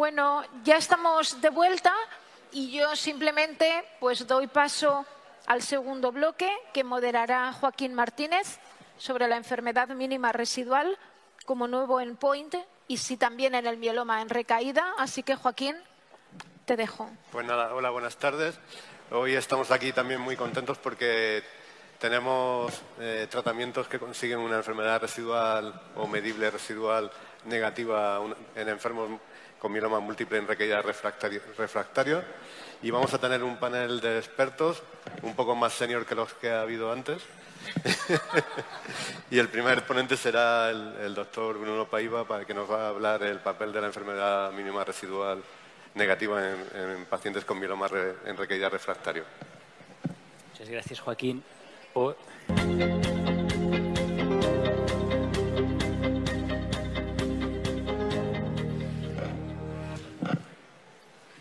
Bueno, 0.00 0.42
ya 0.64 0.76
estamos 0.76 1.40
de 1.42 1.50
vuelta 1.50 1.92
y 2.52 2.72
yo 2.72 2.96
simplemente 2.96 3.84
pues 4.00 4.26
doy 4.26 4.46
paso 4.46 5.04
al 5.46 5.62
segundo 5.62 6.10
bloque 6.10 6.50
que 6.72 6.84
moderará 6.84 7.52
Joaquín 7.52 7.92
Martínez 7.92 8.58
sobre 9.00 9.28
la 9.28 9.36
enfermedad 9.36 9.88
mínima 9.88 10.30
residual 10.30 10.98
como 11.46 11.66
nuevo 11.66 12.00
endpoint 12.00 12.54
y 12.86 12.98
sí 12.98 13.16
también 13.16 13.54
en 13.54 13.66
el 13.66 13.78
mieloma 13.78 14.20
en 14.20 14.28
recaída. 14.28 14.92
Así 14.98 15.22
que 15.22 15.36
Joaquín, 15.36 15.74
te 16.66 16.76
dejo. 16.76 17.10
Pues 17.32 17.46
nada, 17.46 17.74
hola, 17.74 17.90
buenas 17.90 18.16
tardes. 18.18 18.58
Hoy 19.10 19.34
estamos 19.34 19.70
aquí 19.70 19.92
también 19.92 20.20
muy 20.20 20.36
contentos 20.36 20.76
porque 20.78 21.42
tenemos 21.98 22.82
eh, 23.00 23.26
tratamientos 23.30 23.88
que 23.88 23.98
consiguen 23.98 24.38
una 24.38 24.56
enfermedad 24.56 25.00
residual 25.00 25.80
o 25.96 26.06
medible 26.06 26.50
residual 26.50 27.10
negativa 27.46 28.20
en 28.54 28.68
enfermos 28.68 29.18
con 29.58 29.72
mieloma 29.72 29.98
múltiple 30.00 30.38
en 30.38 30.46
recaída 30.46 30.82
refractario, 30.82 31.40
refractario. 31.56 32.22
Y 32.82 32.90
vamos 32.90 33.12
a 33.14 33.18
tener 33.18 33.42
un 33.42 33.56
panel 33.58 34.00
de 34.00 34.18
expertos, 34.18 34.82
un 35.22 35.34
poco 35.34 35.54
más 35.54 35.72
senior 35.72 36.04
que 36.04 36.14
los 36.14 36.34
que 36.34 36.50
ha 36.50 36.62
habido 36.62 36.92
antes. 36.92 37.22
y 39.30 39.38
el 39.38 39.48
primer 39.48 39.84
ponente 39.86 40.16
será 40.16 40.70
el, 40.70 41.14
doctor 41.14 41.58
Bruno 41.58 41.86
Paiva, 41.86 42.24
para 42.24 42.44
que 42.44 42.54
nos 42.54 42.70
va 42.70 42.86
a 42.86 42.88
hablar 42.88 43.22
el 43.22 43.38
papel 43.38 43.72
de 43.72 43.80
la 43.80 43.86
enfermedad 43.88 44.52
mínima 44.52 44.84
residual 44.84 45.42
negativa 45.94 46.40
en, 46.50 47.04
pacientes 47.06 47.44
con 47.44 47.58
mieloma 47.58 47.88
en 48.24 48.36
recaída 48.36 48.68
refractario. 48.68 49.24
Muchas 50.52 50.68
gracias, 50.68 51.00
Joaquín. 51.00 51.42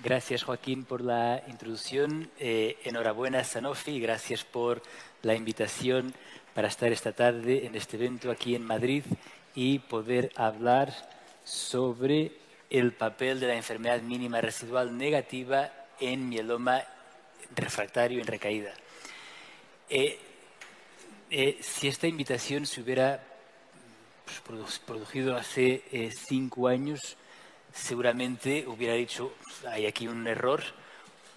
Gracias 0.02 0.44
Joaquín 0.44 0.86
por 0.86 1.02
la 1.02 1.44
introducción. 1.50 2.31
Eh, 2.39 2.78
enhorabuena 2.86 3.44
Sanofi 3.44 4.00
gracias 4.00 4.45
por 4.45 4.81
la 5.23 5.36
invitación 5.36 6.14
para 6.53 6.69
estar 6.69 6.89
esta 6.94 7.11
tarde 7.11 7.66
en 7.66 7.75
este 7.75 7.97
evento 7.97 8.31
aquí 8.31 8.55
en 8.55 8.64
Madrid 8.64 9.03
y 9.55 9.80
poder 9.80 10.31
hablar 10.38 10.94
sobre 11.44 12.31
el 12.70 12.94
papel 12.94 13.42
de 13.42 13.47
la 13.47 13.55
enfermedad 13.55 14.02
mínima 14.02 14.39
residual 14.39 14.97
negativa 14.97 15.70
en 16.00 16.30
mieloma 16.30 16.81
refractario 17.53 18.22
en 18.22 18.27
recaída. 18.27 18.73
Eh, 19.89 20.17
eh, 21.30 21.58
si 21.59 21.89
esta 21.89 22.08
invitación 22.08 22.66
se 22.66 22.80
hubiera 22.80 23.22
pues, 24.47 24.80
producido 24.80 25.36
hace 25.36 25.83
cinco 26.25 26.70
años, 26.70 27.17
seguramente 27.73 28.66
hubiera 28.67 28.94
dicho, 28.94 29.34
hay 29.67 29.86
aquí 29.86 30.08
un 30.08 30.28
error, 30.28 30.62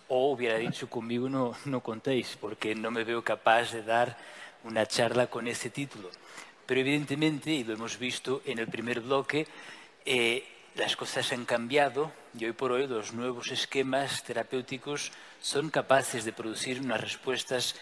o 0.09 0.33
hubiera 0.33 0.59
dicho, 0.59 0.91
conmigo 0.91 1.29
no, 1.29 1.57
no 1.65 1.81
contéis, 1.81 2.37
porque 2.41 2.75
no 2.75 2.91
me 2.91 3.05
veo 3.05 3.23
capaz 3.23 3.73
de 3.73 3.83
dar 3.83 4.17
una 4.65 4.87
charla 4.87 5.29
con 5.29 5.49
ese 5.49 5.71
título. 5.71 6.11
Pero 6.67 6.81
evidentemente, 6.81 7.51
y 7.51 7.65
lo 7.65 7.75
hemos 7.75 7.99
visto 7.99 8.43
en 8.45 8.59
el 8.59 8.69
primer 8.69 9.01
bloque, 9.01 9.47
eh, 10.05 10.45
las 10.75 10.97
cosas 10.97 11.33
han 11.33 11.45
cambiado 11.45 12.13
y 12.39 12.47
hoy 12.47 12.53
por 12.53 12.73
hoy 12.73 12.87
los 12.87 13.13
nuevos 13.13 13.51
esquemas 13.51 14.23
terapéuticos 14.25 15.13
son 15.41 15.71
capaces 15.71 16.25
de 16.25 16.33
producir 16.33 16.81
unas 16.81 17.01
respuestas 17.01 17.77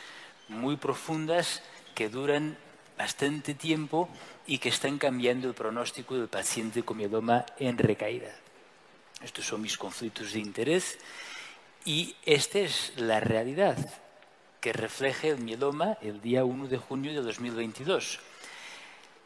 muy 0.48 0.76
profundas 0.76 1.62
que 1.94 2.08
duran 2.08 2.56
bastante 2.98 3.54
tiempo 3.54 4.08
y 4.46 4.58
que 4.58 4.68
están 4.68 4.98
cambiando 4.98 5.48
el 5.48 5.54
pronóstico 5.54 6.16
del 6.16 6.28
paciente 6.28 6.82
con 6.82 6.96
mieloma 6.96 7.46
en 7.58 7.78
recaída. 7.78 8.39
Estos 9.22 9.46
son 9.46 9.60
mis 9.60 9.76
conflictos 9.76 10.32
de 10.32 10.38
interés 10.38 10.98
y 11.84 12.16
esta 12.24 12.58
es 12.60 12.92
la 12.96 13.20
realidad 13.20 13.76
que 14.60 14.72
refleja 14.72 15.28
el 15.28 15.38
mieloma 15.38 15.98
el 16.00 16.20
día 16.20 16.44
1 16.44 16.68
de 16.68 16.78
junio 16.78 17.12
de 17.12 17.20
2022. 17.20 18.18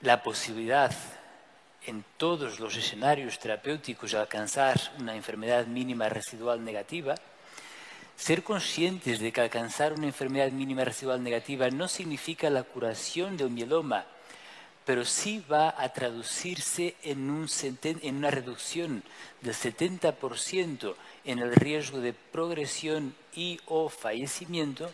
La 0.00 0.22
posibilidad 0.22 0.94
en 1.86 2.04
todos 2.16 2.60
los 2.60 2.76
escenarios 2.76 3.38
terapéuticos 3.38 4.12
de 4.12 4.18
alcanzar 4.18 4.80
una 4.98 5.14
enfermedad 5.14 5.66
mínima 5.66 6.08
residual 6.08 6.64
negativa, 6.64 7.14
ser 8.16 8.42
conscientes 8.42 9.20
de 9.20 9.32
que 9.32 9.40
alcanzar 9.40 9.92
una 9.92 10.06
enfermedad 10.06 10.50
mínima 10.50 10.84
residual 10.84 11.22
negativa 11.22 11.70
no 11.70 11.88
significa 11.88 12.50
la 12.50 12.62
curación 12.62 13.36
del 13.36 13.50
mieloma, 13.50 14.06
pero 14.84 15.04
sí 15.04 15.42
va 15.50 15.74
a 15.76 15.92
traducirse 15.92 16.94
en, 17.02 17.30
una 17.30 18.30
reducción 18.30 19.02
del 19.40 19.54
70% 19.54 20.94
en 21.24 21.38
el 21.38 21.54
riesgo 21.54 22.00
de 22.00 22.12
progresión 22.12 23.14
y 23.34 23.60
o 23.66 23.88
fallecimiento 23.88 24.90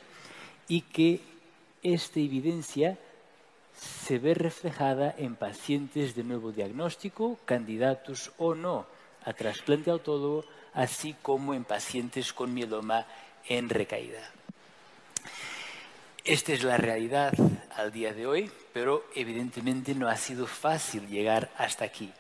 y 0.69 0.83
que 0.83 1.21
esta 1.83 2.21
evidencia 2.21 2.99
se 3.75 4.19
ve 4.19 4.35
reflejada 4.35 5.15
en 5.17 5.35
pacientes 5.35 6.15
de 6.15 6.23
nuevo 6.23 6.53
diagnóstico, 6.53 7.39
candidatos 7.45 8.33
o 8.39 8.55
no 8.55 8.87
a 9.25 9.33
trasplante 9.33 9.91
autólogo, 9.91 10.45
así 10.73 11.15
como 11.21 11.55
en 11.55 11.65
pacientes 11.65 12.33
con 12.33 12.55
mieloma 12.55 13.07
en 13.49 13.69
recaída. 13.69 14.31
Esta 16.25 16.53
es 16.53 16.63
la 16.63 16.77
realidad 16.77 17.33
al 17.77 17.93
día 17.93 18.13
de 18.13 18.27
hoy, 18.27 18.51
pero 18.73 19.05
evidentemente 19.15 19.95
no 19.95 20.09
ha 20.09 20.17
sido 20.17 20.47
fácil 20.47 21.09
llegar 21.09 21.51
hasta 21.57 21.85
aquí. 21.85 22.13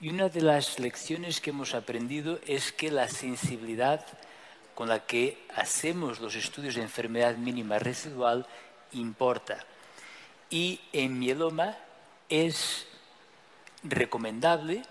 Y 0.00 0.10
una 0.10 0.28
de 0.28 0.42
las 0.42 0.78
lecciones 0.78 1.40
que 1.40 1.50
hemos 1.50 1.74
aprendido 1.74 2.38
es 2.46 2.72
que 2.72 2.90
la 2.90 3.08
sensibilidad 3.08 4.04
con 4.74 4.88
la 4.88 5.06
que 5.06 5.38
hacemos 5.54 6.20
los 6.20 6.34
estudios 6.34 6.74
de 6.74 6.82
enfermedad 6.82 7.36
mínima 7.36 7.78
residual 7.78 8.46
importa. 8.92 9.64
Y 10.50 10.80
en 10.92 11.18
mieloma 11.18 11.76
es 12.28 12.86
recomendable 13.82 14.82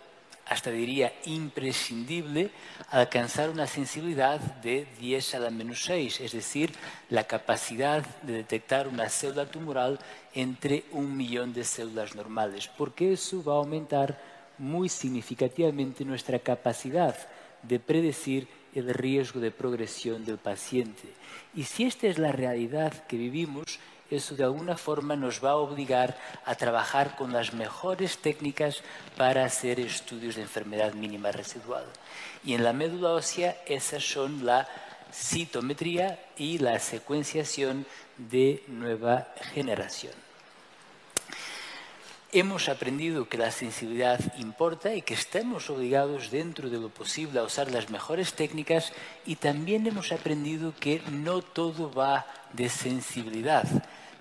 hasta 0.45 0.69
diría 0.71 1.13
imprescindible, 1.25 2.51
alcanzar 2.89 3.49
una 3.49 3.67
sensibilidad 3.67 4.39
de 4.39 4.87
10 4.99 5.35
a 5.35 5.39
la 5.39 5.49
menos 5.49 5.83
6, 5.83 6.21
es 6.21 6.31
decir, 6.31 6.71
la 7.09 7.23
capacidad 7.23 8.05
de 8.21 8.33
detectar 8.33 8.87
una 8.87 9.09
célula 9.09 9.47
tumoral 9.47 9.99
entre 10.33 10.85
un 10.91 11.17
millón 11.17 11.53
de 11.53 11.63
células 11.63 12.15
normales, 12.15 12.69
porque 12.77 13.13
eso 13.13 13.43
va 13.43 13.53
a 13.53 13.57
aumentar 13.57 14.19
muy 14.57 14.87
significativamente 14.87 16.05
nuestra 16.05 16.39
capacidad 16.39 17.15
de 17.63 17.79
predecir 17.79 18.47
el 18.73 18.93
riesgo 18.93 19.39
de 19.39 19.51
progresión 19.51 20.25
del 20.25 20.37
paciente. 20.37 21.09
Y 21.55 21.63
si 21.63 21.85
esta 21.85 22.07
es 22.07 22.19
la 22.19 22.31
realidad 22.31 23.05
que 23.07 23.17
vivimos, 23.17 23.79
eso 24.11 24.35
de 24.35 24.43
alguna 24.43 24.77
forma 24.77 25.15
nos 25.15 25.43
va 25.43 25.51
a 25.51 25.55
obligar 25.55 26.17
a 26.45 26.55
trabajar 26.55 27.15
con 27.15 27.33
las 27.33 27.53
mejores 27.53 28.19
técnicas 28.19 28.81
para 29.17 29.45
hacer 29.45 29.79
estudios 29.79 30.35
de 30.35 30.43
enfermedad 30.43 30.93
mínima 30.93 31.31
residual. 31.31 31.85
Y 32.43 32.53
en 32.53 32.63
la 32.63 32.73
médula 32.73 33.11
ósea 33.11 33.57
esas 33.65 34.03
son 34.03 34.45
la 34.45 34.67
citometría 35.11 36.19
y 36.37 36.59
la 36.59 36.77
secuenciación 36.79 37.85
de 38.17 38.63
nueva 38.67 39.27
generación. 39.53 40.13
Hemos 42.31 42.67
aprendido 42.67 43.29
que 43.29 43.37
la 43.37 43.49
sensibilidad 43.49 44.19
importa 44.37 44.93
y 44.93 45.01
que 45.01 45.13
estamos 45.13 45.69
obligados 45.69 46.31
dentro 46.31 46.69
de 46.69 46.77
lo 46.77 46.89
posible 46.89 47.39
a 47.39 47.43
usar 47.43 47.71
las 47.71 47.89
mejores 47.89 48.33
técnicas 48.33 48.91
y 49.25 49.37
también 49.37 49.87
hemos 49.87 50.11
aprendido 50.11 50.73
que 50.77 51.01
no 51.09 51.41
todo 51.41 51.93
va 51.93 52.25
de 52.51 52.67
sensibilidad. 52.67 53.65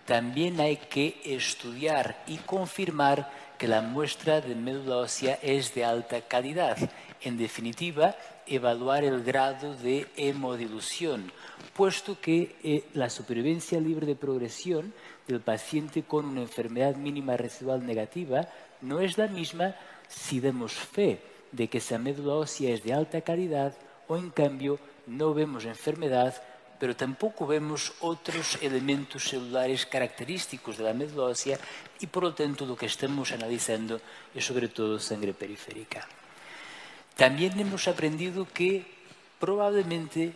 También 0.06 0.60
hay 0.60 0.76
que 0.76 1.20
estudiar 1.24 2.22
y 2.26 2.36
confirmar 2.38 3.30
que 3.58 3.68
la 3.68 3.80
muestra 3.80 4.40
de 4.40 4.54
médula 4.54 4.98
ósea 4.98 5.38
es 5.42 5.74
de 5.74 5.84
alta 5.84 6.20
calidad. 6.20 6.76
En 7.22 7.38
definitiva, 7.38 8.14
evaluar 8.46 9.04
el 9.04 9.22
grado 9.22 9.74
de 9.74 10.06
hemodilución, 10.16 11.32
puesto 11.72 12.20
que 12.20 12.56
eh, 12.62 12.84
la 12.92 13.08
supervivencia 13.08 13.80
libre 13.80 14.06
de 14.06 14.16
progresión 14.16 14.92
del 15.26 15.40
paciente 15.40 16.02
con 16.02 16.26
una 16.26 16.42
enfermedad 16.42 16.96
mínima 16.96 17.36
residual 17.36 17.86
negativa 17.86 18.48
no 18.82 19.00
es 19.00 19.16
la 19.16 19.28
misma 19.28 19.74
si 20.08 20.40
damos 20.40 20.72
fe 20.72 21.20
de 21.52 21.68
que 21.68 21.78
esa 21.78 21.98
médula 21.98 22.34
ósea 22.34 22.74
es 22.74 22.82
de 22.84 22.92
alta 22.92 23.22
calidad 23.22 23.74
o 24.08 24.16
en 24.16 24.30
cambio 24.30 24.78
no 25.06 25.32
vemos 25.32 25.64
enfermedad 25.64 26.34
pero 26.79 26.97
tampoco 26.97 27.47
vemos 27.47 27.93
otros 28.00 28.59
elementos 28.61 29.29
celulares 29.29 29.87
característicos 29.87 30.79
de 30.79 30.85
la 30.85 30.94
médula 30.94 31.35
y 32.00 32.06
por 32.06 32.23
lo 32.25 32.35
tanto 32.35 32.67
lo 32.67 32.76
que 32.76 32.87
estamos 32.87 33.32
analizando 33.32 34.00
es 34.35 34.44
sobre 34.44 34.69
todo 34.69 34.99
sangre 34.99 35.32
periférica. 35.32 36.06
También 37.17 37.59
hemos 37.61 37.87
aprendido 37.87 38.47
que 38.47 38.85
probablemente 39.38 40.35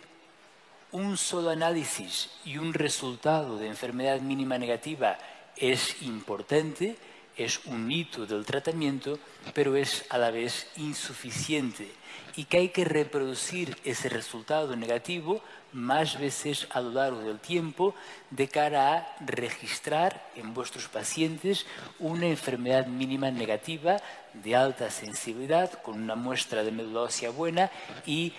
un 0.93 1.17
solo 1.17 1.51
análisis 1.51 2.31
y 2.45 2.59
un 2.59 2.73
resultado 2.73 3.59
de 3.59 3.67
enfermedad 3.67 4.21
mínima 4.21 4.59
negativa 4.59 5.19
es 5.57 6.03
importante, 6.03 6.97
es 7.37 7.65
un 7.67 7.91
hito 7.91 8.27
del 8.27 8.47
tratamiento, 8.47 9.19
pero 9.55 9.77
es 9.77 10.05
a 10.09 10.19
la 10.19 10.31
vez 10.31 10.69
insuficiente 10.77 11.89
y 12.37 12.45
que 12.45 12.59
hay 12.59 12.69
que 12.69 12.85
reproducir 12.85 13.77
ese 13.85 14.09
resultado 14.09 14.77
negativo 14.77 15.43
más 15.73 16.19
veces 16.19 16.67
a 16.71 16.81
lo 16.81 16.91
largo 16.91 17.21
del 17.21 17.39
tiempo 17.39 17.95
de 18.31 18.49
cara 18.49 18.95
a 18.95 19.17
registrar 19.21 20.31
en 20.35 20.55
vuestros 20.55 20.89
pacientes 20.89 21.67
una 21.99 22.27
enfermedad 22.27 22.87
mínima 22.87 23.31
negativa 23.31 23.99
de 24.33 24.57
alta 24.57 24.91
sensibilidad 24.91 25.71
con 25.83 26.03
una 26.03 26.15
muestra 26.15 26.65
de 26.65 26.73
médula 26.73 27.03
ósea 27.03 27.31
buena 27.31 27.71
y 28.07 28.33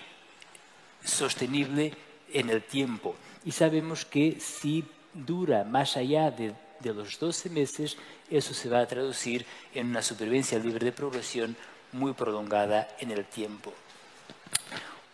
sostenible 1.04 1.94
en 2.32 2.50
el 2.50 2.62
tiempo. 2.62 3.14
Y 3.44 3.52
sabemos 3.52 4.04
que 4.04 4.38
si 4.40 4.84
dura 5.14 5.64
más 5.64 5.96
allá 5.96 6.30
de, 6.30 6.54
de 6.80 6.94
los 6.94 7.18
12 7.18 7.50
meses, 7.50 7.96
eso 8.30 8.54
se 8.54 8.68
va 8.68 8.80
a 8.80 8.86
traducir 8.86 9.46
en 9.74 9.88
una 9.88 10.02
supervivencia 10.02 10.58
libre 10.58 10.84
de 10.84 10.92
progresión 10.92 11.56
muy 11.92 12.12
prolongada 12.12 12.88
en 13.00 13.10
el 13.10 13.24
tiempo. 13.24 13.72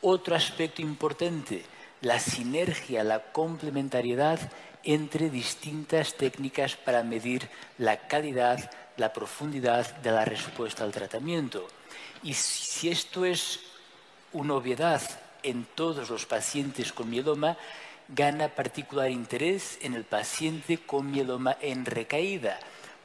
Otro 0.03 0.37
aspecto 0.37 0.83
importante, 0.83 1.65
la 2.01 2.19
sinergia, 2.21 3.05
la 3.05 3.33
complementariedad 3.33 4.39
entre 4.85 5.31
distintas 5.31 6.15
técnicas 6.15 6.77
para 6.77 7.03
medir 7.03 7.49
la 7.79 8.07
calidad, 8.07 8.71
la 8.97 9.13
profundidad 9.13 9.97
de 9.97 10.13
la 10.13 10.25
respuesta 10.25 10.85
al 10.85 10.93
tratamiento. 10.93 11.67
Y 12.23 12.35
si 12.35 12.89
esto 12.89 13.25
es 13.25 13.61
una 14.33 14.55
obviedad 14.55 15.03
en 15.43 15.67
todos 15.75 16.11
los 16.11 16.27
pacientes 16.27 16.93
con 16.93 17.11
mieloma, 17.11 17.57
gana 18.09 18.49
particular 18.49 19.11
interés 19.11 19.79
en 19.83 19.95
el 19.95 20.05
paciente 20.05 20.79
con 20.79 21.11
mieloma 21.11 21.57
en 21.61 21.85
recaída, 21.85 22.59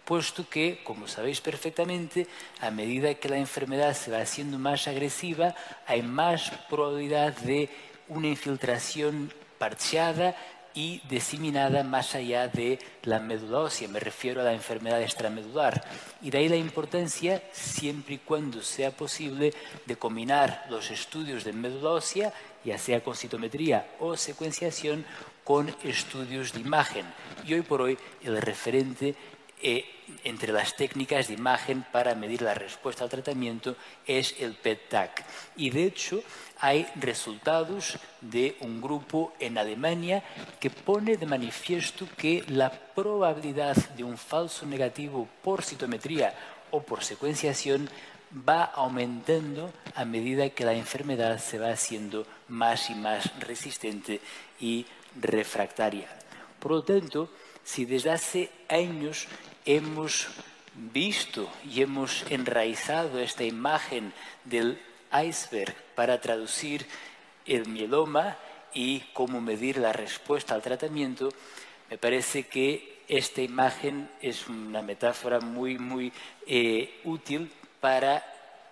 puesto 0.05 0.47
que, 0.47 0.83
como 0.83 1.07
sabéis 1.07 1.41
perfectamente, 1.41 2.27
a 2.59 2.69
medida 2.69 3.15
que 3.15 3.29
la 3.29 3.37
enfermedad 3.37 3.95
se 3.95 4.11
va 4.11 4.21
haciendo 4.21 4.59
más 4.59 4.87
agresiva, 4.87 5.55
hay 5.87 6.01
más 6.03 6.51
probabilidad 6.69 7.33
de 7.37 7.69
una 8.11 8.27
infiltración 8.27 9.31
parcheada 9.57 10.35
y 10.73 11.01
diseminada 11.09 11.83
más 11.83 12.13
allá 12.13 12.47
de 12.47 12.77
la 13.03 13.19
médula 13.19 13.59
ósea. 13.59 13.87
Me 13.87 13.99
refiero 13.99 14.41
a 14.41 14.43
la 14.43 14.53
enfermedad 14.53 15.01
extramedular. 15.01 15.83
Y 16.21 16.29
de 16.29 16.37
ahí 16.39 16.49
la 16.49 16.57
importancia, 16.57 17.41
siempre 17.53 18.15
y 18.15 18.17
cuando 18.17 18.61
sea 18.61 18.91
posible, 18.91 19.53
de 19.85 19.95
combinar 19.95 20.65
los 20.69 20.91
estudios 20.91 21.43
de 21.45 21.53
médula 21.53 21.91
ósea, 21.91 22.33
ya 22.65 22.77
sea 22.77 23.01
con 23.01 23.15
citometría 23.15 23.87
o 23.99 24.17
secuenciación, 24.17 25.05
con 25.45 25.73
estudios 25.83 26.51
de 26.51 26.59
imagen. 26.59 27.05
Y 27.45 27.53
hoy 27.53 27.61
por 27.61 27.81
hoy 27.81 27.97
el 28.23 28.41
referente 28.41 29.15
eh, 29.63 29.85
entre 30.23 30.51
las 30.51 30.75
técnicas 30.75 31.27
de 31.27 31.35
imagen 31.35 31.85
para 31.91 32.15
medir 32.15 32.41
la 32.41 32.53
respuesta 32.53 33.03
al 33.03 33.09
tratamiento 33.09 33.75
es 34.05 34.35
el 34.39 34.55
PET-TAC. 34.55 35.23
Y 35.55 35.69
de 35.69 35.85
hecho 35.85 36.21
hay 36.61 36.87
resultados 36.95 37.97
de 38.21 38.55
un 38.59 38.81
grupo 38.81 39.33
en 39.39 39.57
Alemania 39.57 40.23
que 40.59 40.69
pone 40.69 41.17
de 41.17 41.25
manifiesto 41.25 42.07
que 42.15 42.45
la 42.47 42.69
probabilidad 42.69 43.75
de 43.97 44.03
un 44.03 44.15
falso 44.15 44.67
negativo 44.67 45.27
por 45.41 45.63
citometría 45.63 46.35
o 46.69 46.83
por 46.83 47.03
secuenciación 47.03 47.89
va 48.47 48.63
aumentando 48.63 49.73
a 49.95 50.05
medida 50.05 50.51
que 50.51 50.63
la 50.63 50.73
enfermedad 50.73 51.39
se 51.39 51.57
va 51.57 51.71
haciendo 51.71 52.27
más 52.47 52.91
y 52.91 52.95
más 52.95 53.39
resistente 53.39 54.21
y 54.59 54.85
refractaria. 55.19 56.07
Por 56.59 56.71
lo 56.71 56.83
tanto, 56.83 57.29
si 57.63 57.85
desde 57.85 58.11
hace 58.11 58.51
años 58.69 59.27
hemos 59.65 60.27
visto 60.75 61.49
y 61.65 61.81
hemos 61.81 62.23
enraizado 62.29 63.19
esta 63.19 63.43
imagen 63.43 64.13
del 64.45 64.79
iceberg 65.11 65.75
para 66.01 66.19
traducir 66.19 66.87
el 67.45 67.67
mieloma 67.67 68.35
y 68.73 69.01
cómo 69.13 69.39
medir 69.39 69.77
la 69.77 69.93
respuesta 69.93 70.55
al 70.55 70.63
tratamiento, 70.63 71.29
me 71.91 71.99
parece 71.99 72.47
que 72.47 73.03
esta 73.07 73.43
imagen 73.43 74.09
es 74.19 74.47
una 74.47 74.81
metáfora 74.81 75.39
muy, 75.41 75.77
muy 75.77 76.11
eh, 76.47 77.01
útil 77.03 77.51
para 77.79 78.25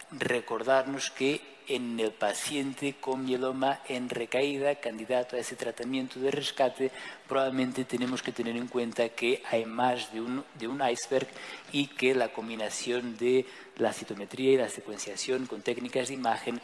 recordarnos 0.10 1.12
que 1.12 1.40
en 1.68 2.00
el 2.00 2.12
paciente 2.12 2.96
con 3.00 3.24
mieloma 3.24 3.80
en 3.88 4.10
recaída, 4.10 4.74
candidato 4.75 5.36
a 5.36 5.40
ese 5.40 5.56
tratamiento 5.56 6.20
de 6.20 6.32
rescate, 6.32 6.92
probablemente 7.28 7.86
tenemos 7.86 8.24
que 8.24 8.32
tener 8.32 8.58
en 8.58 8.68
cuenta 8.68 9.10
que 9.10 9.44
hay 9.52 9.66
más 9.66 10.12
de 10.12 10.22
un, 10.22 10.44
de 10.56 10.68
un 10.68 10.82
iceberg 10.82 11.28
y 11.72 11.86
que 11.86 12.16
la 12.16 12.30
combinación 12.30 13.18
de 13.18 13.46
la 13.78 13.94
citometría 13.94 14.54
y 14.54 14.58
la 14.58 14.70
secuenciación 14.70 15.46
con 15.46 15.62
técnicas 15.62 16.08
de 16.08 16.16
imagen 16.16 16.60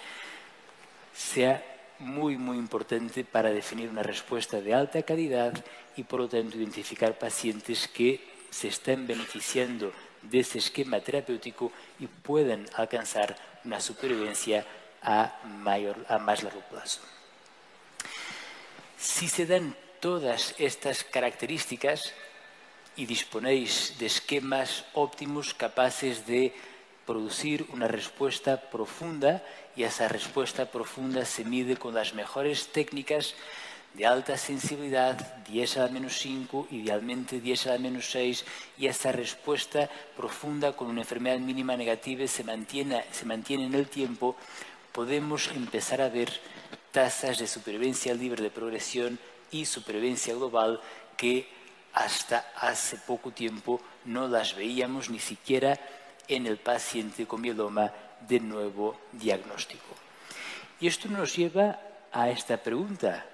sea 1.16 1.64
muy, 2.00 2.38
muy 2.38 2.58
importante 2.58 3.24
para 3.24 3.52
definir 3.52 3.90
una 3.90 4.04
respuesta 4.04 4.60
de 4.60 4.74
alta 4.74 5.02
calidad 5.04 5.54
y, 5.96 6.04
por 6.04 6.20
lo 6.20 6.28
tanto, 6.28 6.58
identificar 6.58 7.18
pacientes 7.18 7.88
que 7.88 8.22
se 8.50 8.68
estén 8.68 9.08
beneficiando 9.08 9.94
de 10.22 10.40
ese 10.40 10.58
esquema 10.58 11.00
terapéutico 11.00 11.72
y 12.00 12.08
pueden 12.08 12.66
alcanzar 12.76 13.36
una 13.64 13.80
supervivencia 13.80 14.66
a, 15.02 15.40
mayor, 15.64 16.06
a 16.10 16.18
más 16.18 16.44
largo 16.44 16.62
plazo. 16.70 17.02
Si 18.98 19.28
se 19.28 19.46
dan 19.46 19.76
todas 20.00 20.56
estas 20.58 21.04
características 21.04 22.14
y 22.96 23.06
disponéis 23.06 23.96
de 24.00 24.08
esquemas 24.08 24.86
óptimos 24.94 25.54
capaces 25.54 26.26
de 26.26 26.54
producir 27.06 27.66
una 27.72 27.88
respuesta 27.88 28.60
profunda 28.70 29.44
y 29.76 29.84
esa 29.84 30.08
respuesta 30.08 30.66
profunda 30.66 31.26
se 31.26 31.46
mide 31.46 31.78
con 31.78 31.94
las 31.94 32.14
mejores 32.14 32.68
técnicas 32.72 33.36
de 33.94 34.06
alta 34.06 34.38
sensibilidad, 34.38 35.16
10 35.46 35.78
a 35.78 35.86
la 35.86 35.92
menos 35.92 36.20
5, 36.20 36.68
idealmente 36.72 37.40
10 37.40 37.68
a 37.68 37.72
la 37.74 37.80
menos 37.80 38.12
6, 38.12 38.44
y 38.78 38.88
esa 38.88 39.12
respuesta 39.12 39.90
profunda 40.18 40.74
con 40.74 40.88
una 40.88 41.02
enfermedad 41.02 41.40
mínima 41.40 41.78
negativa 41.78 42.28
se 42.28 42.44
mantiene, 42.44 43.06
se 43.12 43.26
mantiene 43.26 43.66
en 43.66 43.74
el 43.74 43.88
tiempo, 43.88 44.36
podemos 44.92 45.50
empezar 45.56 46.02
a 46.02 46.10
ver 46.10 46.30
tasas 46.92 47.38
de 47.38 47.48
supervivencia 47.48 48.14
libre 48.14 48.44
de 48.44 48.50
progresión 48.50 49.18
y 49.52 49.66
supervivencia 49.66 50.34
global 50.34 50.82
que 51.16 51.48
hasta 51.94 52.52
hace 52.58 52.98
poco 52.98 53.32
tiempo 53.32 53.80
no 54.04 54.28
las 54.28 54.56
veíamos 54.56 55.10
ni 55.10 55.20
siquiera 55.20 55.80
en 56.28 56.48
el 56.48 56.58
paciente 56.58 57.26
con 57.26 57.42
mieloma 57.42 57.92
de 58.28 58.40
nuevo 58.40 58.98
diagnóstico. 59.12 59.96
Y 60.80 60.88
esto 60.88 61.08
nos 61.10 61.36
lleva 61.36 61.80
a 62.12 62.30
esta 62.30 62.58
pregunta 62.58 63.26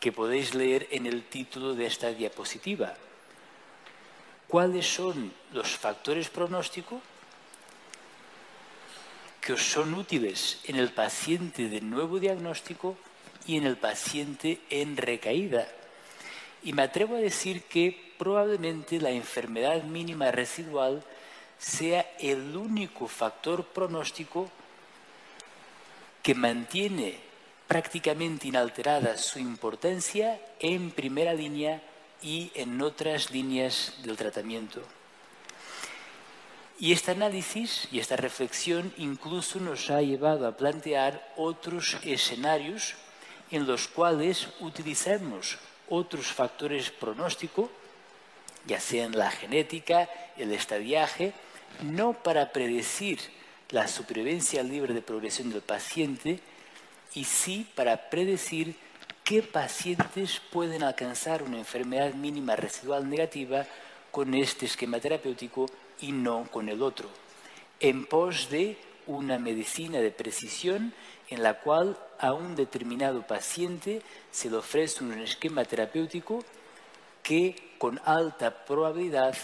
que 0.00 0.12
podéis 0.12 0.54
leer 0.54 0.86
en 0.90 1.06
el 1.06 1.24
título 1.24 1.74
de 1.74 1.86
esta 1.86 2.10
diapositiva. 2.10 2.94
¿Cuáles 4.46 4.86
son 4.86 5.32
los 5.52 5.76
factores 5.76 6.30
pronósticos 6.30 7.02
que 9.40 9.52
os 9.52 9.62
son 9.62 9.94
útiles 9.94 10.60
en 10.64 10.76
el 10.76 10.90
paciente 10.90 11.68
de 11.68 11.80
nuevo 11.80 12.18
diagnóstico 12.18 12.96
y 13.46 13.56
en 13.56 13.66
el 13.66 13.76
paciente 13.76 14.60
en 14.70 14.96
recaída? 14.96 15.68
Y 16.62 16.72
me 16.72 16.82
atrevo 16.82 17.16
a 17.16 17.20
decir 17.20 17.62
que 17.64 18.14
probablemente 18.18 19.00
la 19.00 19.10
enfermedad 19.10 19.82
mínima 19.84 20.30
residual 20.30 21.02
sea 21.58 22.12
el 22.18 22.56
único 22.56 23.08
factor 23.08 23.64
pronóstico 23.64 24.50
que 26.22 26.34
mantiene 26.34 27.18
prácticamente 27.66 28.48
inalterada 28.48 29.16
su 29.18 29.38
importancia 29.38 30.40
en 30.60 30.90
primera 30.90 31.34
línea 31.34 31.82
y 32.22 32.50
en 32.54 32.80
otras 32.80 33.30
líneas 33.30 33.94
del 34.02 34.16
tratamiento. 34.16 34.82
Y 36.80 36.92
este 36.92 37.10
análisis 37.10 37.88
y 37.90 37.98
esta 37.98 38.16
reflexión 38.16 38.92
incluso 38.96 39.58
nos 39.58 39.90
ha 39.90 40.00
llevado 40.00 40.46
a 40.46 40.56
plantear 40.56 41.32
otros 41.36 41.96
escenarios 42.04 42.94
en 43.50 43.66
los 43.66 43.88
cuales 43.88 44.48
utilizamos 44.60 45.58
otros 45.88 46.26
factores 46.26 46.90
pronóstico, 46.90 47.70
ya 48.66 48.80
sean 48.80 49.16
la 49.16 49.30
genética, 49.30 50.08
el 50.36 50.52
estadiaje, 50.52 51.32
no 51.82 52.12
para 52.12 52.52
predecir 52.52 53.18
la 53.70 53.86
supervivencia 53.86 54.62
libre 54.62 54.94
de 54.94 55.02
progresión 55.02 55.50
del 55.50 55.62
paciente, 55.62 56.40
y 57.14 57.24
sí 57.24 57.66
para 57.74 58.10
predecir 58.10 58.76
qué 59.24 59.42
pacientes 59.42 60.40
pueden 60.50 60.82
alcanzar 60.82 61.42
una 61.42 61.58
enfermedad 61.58 62.14
mínima 62.14 62.56
residual 62.56 63.08
negativa 63.08 63.66
con 64.10 64.34
este 64.34 64.66
esquema 64.66 65.00
terapéutico 65.00 65.66
y 66.00 66.12
no 66.12 66.44
con 66.50 66.68
el 66.68 66.82
otro, 66.82 67.08
en 67.80 68.06
pos 68.06 68.48
de 68.50 68.78
una 69.06 69.38
medicina 69.38 69.98
de 69.98 70.10
precisión 70.10 70.92
en 71.28 71.42
la 71.42 71.60
cual 71.60 71.98
a 72.18 72.32
un 72.32 72.56
determinado 72.56 73.26
paciente 73.26 74.02
se 74.30 74.50
le 74.50 74.56
ofrece 74.56 75.04
un 75.04 75.12
esquema 75.18 75.64
terapéutico 75.64 76.44
que 77.22 77.74
con 77.78 78.00
alta 78.04 78.64
probabilidad 78.64 79.36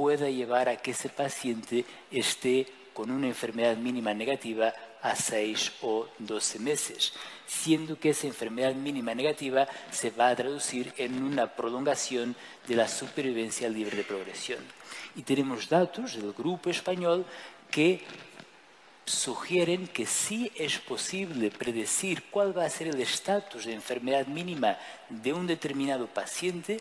pueda 0.00 0.30
llevar 0.30 0.66
a 0.70 0.78
que 0.78 0.92
ese 0.92 1.10
paciente 1.10 1.84
esté 2.10 2.66
con 2.94 3.10
una 3.10 3.26
enfermedad 3.26 3.76
mínima 3.76 4.14
negativa 4.14 4.72
a 5.02 5.14
6 5.14 5.72
o 5.82 6.08
12 6.18 6.58
meses, 6.58 7.12
siendo 7.46 8.00
que 8.00 8.08
esa 8.08 8.26
enfermedad 8.26 8.72
mínima 8.72 9.14
negativa 9.14 9.68
se 9.90 10.08
va 10.08 10.30
a 10.30 10.36
traducir 10.36 10.94
en 10.96 11.22
una 11.22 11.48
prolongación 11.54 12.34
de 12.66 12.76
la 12.76 12.88
supervivencia 12.88 13.68
libre 13.68 13.98
de 13.98 14.04
progresión. 14.04 14.60
Y 15.16 15.20
tenemos 15.20 15.68
datos 15.68 16.16
del 16.16 16.32
grupo 16.32 16.70
español 16.70 17.26
que 17.70 18.00
sugieren 19.04 19.86
que 19.86 20.06
sí 20.06 20.50
es 20.56 20.78
posible 20.78 21.50
predecir 21.50 22.24
cuál 22.30 22.56
va 22.56 22.64
a 22.64 22.70
ser 22.70 22.88
el 22.88 23.00
estatus 23.02 23.66
de 23.66 23.74
enfermedad 23.74 24.26
mínima 24.28 24.78
de 25.10 25.34
un 25.34 25.46
determinado 25.46 26.06
paciente 26.06 26.80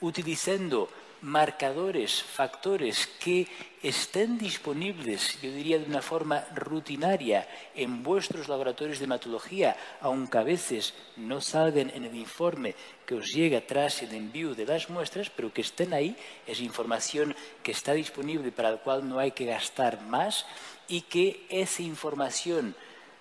utilizando 0.00 0.88
marcadores, 1.24 2.22
factores 2.22 3.08
que 3.18 3.48
estén 3.80 4.36
disponibles, 4.36 5.40
yo 5.40 5.48
diría 5.48 5.80
de 5.80 5.88
una 5.88 6.04
forma 6.04 6.44
rutinaria, 6.54 7.48
en 7.74 8.02
vuestros 8.02 8.46
laboratorios 8.46 8.98
de 8.98 9.08
hematología, 9.08 9.74
aunque 10.04 10.36
a 10.36 10.44
veces 10.44 10.92
no 11.16 11.40
salgan 11.40 11.88
en 11.96 12.04
el 12.04 12.14
informe 12.14 12.76
que 13.06 13.16
os 13.16 13.32
llega 13.32 13.64
tras 13.64 14.02
el 14.02 14.12
envío 14.12 14.54
de 14.54 14.66
las 14.66 14.90
muestras, 14.90 15.30
pero 15.30 15.52
que 15.52 15.64
estén 15.64 15.94
ahí, 15.94 16.14
es 16.46 16.60
información 16.60 17.34
que 17.62 17.72
está 17.72 17.94
disponible 17.94 18.52
para 18.52 18.72
la 18.72 18.84
cual 18.84 19.08
no 19.08 19.18
hay 19.18 19.32
que 19.32 19.46
gastar 19.46 20.02
más 20.02 20.44
y 20.88 21.08
que 21.08 21.46
esa 21.48 21.80
información 21.82 22.76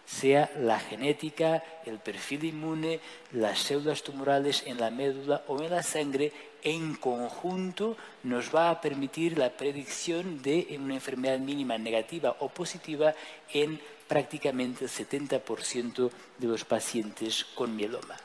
sea 0.05 0.51
la 0.59 0.79
genética, 0.79 1.63
el 1.85 1.99
perfil 1.99 2.43
inmune, 2.45 2.99
las 3.31 3.59
células 3.59 4.03
tumorales 4.03 4.63
en 4.65 4.79
la 4.79 4.89
médula 4.89 5.43
o 5.47 5.61
en 5.61 5.71
la 5.71 5.83
sangre, 5.83 6.31
en 6.63 6.95
conjunto 6.95 7.97
nos 8.23 8.53
va 8.53 8.69
a 8.69 8.81
permitir 8.81 9.37
la 9.37 9.49
predicción 9.49 10.41
de 10.41 10.77
una 10.79 10.95
enfermedad 10.95 11.39
mínima 11.39 11.77
negativa 11.77 12.35
o 12.39 12.49
positiva 12.49 13.13
en 13.53 13.79
prácticamente 14.07 14.85
el 14.85 14.91
70% 14.91 16.11
de 16.37 16.47
los 16.47 16.63
pacientes 16.65 17.45
con 17.55 17.75
mieloma. 17.75 18.15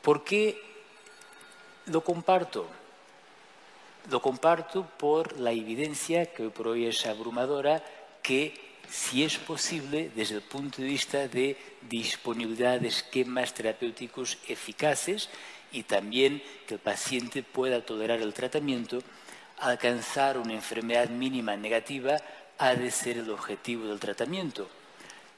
¿Por 0.00 0.24
qué 0.24 0.60
lo 1.86 2.02
comparto? 2.02 2.66
Lo 4.10 4.20
comparto 4.20 4.86
por 4.98 5.38
la 5.38 5.52
evidencia 5.52 6.26
que 6.26 6.44
hoy 6.44 6.48
por 6.50 6.68
hoy 6.68 6.86
es 6.86 7.06
abrumadora 7.06 7.84
que 8.22 8.71
si 8.92 9.24
es 9.24 9.38
posible 9.38 10.10
desde 10.14 10.34
el 10.34 10.42
punto 10.42 10.82
de 10.82 10.88
vista 10.88 11.26
de 11.26 11.56
disponibilidad 11.88 12.78
de 12.78 12.88
esquemas 12.88 13.54
terapéuticos 13.54 14.36
eficaces 14.48 15.30
y 15.72 15.84
también 15.84 16.42
que 16.66 16.74
el 16.74 16.80
paciente 16.80 17.42
pueda 17.42 17.86
tolerar 17.86 18.20
el 18.20 18.34
tratamiento, 18.34 19.02
alcanzar 19.58 20.36
una 20.36 20.52
enfermedad 20.52 21.08
mínima 21.08 21.56
negativa 21.56 22.18
ha 22.58 22.74
de 22.74 22.90
ser 22.90 23.16
el 23.16 23.30
objetivo 23.30 23.86
del 23.86 23.98
tratamiento. 23.98 24.68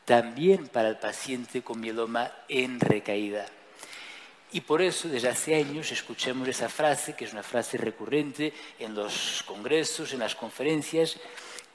También 0.04 0.66
para 0.66 0.88
el 0.88 0.96
paciente 0.96 1.62
con 1.62 1.78
mieloma 1.78 2.32
en 2.48 2.80
recaída. 2.80 3.46
Y 4.50 4.62
por 4.62 4.82
eso, 4.82 5.08
desde 5.08 5.28
hace 5.28 5.54
años, 5.54 5.92
escuchamos 5.92 6.48
esa 6.48 6.68
frase, 6.68 7.14
que 7.14 7.24
es 7.24 7.32
una 7.32 7.44
frase 7.44 7.78
recurrente 7.78 8.52
en 8.80 8.96
los 8.96 9.44
congresos, 9.46 10.12
en 10.12 10.18
las 10.18 10.34
conferencias, 10.34 11.18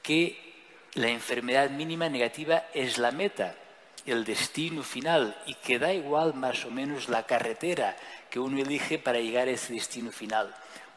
que 0.02 0.49
la 0.94 1.08
enfermedad 1.08 1.70
mínima 1.70 2.08
negativa 2.08 2.64
es 2.74 2.98
la 2.98 3.12
meta, 3.12 3.54
el 4.06 4.24
destino 4.24 4.82
final, 4.82 5.36
y 5.46 5.54
que 5.54 5.78
da 5.78 5.92
igual 5.92 6.34
más 6.34 6.64
o 6.64 6.70
menos 6.70 7.08
la 7.08 7.26
carretera 7.26 7.96
que 8.28 8.40
uno 8.40 8.58
elige 8.58 8.98
para 8.98 9.20
llegar 9.20 9.48
a 9.48 9.52
ese 9.52 9.74
destino 9.74 10.10
final, 10.10 10.54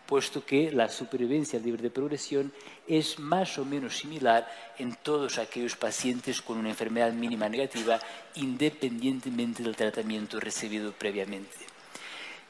puesto 0.08 0.46
que 0.46 0.72
la 0.72 0.90
supervivencia 0.90 1.60
libre 1.60 1.84
de 1.84 1.90
progresión 1.90 2.52
es 2.88 3.20
más 3.20 3.58
o 3.58 3.66
menos 3.66 3.98
similar 3.98 4.50
en 4.78 4.96
todos 4.96 5.38
aquellos 5.38 5.76
pacientes 5.76 6.42
con 6.42 6.58
una 6.58 6.70
enfermedad 6.70 7.12
mínima 7.14 7.48
negativa, 7.48 8.00
independientemente 8.36 9.64
del 9.64 9.76
tratamiento 9.76 10.40
recibido 10.40 10.92
previamente. 10.92 11.58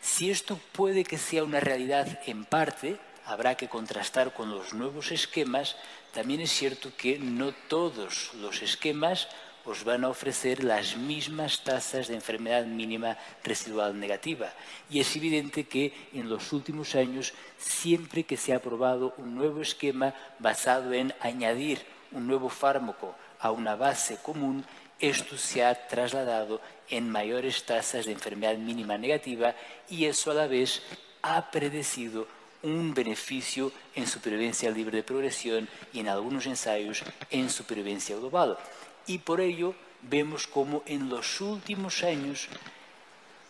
Si 0.02 0.30
esto 0.30 0.60
puede 0.72 1.04
que 1.04 1.18
sea 1.18 1.44
una 1.44 1.60
realidad 1.60 2.20
en 2.26 2.46
parte, 2.46 2.98
habrá 3.26 3.56
que 3.56 3.70
contrastar 3.70 4.34
con 4.34 4.50
los 4.50 4.74
nuevos 4.74 5.12
esquemas, 5.12 5.76
también 6.14 6.42
es 6.42 6.52
cierto 6.52 6.92
que 6.96 7.20
no 7.20 7.54
todos 7.68 8.34
los 8.36 8.62
esquemas 8.62 9.28
os 9.66 9.86
van 9.86 10.04
a 10.04 10.10
ofrecer 10.10 10.64
las 10.64 10.98
mismas 10.98 11.64
tasas 11.64 12.08
de 12.08 12.16
enfermedad 12.16 12.66
mínima 12.66 13.18
residual 13.44 13.98
negativa. 13.98 14.52
Y 14.90 15.00
es 15.00 15.16
evidente 15.16 15.64
que 15.66 15.94
en 16.14 16.28
los 16.28 16.52
últimos 16.52 16.96
años, 16.96 17.34
siempre 17.58 18.24
que 18.26 18.36
se 18.36 18.52
ha 18.52 18.58
aprobado 18.58 19.14
un 19.18 19.36
nuevo 19.36 19.62
esquema 19.62 20.14
basado 20.40 20.94
en 20.94 21.14
añadir 21.22 21.80
un 22.12 22.28
nuevo 22.28 22.50
fármaco 22.50 23.16
a 23.40 23.52
una 23.52 23.76
base 23.76 24.18
común, 24.18 24.66
esto 25.00 25.38
se 25.38 25.64
ha 25.64 25.88
trasladado 25.88 26.62
en 26.90 27.10
mayores 27.10 27.64
tasas 27.64 28.06
de 28.06 28.12
enfermedad 28.12 28.58
mínima 28.58 28.98
negativa 28.98 29.56
y 29.90 30.06
eso 30.06 30.32
a 30.32 30.34
la 30.34 30.48
vez 30.48 30.82
ha 31.22 31.52
predecido 31.52 32.28
un 32.64 32.94
beneficio 32.94 33.72
en 33.96 34.08
supervivencia 34.08 34.72
libre 34.72 34.98
de 34.98 35.04
progresión 35.04 35.68
y 35.92 36.00
en 36.00 36.08
algunos 36.08 36.46
ensayos 36.46 37.04
en 37.30 37.50
supervivencia 37.50 38.16
global. 38.16 38.58
Y 39.06 39.20
por 39.20 39.42
ello 39.42 39.76
vemos 40.02 40.48
como 40.48 40.84
en 40.86 41.10
los 41.10 41.42
últimos 41.42 42.04
años, 42.04 42.48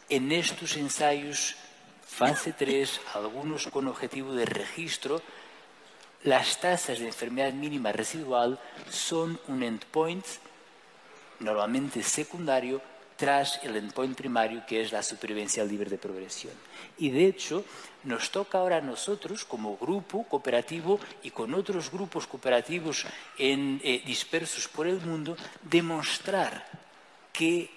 en 0.09 0.31
estos 0.31 0.75
ensayos, 0.77 1.55
fase 2.05 2.53
3, 2.53 3.01
algunos 3.13 3.67
con 3.67 3.87
objetivo 3.87 4.33
de 4.33 4.45
registro, 4.45 5.21
las 6.23 6.59
tasas 6.59 6.99
de 6.99 7.07
enfermedad 7.07 7.53
mínima 7.53 7.91
residual 7.91 8.59
son 8.89 9.39
un 9.47 9.61
endpoint 9.61 10.25
normalmente 11.39 12.01
secundario 12.01 12.81
tras 13.15 13.63
el 13.63 13.75
endpoint 13.75 14.15
primario 14.17 14.65
que 14.65 14.81
es 14.81 14.91
la 14.91 15.03
supervivencia 15.03 15.63
libre 15.63 15.89
de 15.89 15.97
progresión. 15.97 16.53
Y 16.97 17.09
de 17.09 17.27
hecho, 17.27 17.63
nos 18.03 18.31
toca 18.31 18.57
ahora 18.57 18.77
a 18.77 18.81
nosotros, 18.81 19.45
como 19.45 19.77
grupo 19.77 20.23
cooperativo 20.27 20.99
y 21.23 21.31
con 21.31 21.53
otros 21.53 21.91
grupos 21.91 22.27
cooperativos 22.27 23.05
eh, 23.37 24.01
dispersos 24.05 24.67
por 24.67 24.87
el 24.87 24.99
mundo, 25.01 25.37
demostrar 25.61 26.65
que 27.31 27.69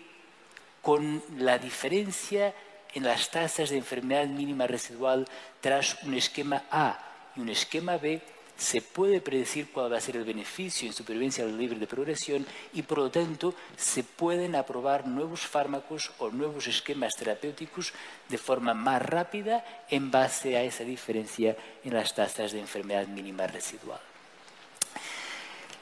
con 0.82 1.22
la 1.38 1.58
diferencia 1.58 2.54
en 2.94 3.04
las 3.04 3.30
tasas 3.30 3.70
de 3.70 3.76
enfermedad 3.76 4.26
mínima 4.26 4.66
residual 4.66 5.26
tras 5.60 6.02
un 6.04 6.14
esquema 6.14 6.64
A 6.70 6.98
y 7.36 7.40
un 7.40 7.48
esquema 7.48 7.98
B, 7.98 8.22
se 8.56 8.80
puede 8.80 9.20
predecir 9.20 9.70
cuál 9.70 9.92
va 9.92 9.98
a 9.98 10.00
ser 10.00 10.16
el 10.16 10.24
beneficio 10.24 10.88
en 10.88 10.94
supervivencia 10.94 11.44
libre 11.44 11.78
de 11.78 11.86
progresión 11.86 12.46
y, 12.72 12.82
por 12.82 12.98
lo 12.98 13.10
tanto, 13.10 13.54
se 13.76 14.02
pueden 14.02 14.54
aprobar 14.54 15.06
nuevos 15.06 15.40
fármacos 15.40 16.10
o 16.18 16.30
nuevos 16.30 16.66
esquemas 16.66 17.14
terapéuticos 17.16 17.92
de 18.28 18.38
forma 18.38 18.72
más 18.72 19.02
rápida 19.02 19.64
en 19.90 20.10
base 20.10 20.56
a 20.56 20.62
esa 20.62 20.84
diferencia 20.84 21.56
en 21.84 21.94
las 21.94 22.14
tasas 22.14 22.52
de 22.52 22.60
enfermedad 22.60 23.06
mínima 23.08 23.46
residual. 23.46 24.00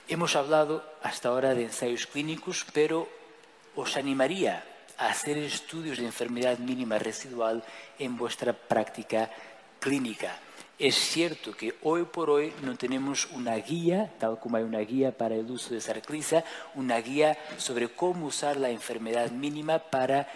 Hemos 0.09 0.37
hablado 0.37 0.85
hasta 1.02 1.28
ahora 1.28 1.54
de 1.54 1.64
ensayos 1.64 2.07
clínicos, 2.07 2.66
pero 2.73 3.09
os 3.76 3.97
animaría 3.97 4.64
a 4.99 5.09
hacer 5.09 5.38
estudios 5.38 5.99
de 5.99 6.07
enfermedad 6.07 6.59
mínima 6.59 6.99
residual 6.99 7.62
en 7.99 8.16
vuestra 8.16 8.52
práctica 8.52 9.31
clínica 9.81 10.38
es 10.78 10.97
cierto 10.97 11.52
que 11.52 11.76
hoy 11.83 12.02
por 12.04 12.31
hoy 12.31 12.52
no 12.62 12.76
tenemos 12.76 13.28
una 13.33 13.54
guía, 13.57 14.12
tal 14.19 14.40
como 14.40 14.57
hay 14.57 14.64
una 14.64 14.81
guía 14.81 15.16
para 15.16 15.37
el 15.37 15.49
uso 15.50 15.73
de 15.73 15.81
sarclisa, 15.81 16.45
una 16.75 16.99
guía 17.00 17.38
sobre 17.59 17.88
cómo 17.88 18.26
usar 18.26 18.57
la 18.57 18.71
enfermedad 18.71 19.31
mínima 19.31 19.78
para 19.78 20.28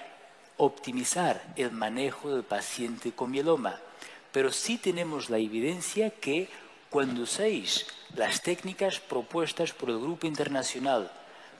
optimizar 0.56 1.42
el 1.56 1.72
manejo 1.72 2.32
del 2.32 2.44
paciente 2.44 3.12
con 3.12 3.32
mieloma. 3.32 3.80
Pero 4.30 4.52
sí 4.52 4.78
tenemos 4.78 5.28
la 5.28 5.38
evidencia 5.38 6.10
que 6.10 6.48
cuando 6.90 7.22
uséis 7.22 7.86
las 8.14 8.42
técnicas 8.42 9.00
propuestas 9.00 9.72
por 9.72 9.90
el 9.90 9.98
Grupo 9.98 10.26
Internacional 10.26 11.10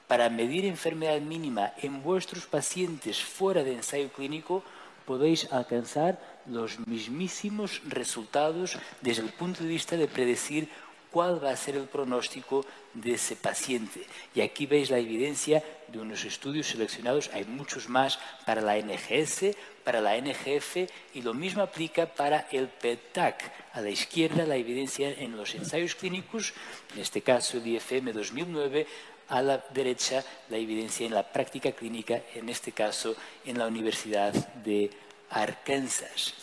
para 0.07 0.29
medir 0.29 0.65
enfermedad 0.65 1.19
mínima 1.19 1.73
en 1.81 2.01
vuestros 2.01 2.45
pacientes 2.45 3.21
fuera 3.21 3.63
de 3.63 3.73
ensayo 3.73 4.09
clínico, 4.09 4.63
podéis 5.05 5.51
alcanzar 5.51 6.19
los 6.49 6.79
mismísimos 6.87 7.81
resultados 7.87 8.77
desde 9.01 9.23
el 9.23 9.29
punto 9.29 9.63
de 9.63 9.69
vista 9.69 9.97
de 9.97 10.07
predecir 10.07 10.69
cuál 11.11 11.43
va 11.43 11.51
a 11.51 11.57
ser 11.57 11.75
el 11.75 11.85
pronóstico 11.85 12.65
de 12.93 13.13
ese 13.13 13.35
paciente. 13.35 14.05
Y 14.35 14.41
aquí 14.41 14.65
veis 14.65 14.89
la 14.89 14.99
evidencia 14.99 15.63
de 15.87 15.99
unos 15.99 16.23
estudios 16.25 16.67
seleccionados, 16.67 17.29
hay 17.33 17.45
muchos 17.45 17.89
más 17.89 18.19
para 18.45 18.61
la 18.61 18.77
NGS, 18.77 19.55
para 19.83 20.01
la 20.01 20.17
NGF 20.17 20.89
y 21.13 21.21
lo 21.21 21.33
mismo 21.33 21.63
aplica 21.63 22.05
para 22.05 22.47
el 22.51 22.67
PET-TAC. 22.67 23.51
A 23.73 23.81
la 23.81 23.89
izquierda 23.89 24.45
la 24.45 24.55
evidencia 24.55 25.09
en 25.09 25.35
los 25.35 25.55
ensayos 25.55 25.95
clínicos, 25.95 26.53
en 26.93 27.01
este 27.01 27.21
caso 27.21 27.57
el 27.57 27.67
IFM 27.67 28.13
2009, 28.13 28.85
a 29.29 29.41
la 29.41 29.63
derecha 29.73 30.23
la 30.49 30.57
evidencia 30.57 31.05
en 31.05 31.13
la 31.13 31.23
práctica 31.23 31.71
clínica, 31.71 32.21
en 32.35 32.49
este 32.49 32.71
caso 32.71 33.15
en 33.45 33.57
la 33.57 33.67
Universidad 33.67 34.33
de 34.33 34.89
Arkansas. 35.29 36.33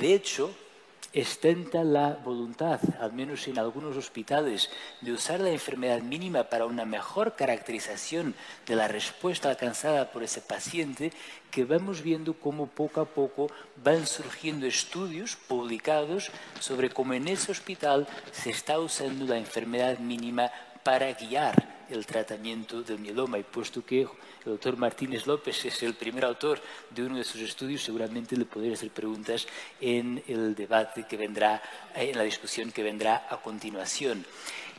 De 0.00 0.14
hecho, 0.14 0.54
estenta 1.12 1.82
la 1.84 2.18
voluntad, 2.22 2.80
al 3.00 3.12
menos 3.12 3.48
en 3.48 3.58
algunos 3.58 3.96
hospitales, 3.96 4.70
de 5.00 5.12
usar 5.12 5.40
la 5.40 5.50
enfermedad 5.50 6.02
mínima 6.02 6.44
para 6.44 6.66
una 6.66 6.84
mejor 6.84 7.34
caracterización 7.34 8.34
de 8.66 8.76
la 8.76 8.88
respuesta 8.88 9.48
alcanzada 9.48 10.12
por 10.12 10.22
ese 10.22 10.40
paciente, 10.40 11.12
que 11.50 11.64
vamos 11.64 12.02
viendo 12.02 12.34
cómo 12.34 12.66
poco 12.66 13.00
a 13.00 13.06
poco 13.06 13.50
van 13.82 14.06
surgiendo 14.06 14.66
estudios 14.66 15.36
publicados 15.36 16.30
sobre 16.60 16.90
cómo 16.90 17.14
en 17.14 17.28
ese 17.28 17.52
hospital 17.52 18.06
se 18.32 18.50
está 18.50 18.78
usando 18.78 19.24
la 19.24 19.38
enfermedad 19.38 19.98
mínima 19.98 20.52
para 20.82 21.12
guiar 21.12 21.78
el 21.90 22.06
tratamiento 22.06 22.82
del 22.82 22.98
mieloma 22.98 23.38
y 23.38 23.42
puesto 23.42 23.84
que 23.84 24.02
el 24.02 24.08
doctor 24.44 24.76
Martínez 24.76 25.26
López 25.26 25.64
es 25.64 25.82
el 25.82 25.94
primer 25.94 26.24
autor 26.24 26.60
de 26.90 27.04
uno 27.04 27.16
de 27.16 27.24
sus 27.24 27.40
estudios, 27.40 27.82
seguramente 27.82 28.36
le 28.36 28.44
podré 28.44 28.74
hacer 28.74 28.90
preguntas 28.90 29.46
en 29.80 30.22
el 30.28 30.54
debate 30.54 31.06
que 31.06 31.16
vendrá, 31.16 31.62
en 31.94 32.16
la 32.16 32.24
discusión 32.24 32.72
que 32.72 32.82
vendrá 32.82 33.26
a 33.30 33.38
continuación. 33.38 34.24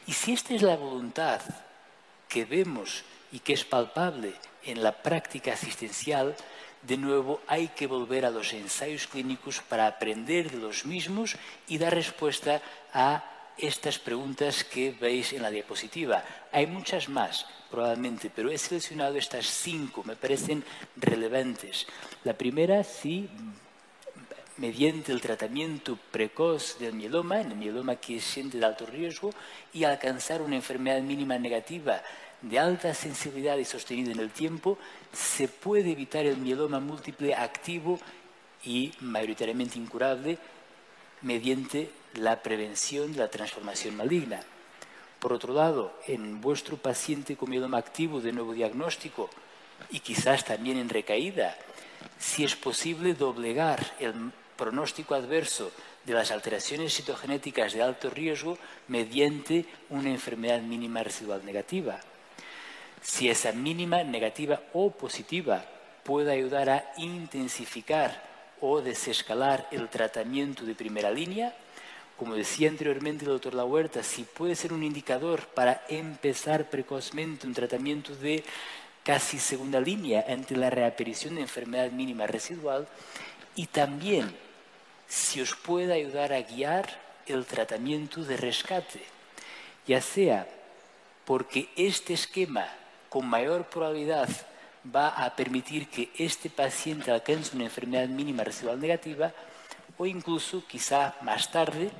Y 0.08 0.14
si 0.14 0.34
esta 0.34 0.54
es 0.54 0.62
la 0.62 0.76
voluntad 0.76 1.42
que 2.28 2.46
vemos 2.46 3.04
y 3.32 3.40
que 3.40 3.54
es 3.54 3.64
palpable 3.64 4.34
en 4.64 4.84
la 4.84 4.92
práctica 4.92 5.54
asistencial, 5.54 6.36
de 6.82 6.98
nuevo 6.98 7.42
hay 7.48 7.70
que 7.70 7.88
volver 7.88 8.26
a 8.26 8.32
los 8.32 8.54
ensayos 8.54 9.08
clínicos 9.08 9.62
para 9.62 9.88
aprender 9.88 10.52
de 10.52 10.58
los 10.58 10.86
mismos 10.86 11.36
y 11.68 11.78
dar 11.78 11.94
respuesta 11.94 12.62
a 12.94 13.39
estas 13.62 14.00
preguntas 14.00 14.64
que 14.64 14.92
veis 14.92 15.34
en 15.34 15.42
la 15.42 15.52
diapositiva. 15.52 16.24
Hay 16.52 16.68
muchas 16.68 17.10
más, 17.10 17.46
probablemente, 17.70 18.32
pero 18.34 18.50
he 18.50 18.58
seleccionado 18.58 19.16
estas 19.16 19.46
cinco, 19.46 20.04
me 20.04 20.16
parecen 20.16 20.64
relevantes. 20.96 21.88
La 22.24 22.34
primera, 22.34 22.84
si 22.84 23.30
mediante 24.58 25.12
el 25.12 25.22
tratamiento 25.22 25.98
precoz 26.12 26.78
del 26.80 26.94
mieloma, 26.94 27.42
el 27.42 27.56
mieloma 27.56 27.96
quiescente 27.96 28.58
de 28.58 28.66
alto 28.66 28.86
riesgo, 28.86 29.32
y 29.74 29.84
alcanzar 29.84 30.42
una 30.42 30.56
enfermedad 30.56 31.02
mínima 31.02 31.38
negativa 31.38 32.02
de 32.42 32.60
alta 32.60 32.94
sensibilidad 32.94 33.58
y 33.58 33.66
sostenida 33.66 34.12
en 34.12 34.20
el 34.20 34.32
tiempo, 34.32 34.78
se 35.12 35.48
puede 35.48 35.92
evitar 35.92 36.26
el 36.26 36.38
mieloma 36.38 36.80
múltiple 36.80 37.36
activo 37.36 38.00
y 38.64 38.92
mayoritariamente 39.00 39.78
incurable 39.78 40.38
mediante 41.22 41.90
la 42.16 42.42
prevención 42.42 43.14
de 43.14 43.20
la 43.20 43.30
transformación 43.30 43.96
maligna. 43.96 44.42
Por 45.20 45.34
otro 45.34 45.54
lado, 45.54 45.94
en 46.08 46.42
vuestro 46.42 46.78
paciente 46.78 47.36
con 47.36 47.50
mieloma 47.50 47.78
activo 47.78 48.22
de 48.22 48.32
nuevo 48.32 48.54
diagnóstico 48.54 49.30
y 49.90 50.00
quizás 50.00 50.46
también 50.46 50.78
en 50.78 50.90
recaída, 50.90 51.58
si 52.18 52.44
es 52.44 52.56
posible 52.56 53.14
doblegar 53.14 53.96
el 54.00 54.32
pronóstico 54.56 55.16
adverso 55.16 55.72
de 56.06 56.14
las 56.14 56.32
alteraciones 56.32 56.94
citogenéticas 56.94 57.74
de 57.74 57.84
alto 57.84 58.10
riesgo 58.10 58.58
mediante 58.88 59.66
una 59.90 60.10
enfermedad 60.10 60.62
mínima 60.62 61.04
residual 61.04 61.46
negativa. 61.46 62.00
Si 63.02 63.30
esa 63.30 63.52
mínima 63.52 64.04
negativa 64.04 64.62
o 64.74 64.92
positiva 64.92 65.64
puede 66.04 66.32
ayudar 66.32 66.70
a 66.70 66.92
intensificar 66.98 68.28
o 68.62 68.82
desescalar 68.82 69.68
el 69.72 69.88
tratamiento 69.88 70.66
de 70.66 70.76
primera 70.76 71.12
línea, 71.12 71.56
como 72.20 72.36
decía 72.36 72.68
anteriormente 72.68 73.24
el 73.24 73.32
doctor 73.32 73.54
La 73.54 73.64
Huerta, 73.64 74.04
si 74.04 74.24
puede 74.24 74.54
ser 74.54 74.74
un 74.74 74.84
indicador 74.84 75.48
para 75.48 75.86
empezar 75.88 76.70
precozmente 76.70 77.48
un 77.48 77.54
tratamiento 77.54 78.14
de 78.14 78.44
casi 79.04 79.40
segunda 79.40 79.80
línea 79.80 80.26
ante 80.28 80.58
la 80.58 80.70
reaparición 80.70 81.36
de 81.36 81.42
enfermedad 81.42 81.92
mínima 81.92 82.28
residual 82.28 82.90
y 83.56 83.68
también 83.68 84.36
si 85.08 85.40
os 85.40 85.56
puede 85.56 85.94
ayudar 85.94 86.34
a 86.34 86.42
guiar 86.42 87.00
el 87.26 87.46
tratamiento 87.46 88.26
de 88.26 88.36
rescate, 88.36 89.02
ya 89.88 90.02
sea 90.02 90.46
porque 91.24 91.70
este 91.78 92.14
esquema 92.14 92.68
con 93.08 93.28
mayor 93.28 93.64
probabilidad 93.70 94.28
va 94.94 95.08
a 95.08 95.34
permitir 95.38 95.88
que 95.88 96.10
este 96.18 96.50
paciente 96.50 97.12
alcance 97.12 97.56
una 97.56 97.64
enfermedad 97.66 98.10
mínima 98.10 98.44
residual 98.44 98.82
negativa 98.82 99.32
o 100.00 100.08
incluso 100.08 100.64
quizá 100.66 101.14
más 101.22 101.52
tarde 101.52 101.92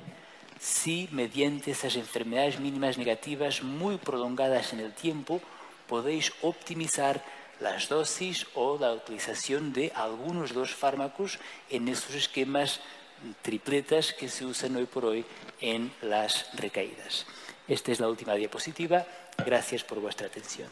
si 0.58 1.08
mediante 1.12 1.70
esas 1.70 1.94
enfermedades 1.96 2.58
mínimas 2.58 2.98
negativas 2.98 3.62
muy 3.62 3.96
prolongadas 3.96 4.72
en 4.72 4.80
el 4.80 4.92
tiempo 4.92 5.40
podéis 5.86 6.32
optimizar 6.42 7.22
las 7.60 7.88
dosis 7.88 8.46
o 8.54 8.78
la 8.78 8.92
utilización 8.92 9.72
de 9.72 9.92
algunos 9.94 10.50
de 10.50 10.56
los 10.56 10.74
fármacos 10.74 11.38
en 11.68 11.88
estos 11.88 12.14
esquemas 12.14 12.80
tripletas 13.42 14.12
que 14.12 14.28
se 14.28 14.46
usan 14.46 14.76
hoy 14.76 14.86
por 14.86 15.04
hoy 15.04 15.24
en 15.60 15.92
las 16.00 16.48
recaídas. 16.56 17.26
Esta 17.68 17.92
es 17.92 18.00
la 18.00 18.08
última 18.08 18.34
diapositiva. 18.34 19.06
Gracias 19.44 19.84
por 19.84 20.00
vuestra 20.00 20.26
atención. 20.26 20.68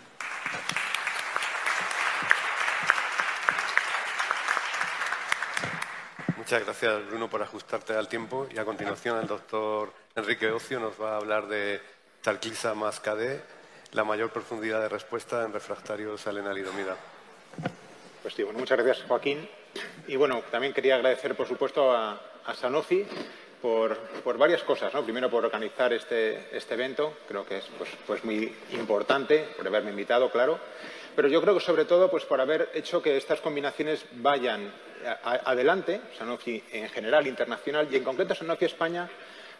Muchas 6.48 6.64
gracias, 6.64 7.06
Bruno, 7.08 7.28
por 7.28 7.42
ajustarte 7.42 7.92
al 7.92 8.08
tiempo. 8.08 8.48
Y 8.50 8.56
a 8.56 8.64
continuación, 8.64 9.18
el 9.18 9.26
doctor 9.26 9.92
Enrique 10.14 10.50
Ocio 10.50 10.80
nos 10.80 10.98
va 10.98 11.12
a 11.12 11.16
hablar 11.18 11.46
de 11.46 11.78
talquiza 12.22 12.72
más 12.72 13.00
KD, 13.00 13.38
la 13.92 14.02
mayor 14.02 14.30
profundidad 14.30 14.80
de 14.80 14.88
respuesta 14.88 15.44
en 15.44 15.52
refractarios 15.52 16.26
a 16.26 16.32
lenalidomida. 16.32 16.96
Pues 18.22 18.32
sí, 18.32 18.44
muchas 18.44 18.78
gracias, 18.78 19.06
Joaquín. 19.06 19.46
Y 20.06 20.16
bueno, 20.16 20.42
también 20.50 20.72
quería 20.72 20.94
agradecer, 20.94 21.36
por 21.36 21.46
supuesto, 21.46 21.92
a, 21.92 22.18
Sanofi 22.58 23.04
por, 23.60 24.38
varias 24.38 24.62
cosas. 24.62 24.94
¿no? 24.94 25.04
Primero, 25.04 25.28
por 25.28 25.44
organizar 25.44 25.92
este, 25.92 26.56
este 26.56 26.72
evento, 26.72 27.18
creo 27.28 27.44
que 27.44 27.58
es 27.58 27.64
pues, 27.76 27.90
pues 28.06 28.24
muy 28.24 28.56
importante, 28.70 29.50
por 29.54 29.66
haberme 29.66 29.90
invitado, 29.90 30.30
claro 30.30 30.58
pero 31.18 31.26
yo 31.26 31.40
creo 31.40 31.54
que 31.54 31.60
sobre 31.60 31.84
todo 31.84 32.08
pues 32.08 32.24
por 32.24 32.40
haber 32.40 32.70
hecho 32.74 33.02
que 33.02 33.16
estas 33.16 33.40
combinaciones 33.40 34.06
vayan 34.12 34.72
adelante, 35.24 36.00
Sanofi 36.16 36.62
en 36.70 36.88
general, 36.90 37.26
internacional, 37.26 37.88
y 37.90 37.96
en 37.96 38.04
concreto 38.04 38.36
Sanofi 38.36 38.66
España, 38.66 39.10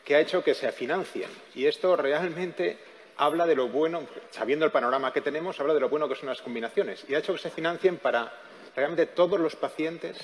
que 0.05 0.15
ha 0.15 0.21
hecho 0.21 0.45
que 0.45 0.55
se 0.55 0.71
financien. 0.71 1.29
Y 1.57 1.67
esto 1.67 1.97
realmente 1.97 2.79
habla 3.17 3.45
de 3.45 3.57
lo 3.57 3.67
bueno, 3.67 4.07
sabiendo 4.31 4.67
el 4.67 4.71
panorama 4.71 5.13
que 5.13 5.21
tenemos, 5.21 5.59
habla 5.59 5.75
de 5.75 5.81
lo 5.81 5.89
bueno 5.89 6.09
que 6.09 6.15
son 6.15 6.29
las 6.29 6.41
combinaciones. 6.41 7.05
Y 7.09 7.17
ha 7.17 7.19
hecho 7.19 7.33
que 7.33 7.41
se 7.41 7.51
financien 7.51 7.97
para 7.97 8.33
realmente 8.77 9.07
todos 9.07 9.41
los 9.41 9.57
pacientes, 9.57 10.17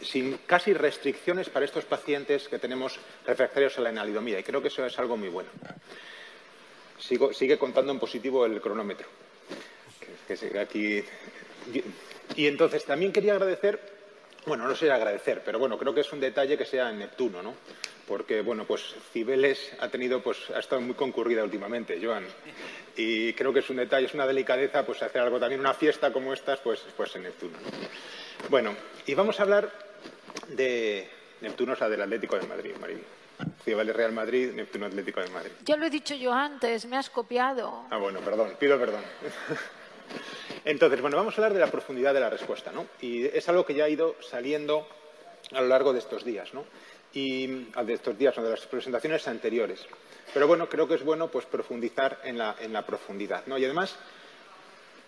sin 0.00 0.38
casi 0.46 0.72
restricciones 0.72 1.50
para 1.50 1.66
estos 1.66 1.84
pacientes 1.84 2.48
que 2.48 2.58
tenemos 2.58 2.98
refractarios 3.26 3.76
a 3.76 3.82
la 3.82 3.90
enalidomida. 3.90 4.38
Y 4.38 4.44
creo 4.44 4.62
que 4.62 4.68
eso 4.68 4.86
es 4.86 4.98
algo 4.98 5.18
muy 5.18 5.28
bueno. 5.28 5.50
sigue 6.98 7.58
contando 7.58 7.92
en 7.92 7.98
positivo 7.98 8.46
el 8.46 8.62
cronómetro 8.62 9.27
que 10.36 10.58
aquí. 10.58 11.04
Y 12.36 12.46
entonces 12.46 12.84
también 12.84 13.12
quería 13.12 13.32
agradecer, 13.32 13.80
bueno, 14.46 14.68
no 14.68 14.76
sé 14.76 14.90
agradecer, 14.90 15.42
pero 15.44 15.58
bueno, 15.58 15.78
creo 15.78 15.94
que 15.94 16.02
es 16.02 16.12
un 16.12 16.20
detalle 16.20 16.58
que 16.58 16.64
sea 16.64 16.90
en 16.90 16.98
Neptuno, 16.98 17.42
¿no? 17.42 17.54
Porque, 18.06 18.40
bueno, 18.40 18.64
pues 18.64 18.94
Cibeles 19.12 19.72
ha 19.80 19.88
tenido, 19.88 20.22
pues, 20.22 20.38
ha 20.54 20.60
estado 20.60 20.80
muy 20.80 20.94
concurrida 20.94 21.44
últimamente, 21.44 21.98
Joan. 22.02 22.24
Y 22.96 23.34
creo 23.34 23.52
que 23.52 23.60
es 23.60 23.68
un 23.68 23.76
detalle, 23.76 24.06
es 24.06 24.14
una 24.14 24.26
delicadeza, 24.26 24.84
pues, 24.84 25.02
hacer 25.02 25.20
algo 25.20 25.38
también, 25.38 25.60
una 25.60 25.74
fiesta 25.74 26.10
como 26.10 26.32
estas, 26.32 26.58
pues, 26.60 26.80
pues 26.96 27.14
en 27.16 27.24
Neptuno. 27.24 27.58
Bueno, 28.48 28.74
y 29.06 29.14
vamos 29.14 29.38
a 29.38 29.42
hablar 29.42 29.70
de 30.48 31.06
Neptuno, 31.42 31.74
o 31.74 31.76
sea, 31.76 31.88
del 31.88 32.00
Atlético 32.00 32.38
de 32.38 32.46
Madrid, 32.46 32.72
María. 32.80 32.98
Cibeles 33.64 33.94
Real 33.94 34.12
Madrid, 34.12 34.52
Neptuno 34.52 34.86
Atlético 34.86 35.20
de 35.20 35.28
Madrid. 35.28 35.52
Ya 35.64 35.76
lo 35.76 35.86
he 35.86 35.90
dicho 35.90 36.14
yo 36.14 36.32
antes, 36.32 36.86
me 36.86 36.96
has 36.96 37.10
copiado. 37.10 37.84
Ah, 37.90 37.98
bueno, 37.98 38.20
perdón, 38.20 38.54
pido 38.58 38.78
perdón. 38.78 39.02
Entonces, 40.64 41.00
bueno, 41.00 41.16
vamos 41.16 41.34
a 41.34 41.36
hablar 41.38 41.54
de 41.54 41.60
la 41.60 41.70
profundidad 41.70 42.12
de 42.12 42.20
la 42.20 42.30
respuesta, 42.30 42.72
¿no? 42.72 42.86
Y 43.00 43.24
es 43.26 43.48
algo 43.48 43.64
que 43.64 43.74
ya 43.74 43.84
ha 43.84 43.88
ido 43.88 44.16
saliendo 44.20 44.86
a 45.52 45.60
lo 45.60 45.68
largo 45.68 45.92
de 45.92 45.98
estos 46.00 46.24
días, 46.24 46.52
¿no? 46.52 46.64
Y 47.14 47.68
ah, 47.74 47.84
de 47.84 47.94
estos 47.94 48.18
días, 48.18 48.36
o 48.38 48.42
de 48.42 48.50
las 48.50 48.66
presentaciones 48.66 49.26
anteriores. 49.28 49.86
Pero 50.34 50.46
bueno, 50.46 50.68
creo 50.68 50.86
que 50.86 50.94
es 50.94 51.04
bueno 51.04 51.28
pues 51.28 51.46
profundizar 51.46 52.20
en 52.24 52.36
la, 52.36 52.86
profundidad, 52.86 53.46
¿no? 53.46 53.56
Y 53.56 53.64
además, 53.64 53.96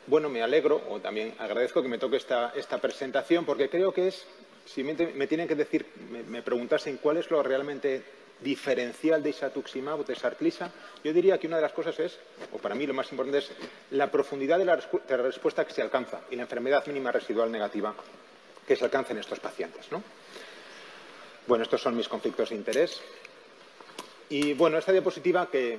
bueno, 0.06 0.28
me 0.28 0.42
alegro 0.42 0.80
o 0.88 0.98
también 1.00 1.34
agradezco 1.38 1.82
que 1.82 1.88
me 1.88 1.98
toque 1.98 2.16
esta, 2.16 2.78
presentación 2.80 3.44
porque 3.44 3.68
creo 3.68 3.92
que 3.92 4.08
es, 4.08 4.26
si 4.64 4.82
me, 4.82 4.94
tienen 4.94 5.46
que 5.46 5.54
decir, 5.54 5.86
me 6.26 6.42
preguntasen 6.42 6.96
cuál 6.96 7.18
es 7.18 7.30
lo 7.30 7.42
realmente 7.42 8.02
diferencial 8.42 9.22
de 9.22 9.30
isatuximab 9.30 10.00
o 10.00 10.04
de 10.04 10.16
sarclisa, 10.16 10.70
yo 11.04 11.12
diría 11.12 11.38
que 11.38 11.46
una 11.46 11.56
de 11.56 11.62
las 11.62 11.72
cosas 11.72 11.98
es, 12.00 12.18
o 12.52 12.58
para 12.58 12.74
mí 12.74 12.86
lo 12.86 12.94
más 12.94 13.10
importante 13.12 13.38
es, 13.38 13.52
la 13.90 14.10
profundidad 14.10 14.58
de 14.58 14.64
la, 14.64 14.76
respuesta 14.76 15.64
que 15.64 15.72
se 15.72 15.82
alcanza 15.82 16.20
y 16.30 16.36
la 16.36 16.42
enfermedad 16.42 16.86
mínima 16.86 17.12
residual 17.12 17.50
negativa 17.50 17.94
que 18.66 18.76
se 18.76 18.84
alcanza 18.84 19.12
en 19.12 19.18
estos 19.18 19.40
pacientes. 19.40 19.86
Bueno, 21.46 21.64
estos 21.64 21.82
son 21.82 21.96
mis 21.96 22.08
conflictos 22.08 22.50
de 22.50 22.56
interés. 22.56 23.00
Y 24.28 24.54
bueno, 24.54 24.78
esta 24.78 24.92
diapositiva 24.92 25.50
que 25.50 25.78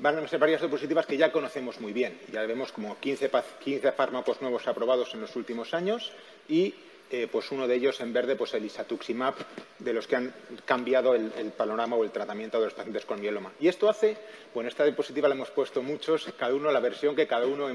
van 0.00 0.18
a 0.18 0.28
ser 0.28 0.38
varias 0.38 0.60
diapositivas 0.60 1.06
que 1.06 1.16
ya 1.16 1.32
conocemos 1.32 1.80
muy 1.80 1.92
bien. 1.92 2.18
Ya 2.32 2.42
vemos 2.42 2.72
como 2.72 2.98
15, 2.98 3.30
15 3.62 3.92
fármacos 3.92 4.40
nuevos 4.40 4.66
aprobados 4.66 5.14
en 5.14 5.20
los 5.20 5.34
últimos 5.36 5.74
años 5.74 6.12
y 6.48 6.74
eh, 7.10 7.28
pues 7.30 7.52
uno 7.52 7.68
de 7.68 7.74
ellos 7.74 8.00
en 8.00 8.12
verde, 8.12 8.34
pues 8.34 8.54
el 8.54 8.64
isatuximab, 8.64 9.34
de 9.78 9.92
los 9.92 10.06
que 10.06 10.16
han 10.16 10.34
cambiado 10.64 11.14
el, 11.14 11.30
panorama 11.56 11.96
o 11.96 12.04
el 12.04 12.10
tratamiento 12.10 12.58
de 12.58 12.64
los 12.64 12.74
pacientes 12.74 13.04
con 13.04 13.20
mieloma. 13.20 13.52
Y 13.60 13.68
esto 13.68 13.88
hace, 13.88 14.16
bueno, 14.54 14.68
esta 14.68 14.84
diapositiva 14.84 15.28
la 15.28 15.34
hemos 15.34 15.50
puesto 15.50 15.82
muchos, 15.82 16.26
cada 16.38 16.54
uno 16.54 16.72
la 16.72 16.80
versión 16.80 17.14
que 17.14 17.26
cada 17.26 17.46
uno 17.46 17.68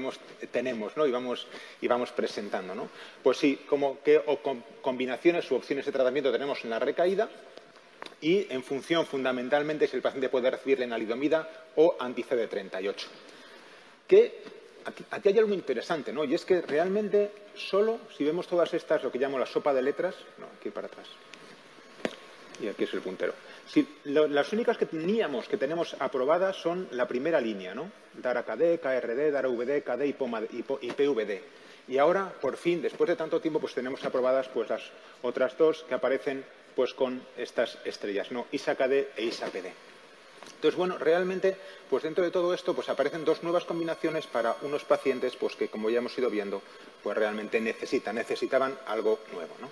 tenemos, 0.50 0.96
¿no? 0.96 1.06
Y 1.06 1.10
vamos, 1.10 1.46
y 1.80 1.86
vamos 1.86 2.10
presentando, 2.12 2.74
¿no? 2.74 2.88
Pues 3.22 3.38
sí, 3.38 3.60
como 3.68 4.02
que 4.02 4.20
o 4.26 4.40
combinaciones 4.82 5.50
u 5.50 5.54
opciones 5.54 5.86
de 5.86 5.92
tratamiento 5.92 6.32
tenemos 6.32 6.64
en 6.64 6.70
la 6.70 6.78
recaída 6.78 7.28
y 8.20 8.46
en 8.52 8.62
función 8.62 9.06
fundamentalmente 9.06 9.86
si 9.86 9.96
el 9.96 10.02
paciente 10.02 10.28
puede 10.28 10.50
recibir 10.50 10.78
lenalidomida 10.78 11.48
o 11.76 11.96
anti-CD38. 11.98 12.94
Que 14.06 14.59
aquí, 14.84 15.28
hay 15.28 15.38
algo 15.38 15.54
interesante, 15.54 16.12
¿no? 16.12 16.24
Y 16.24 16.34
es 16.34 16.44
que 16.44 16.60
realmente 16.62 17.30
solo, 17.54 18.00
si 18.16 18.24
vemos 18.24 18.46
todas 18.46 18.72
estas, 18.74 19.02
lo 19.02 19.10
que 19.10 19.18
llamo 19.18 19.38
la 19.38 19.46
sopa 19.46 19.72
de 19.72 19.82
letras, 19.82 20.14
no, 20.38 20.46
aquí 20.58 20.70
para 20.70 20.86
atrás, 20.86 21.06
y 22.60 22.68
aquí 22.68 22.84
es 22.84 22.94
el 22.94 23.00
puntero. 23.00 23.34
Si, 23.66 23.86
las 24.04 24.52
únicas 24.52 24.76
que 24.76 24.86
teníamos, 24.86 25.48
que 25.48 25.56
tenemos 25.56 25.96
aprobadas 25.98 26.56
son 26.56 26.88
la 26.90 27.06
primera 27.06 27.40
línea, 27.40 27.74
¿no? 27.74 27.90
DARA-KD, 28.14 28.80
KRD, 28.80 29.30
DARA-VD, 29.30 29.82
KD 29.82 30.06
y, 30.06 30.92
PVD. 30.92 31.42
Y 31.88 31.98
ahora, 31.98 32.32
por 32.40 32.56
fin, 32.56 32.82
después 32.82 33.08
de 33.08 33.16
tanto 33.16 33.40
tiempo, 33.40 33.60
pues 33.60 33.74
tenemos 33.74 34.04
aprobadas 34.04 34.48
pues, 34.48 34.68
las 34.68 34.82
otras 35.22 35.56
dos 35.56 35.84
que 35.84 35.94
aparecen 35.94 36.44
pues, 36.74 36.94
con 36.94 37.22
estas 37.36 37.78
estrellas, 37.84 38.30
¿no? 38.30 38.46
ISA-KD 38.52 38.92
e 39.16 39.24
ISA-PD. 39.24 39.89
Entonces, 40.60 40.76
bueno, 40.76 40.98
realmente, 40.98 41.56
pues 41.88 42.02
dentro 42.02 42.22
de 42.22 42.30
todo 42.30 42.52
esto, 42.52 42.74
pues 42.74 42.90
aparecen 42.90 43.24
dos 43.24 43.42
nuevas 43.42 43.64
combinaciones 43.64 44.26
para 44.26 44.56
unos 44.60 44.84
pacientes, 44.84 45.34
pues 45.34 45.56
que 45.56 45.68
como 45.68 45.88
ya 45.88 46.00
hemos 46.00 46.18
ido 46.18 46.28
viendo, 46.28 46.60
pues 47.02 47.16
realmente 47.16 47.58
necesitan, 47.60 48.16
necesitaban 48.16 48.78
algo 48.86 49.20
nuevo, 49.32 49.54
¿no? 49.58 49.70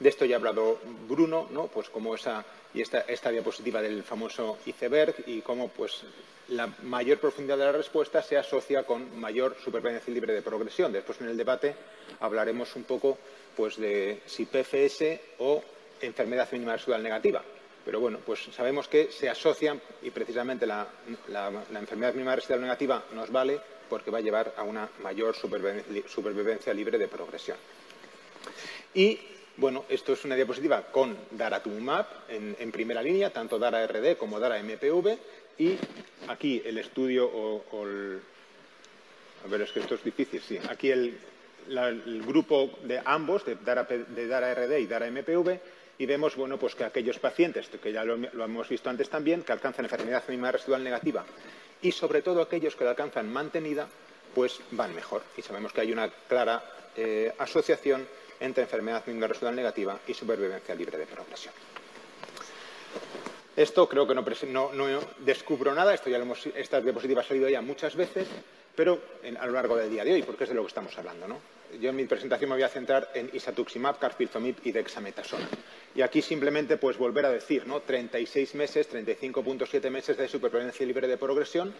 De 0.00 0.08
esto 0.08 0.24
ya 0.24 0.36
ha 0.36 0.38
hablado 0.38 0.78
Bruno, 1.06 1.46
¿no? 1.50 1.66
Pues 1.66 1.90
como 1.90 2.14
esa 2.14 2.42
y 2.72 2.80
esta, 2.80 3.00
esta 3.00 3.28
diapositiva 3.28 3.82
del 3.82 4.02
famoso 4.02 4.56
iceberg 4.64 5.14
y 5.26 5.42
cómo 5.42 5.68
pues 5.68 6.04
la 6.48 6.72
mayor 6.84 7.18
profundidad 7.18 7.58
de 7.58 7.66
la 7.66 7.72
respuesta 7.72 8.22
se 8.22 8.38
asocia 8.38 8.84
con 8.84 9.20
mayor 9.20 9.56
supervivencia 9.62 10.14
libre 10.14 10.32
de 10.32 10.40
progresión. 10.40 10.90
Después 10.90 11.20
en 11.20 11.28
el 11.28 11.36
debate 11.36 11.74
hablaremos 12.20 12.74
un 12.76 12.84
poco 12.84 13.18
pues 13.54 13.76
de 13.76 14.22
si 14.24 14.46
PFS 14.46 15.20
o 15.40 15.62
enfermedad 16.00 16.50
mínima 16.50 16.76
residual 16.76 17.02
negativa. 17.02 17.42
Pero 17.88 18.00
bueno, 18.00 18.18
pues 18.18 18.40
sabemos 18.54 18.86
que 18.86 19.10
se 19.10 19.30
asocian 19.30 19.80
y 20.02 20.10
precisamente 20.10 20.66
la, 20.66 20.86
enfermedad 21.72 22.12
mínima 22.12 22.36
residual 22.36 22.60
negativa 22.60 23.02
nos 23.14 23.32
vale 23.32 23.58
porque 23.88 24.10
va 24.10 24.18
a 24.18 24.20
llevar 24.20 24.52
a 24.58 24.62
una 24.62 24.90
mayor 25.02 25.34
supervivencia, 25.34 26.74
libre 26.74 26.98
de 26.98 27.08
progresión. 27.08 27.56
Y 28.92 29.18
bueno, 29.56 29.86
esto 29.88 30.12
es 30.12 30.22
una 30.26 30.34
diapositiva 30.34 30.82
con 30.92 31.16
daratumumab 31.30 32.04
en, 32.28 32.70
primera 32.72 33.02
línea, 33.02 33.32
tanto 33.32 33.58
DARA-RD 33.58 34.18
como 34.18 34.38
DARA-MPV, 34.38 35.18
y 35.56 35.78
aquí 36.28 36.60
el 36.66 36.76
estudio 36.76 37.24
o, 37.24 37.86
el... 37.86 38.20
A 39.46 39.48
ver, 39.48 39.62
es 39.62 39.72
que 39.72 39.80
esto 39.80 39.94
es 39.94 40.04
difícil, 40.04 40.42
sí. 40.42 40.58
Aquí 40.68 40.90
el, 40.90 41.18
grupo 42.26 42.70
de 42.82 43.00
ambos, 43.02 43.46
de 43.46 43.56
DARA-RD 43.56 44.78
y 44.78 44.86
DARA-MPV, 44.86 45.77
y 45.98 46.06
vemos 46.06 46.36
bueno, 46.36 46.58
pues 46.58 46.74
que 46.74 46.84
aquellos 46.84 47.18
pacientes, 47.18 47.68
que 47.68 47.92
ya 47.92 48.04
lo, 48.04 48.14
hemos 48.14 48.68
visto 48.68 48.88
antes 48.88 49.10
también, 49.10 49.42
que 49.42 49.52
alcanzan 49.52 49.84
enfermedad 49.84 50.22
mínima 50.28 50.52
residual 50.52 50.82
negativa 50.82 51.24
y 51.82 51.92
sobre 51.92 52.22
todo 52.22 52.40
aquellos 52.40 52.76
que 52.76 52.84
la 52.84 52.90
alcanzan 52.90 53.32
mantenida, 53.32 53.88
pues 54.34 54.60
van 54.70 54.94
mejor. 54.94 55.22
Y 55.36 55.42
sabemos 55.42 55.72
que 55.72 55.80
hay 55.80 55.92
una 55.92 56.08
clara 56.08 56.62
eh, 56.96 57.32
asociación 57.38 58.06
entre 58.40 58.62
enfermedad 58.62 59.04
mínima 59.06 59.26
residual 59.26 59.56
negativa 59.56 59.98
y 60.06 60.14
supervivencia 60.14 60.74
libre 60.74 60.98
de 60.98 61.06
progresión. 61.06 61.54
Esto 63.56 63.88
creo 63.88 64.06
que 64.06 64.14
no, 64.14 64.24
descubro 65.18 65.74
nada, 65.74 65.92
esto 65.92 66.08
ya 66.08 66.18
lo 66.18 66.24
hemos, 66.24 66.46
esta 66.46 66.80
diapositiva 66.80 67.22
ha 67.22 67.24
salido 67.24 67.48
ya 67.48 67.60
muchas 67.60 67.96
veces, 67.96 68.28
pero 68.78 69.00
a 69.40 69.46
lo 69.46 69.52
largo 69.54 69.76
del 69.76 69.90
día 69.90 70.04
de 70.04 70.12
hoy, 70.12 70.22
porque 70.22 70.44
es 70.44 70.50
de 70.50 70.54
lo 70.54 70.62
que 70.62 70.68
estamos 70.68 70.96
hablando. 70.96 71.26
¿no? 71.26 71.40
Yo 71.80 71.90
en 71.90 71.96
mi 71.96 72.04
presentación 72.04 72.48
me 72.48 72.54
voy 72.54 72.62
a 72.62 72.68
centrar 72.68 73.10
en 73.12 73.28
isatuximab, 73.32 73.98
carfilzomib 73.98 74.54
y 74.62 74.70
dexametasona. 74.70 75.48
Y 75.96 76.02
aquí 76.02 76.22
simplemente 76.22 76.76
pues 76.76 76.96
volver 76.96 77.26
a 77.26 77.30
decir, 77.30 77.66
¿no? 77.66 77.80
36 77.80 78.54
meses, 78.54 78.88
35.7 78.88 79.90
meses 79.90 80.16
de 80.16 80.28
supervivencia 80.28 80.86
libre 80.86 81.08
de 81.08 81.16
progresión 81.16 81.74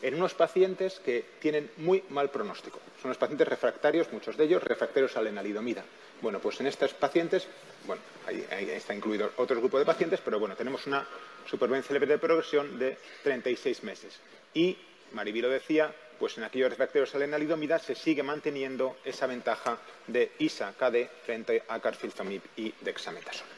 en 0.00 0.14
unos 0.14 0.34
pacientes 0.34 1.00
que 1.04 1.24
tienen 1.40 1.72
muy 1.78 2.04
mal 2.10 2.30
pronóstico. 2.30 2.78
Son 3.02 3.08
los 3.08 3.18
pacientes 3.18 3.48
refractarios, 3.48 4.12
muchos 4.12 4.36
de 4.36 4.44
ellos 4.44 4.62
refractarios 4.62 5.16
a 5.16 5.22
la 5.22 5.30
lenalidomida. 5.30 5.82
Bueno, 6.22 6.38
pues 6.38 6.60
en 6.60 6.68
estos 6.68 6.94
pacientes, 6.94 7.48
bueno, 7.84 8.00
ahí, 8.28 8.46
ahí, 8.52 8.70
está 8.70 8.94
incluido 8.94 9.32
otro 9.38 9.58
grupo 9.58 9.76
de 9.80 9.86
pacientes, 9.86 10.20
pero 10.24 10.38
bueno, 10.38 10.54
tenemos 10.54 10.86
una 10.86 11.04
supervivencia 11.50 11.94
libre 11.94 12.12
de 12.12 12.18
progresión 12.18 12.78
de 12.78 12.96
36 13.24 13.82
meses. 13.82 14.20
Y 14.54 14.78
Mariby 15.14 15.40
lo 15.40 15.48
decía, 15.48 15.94
pues 16.18 16.36
en 16.38 16.44
aquellos 16.44 16.70
refractarios 16.70 17.14
a 17.14 17.18
la 17.18 17.24
enalidomida 17.24 17.78
se 17.78 17.94
sigue 17.94 18.22
manteniendo 18.22 18.96
esa 19.04 19.26
ventaja 19.26 19.78
de 20.06 20.32
ISA-KD 20.38 21.08
frente 21.24 21.62
a 21.68 21.80
carfilzomib 21.80 22.42
y 22.56 22.72
dexametasona. 22.80 23.50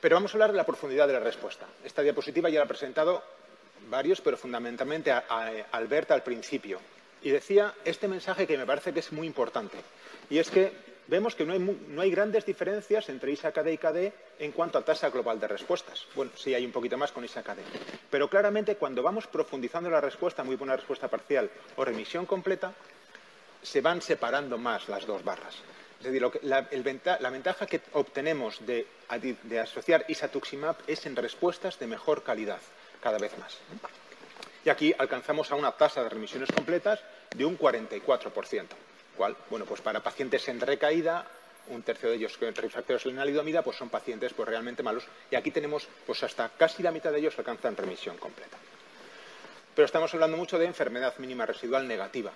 Pero 0.00 0.16
vamos 0.16 0.32
a 0.32 0.36
hablar 0.36 0.52
de 0.52 0.56
la 0.56 0.66
profundidad 0.66 1.06
de 1.06 1.14
la 1.14 1.20
respuesta. 1.20 1.66
Esta 1.84 2.02
diapositiva 2.02 2.48
ya 2.48 2.60
la 2.60 2.64
ha 2.64 2.68
presentado 2.68 3.22
varios, 3.88 4.20
pero 4.20 4.36
fundamentalmente 4.36 5.10
a, 5.10 5.24
Alberta 5.72 6.14
al 6.14 6.22
principio. 6.22 6.80
Y 7.22 7.30
decía 7.30 7.74
este 7.84 8.06
mensaje 8.06 8.46
que 8.46 8.56
me 8.56 8.66
parece 8.66 8.92
que 8.92 9.00
es 9.00 9.12
muy 9.12 9.26
importante. 9.26 9.76
Y 10.30 10.38
es 10.38 10.50
que 10.50 10.72
vemos 11.08 11.34
que 11.34 11.44
no 11.44 12.00
hay, 12.02 12.10
grandes 12.10 12.46
diferencias 12.46 13.08
entre 13.08 13.32
ISA-KD 13.32 13.68
y 13.72 13.78
KD 13.78 14.12
en 14.38 14.52
cuanto 14.52 14.78
a 14.78 14.84
tasa 14.84 15.10
global 15.10 15.40
de 15.40 15.48
respuestas. 15.48 16.06
Bueno, 16.14 16.30
sí 16.36 16.54
hay 16.54 16.64
un 16.64 16.72
poquito 16.72 16.96
más 16.96 17.10
con 17.10 17.24
ISA-KD. 17.24 17.58
Pero 18.10 18.28
claramente 18.28 18.76
cuando 18.76 19.02
vamos 19.02 19.26
profundizando 19.26 19.90
la 19.90 20.00
respuesta, 20.00 20.44
muy 20.44 20.56
buena 20.56 20.76
respuesta 20.76 21.08
parcial 21.08 21.50
o 21.76 21.84
remisión 21.84 22.26
completa, 22.26 22.72
se 23.62 23.80
van 23.80 24.00
separando 24.00 24.58
más 24.58 24.88
las 24.88 25.06
dos 25.06 25.24
barras. 25.24 25.56
Es 25.98 26.04
decir, 26.04 26.22
la, 26.42 27.30
ventaja 27.30 27.66
que 27.66 27.80
obtenemos 27.92 28.64
de, 28.64 28.86
asociar 29.60 30.04
isatuximab 30.06 30.76
es 30.86 31.06
en 31.06 31.16
respuestas 31.16 31.78
de 31.78 31.88
mejor 31.88 32.22
calidad, 32.22 32.60
cada 33.02 33.18
vez 33.18 33.36
más. 33.38 33.58
Y 34.64 34.68
aquí 34.68 34.94
alcanzamos 34.96 35.50
a 35.50 35.56
una 35.56 35.72
tasa 35.72 36.02
de 36.02 36.08
remisiones 36.08 36.52
completas 36.52 37.00
de 37.34 37.44
un 37.44 37.58
44%. 37.58 38.66
Bueno, 39.50 39.66
pues 39.66 39.80
para 39.80 40.00
pacientes 40.00 40.46
en 40.48 40.60
recaída, 40.60 41.26
un 41.68 41.82
tercio 41.82 42.10
de 42.10 42.16
ellos 42.16 42.38
refractarios 42.40 43.04
a 43.04 43.24
la 43.24 43.62
pues 43.62 43.76
son 43.76 43.88
pacientes 43.88 44.32
pues 44.32 44.48
realmente 44.48 44.82
malos. 44.82 45.04
Y 45.30 45.36
aquí 45.36 45.50
tenemos, 45.50 45.88
pues 46.06 46.22
hasta 46.22 46.48
casi 46.50 46.82
la 46.82 46.92
mitad 46.92 47.12
de 47.12 47.18
ellos 47.18 47.38
alcanzan 47.38 47.76
remisión 47.76 48.16
completa. 48.16 48.56
Pero 49.74 49.86
estamos 49.86 50.12
hablando 50.14 50.36
mucho 50.36 50.58
de 50.58 50.66
enfermedad 50.66 51.14
mínima 51.18 51.46
residual 51.46 51.86
negativa. 51.86 52.32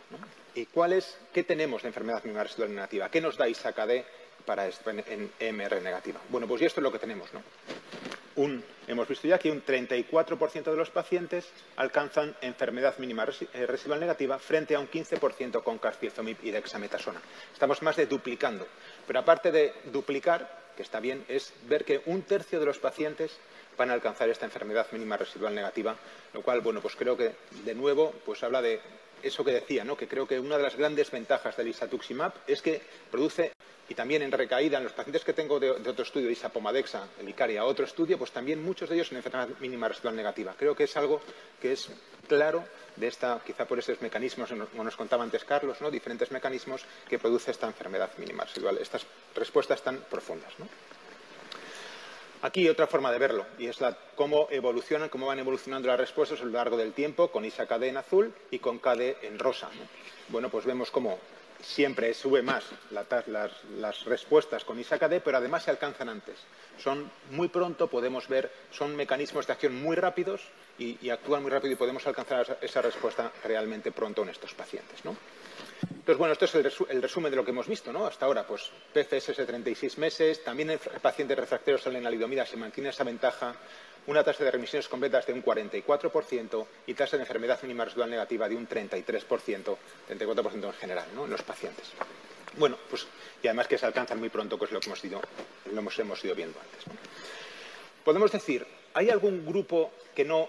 ¿Y 0.55 0.67
cuál 0.67 0.93
es, 0.93 1.19
qué 1.33 1.43
tenemos 1.43 1.83
de 1.83 1.89
enfermedad 1.89 2.23
mínima 2.25 2.45
residual 2.45 2.75
negativa? 2.75 3.09
¿Qué 3.09 3.21
nos 3.21 3.37
da 3.37 3.49
ISACAD 3.49 3.91
para 4.45 4.67
en, 4.69 5.33
EMR 5.41 5.83
negativa? 5.83 6.21
Bueno, 6.29 6.47
pues 6.47 6.63
esto 6.63 6.81
es 6.81 6.83
lo 6.85 6.93
que 6.93 6.99
tenemos. 6.99 7.33
¿no? 7.33 7.43
Hemos 8.87 9.09
visto 9.09 9.29
ya 9.29 9.39
que 9.39 9.51
un 9.51 9.65
34% 9.65 10.65
de 10.65 10.77
los 10.77 10.91
pacientes 10.91 11.49
alcanzan 11.77 12.35
enfermedad 12.41 12.99
mínima 12.99 13.25
eh, 13.25 13.67
residual 13.67 14.01
negativa 14.01 14.39
frente 14.39 14.75
a 14.75 14.81
un 14.81 14.89
15% 14.89 15.63
con 15.63 15.79
carfilzomib 15.79 16.39
y 16.43 16.51
dexametasona. 16.51 17.21
Estamos 17.53 17.83
más 17.83 17.97
de 17.97 18.07
duplicando. 18.07 18.67
Pero 19.07 19.19
aparte 19.19 19.53
de 19.53 19.73
duplicar, 19.93 20.63
que 20.77 20.83
está 20.83 21.01
bien, 21.01 21.25
es 21.29 21.53
ver 21.69 21.85
que 21.85 22.03
un 22.07 22.23
tercio 22.23 22.61
de 22.61 22.67
los 22.67 22.79
pacientes 22.79 23.37
van 23.77 23.91
a 23.91 23.95
alcanzar 23.95 24.29
esta 24.29 24.45
enfermedad 24.45 24.87
mínima 24.93 25.17
residual 25.17 25.55
negativa, 25.55 25.97
lo 26.33 26.43
cual, 26.43 26.61
bueno, 26.61 26.81
pues 26.81 26.97
creo 26.97 27.17
que, 27.17 27.35
de 27.65 27.75
nuevo, 27.75 28.13
pues 28.25 28.43
habla 28.43 28.63
de 28.63 28.81
eso 29.23 29.45
que 29.45 29.53
decía, 29.53 29.85
¿no? 29.85 29.97
que 29.97 30.09
creo 30.09 30.27
que 30.27 30.39
una 30.39 30.57
de 30.57 30.63
las 30.63 30.77
grandes 30.77 31.11
ventajas 31.11 31.57
del 31.57 31.69
isatuximab 31.69 32.33
es 32.47 32.61
que 32.61 32.83
produce, 33.11 33.52
y 33.89 33.95
también 33.95 34.23
en 34.23 34.33
recaída, 34.33 34.79
en 34.79 34.85
los 34.85 34.93
pacientes 34.93 35.25
que 35.25 35.33
tengo 35.33 35.59
de, 35.59 35.71
otro 35.71 36.03
estudio, 36.03 36.31
isapomadexa, 36.31 37.09
el 37.19 37.29
Icaria, 37.29 37.65
otro 37.65 37.85
estudio, 37.85 38.17
pues 38.17 38.31
también 38.31 38.63
muchos 38.63 38.89
de 38.89 38.95
ellos 38.95 39.11
en 39.11 39.19
enfermedad 39.19 39.49
mínima 39.61 39.89
residual 39.89 40.17
negativa. 40.17 40.55
Creo 40.59 40.75
que 40.75 40.85
es 40.85 40.97
algo 40.97 41.21
que 41.61 41.73
es 41.73 41.91
claro 42.29 42.65
de 42.97 43.09
esta, 43.09 43.41
quizá 43.45 43.67
por 43.67 43.79
esos 43.79 44.01
mecanismos, 44.01 44.51
como 44.51 44.85
nos 44.85 44.97
contaba 44.97 45.25
antes 45.25 45.45
Carlos, 45.45 45.81
¿no? 45.81 45.91
diferentes 45.91 46.31
mecanismos 46.31 46.85
que 47.09 47.19
produce 47.19 47.51
esta 47.51 47.67
enfermedad 47.67 48.11
mínima 48.19 48.45
residual, 48.45 48.79
estas 48.79 49.05
respuestas 49.35 49.83
tan 49.83 49.99
profundas. 49.99 50.53
Aquí 52.43 52.69
otra 52.69 52.89
forma 52.89 53.13
de 53.13 53.19
verlo, 53.19 53.47
y 53.57 53.67
es 53.67 53.81
la, 53.81 53.97
cómo 54.17 54.49
evolucionan, 54.51 55.09
cómo 55.09 55.27
van 55.27 55.39
evolucionando 55.39 55.89
las 55.89 55.99
respuestas 55.99 56.41
a 56.41 56.45
lo 56.45 56.51
largo 56.51 56.77
del 56.77 56.93
tiempo 56.93 57.31
con 57.31 57.45
ISA-KD 57.45 57.85
en 57.85 57.97
azul 57.97 58.35
y 58.51 58.59
con 58.59 58.79
KD 58.79 59.23
en 59.23 59.39
rosa. 59.39 59.69
Bueno, 60.29 60.49
pues 60.49 60.65
vemos 60.65 60.91
cómo 60.91 61.21
siempre 61.63 62.13
sube 62.15 62.43
más 62.43 62.65
las, 62.91 64.05
respuestas 64.05 64.65
con 64.65 64.79
ISA-KD, 64.79 65.21
pero 65.25 65.39
además 65.39 65.65
se 65.65 65.71
alcanzan 65.71 66.09
antes. 66.09 66.37
Son 66.79 67.11
muy 67.31 67.49
pronto, 67.49 67.89
podemos 67.89 68.29
ver, 68.29 68.51
son 68.71 68.97
mecanismos 68.97 69.47
de 69.47 69.53
acción 69.53 69.81
muy 69.81 69.97
rápidos 69.97 70.43
y, 70.79 71.11
actúan 71.11 71.43
muy 71.43 71.51
rápido 71.51 71.73
y 71.73 71.77
podemos 71.77 72.07
alcanzar 72.07 72.59
esa 72.61 72.83
respuesta 72.83 73.33
realmente 73.45 73.93
pronto 73.93 74.23
en 74.23 74.31
estos 74.31 74.55
pacientes. 74.55 75.05
¿no? 75.05 75.17
Entonces, 75.83 76.19
bueno, 76.19 76.33
esto 76.33 76.47
es 76.47 76.55
el, 76.55 77.03
resumen 77.03 77.31
de 77.31 77.37
lo 77.37 77.45
que 77.45 77.51
hemos 77.51 77.69
visto, 77.69 77.93
¿no? 77.93 78.07
Hasta 78.07 78.27
ahora, 78.27 78.47
pues 78.47 78.71
PCS 78.93 79.37
de 79.37 79.47
36 79.47 79.99
meses, 79.99 80.43
también 80.43 80.71
en 80.71 80.81
pacientes 81.01 81.39
refractarios 81.39 81.87
a 81.87 81.91
la 81.91 81.99
lenalidomida 81.99 82.45
se 82.45 82.57
mantiene 82.57 82.91
esa 82.91 83.05
ventaja, 83.05 83.55
una 84.07 84.25
tasa 84.25 84.45
de 84.45 84.51
remisiones 84.51 84.89
completas 84.89 85.27
de 85.27 85.33
un 85.33 85.45
44% 85.45 86.67
y 86.87 86.95
tasa 86.95 87.17
de 87.17 87.23
enfermedad 87.23 87.61
mínima 87.63 87.85
residual 87.85 88.11
negativa 88.11 88.49
de 88.49 88.57
un 88.57 88.69
33%, 88.69 89.77
34% 90.09 90.65
en 90.65 90.73
general, 90.73 91.07
¿no? 91.15 91.25
En 91.25 91.31
los 91.31 91.43
pacientes. 91.43 91.93
Bueno, 92.57 92.77
pues, 92.91 93.07
y 93.43 93.47
además 93.47 93.67
que 93.67 93.79
se 93.79 93.87
alcanzan 93.87 94.19
muy 94.19 94.29
pronto, 94.29 94.59
pues 94.59 94.73
lo 94.73 94.81
que 94.81 94.87
hemos 94.87 95.05
ido, 95.05 95.21
lo 95.73 95.79
hemos, 95.79 96.25
ido 96.25 96.35
viendo 96.35 96.59
antes. 96.61 96.85
Podemos 98.05 98.31
decir, 98.31 98.67
¿hay 98.95 99.11
algún 99.11 99.47
grupo 99.47 99.93
que 100.15 100.25
no 100.25 100.49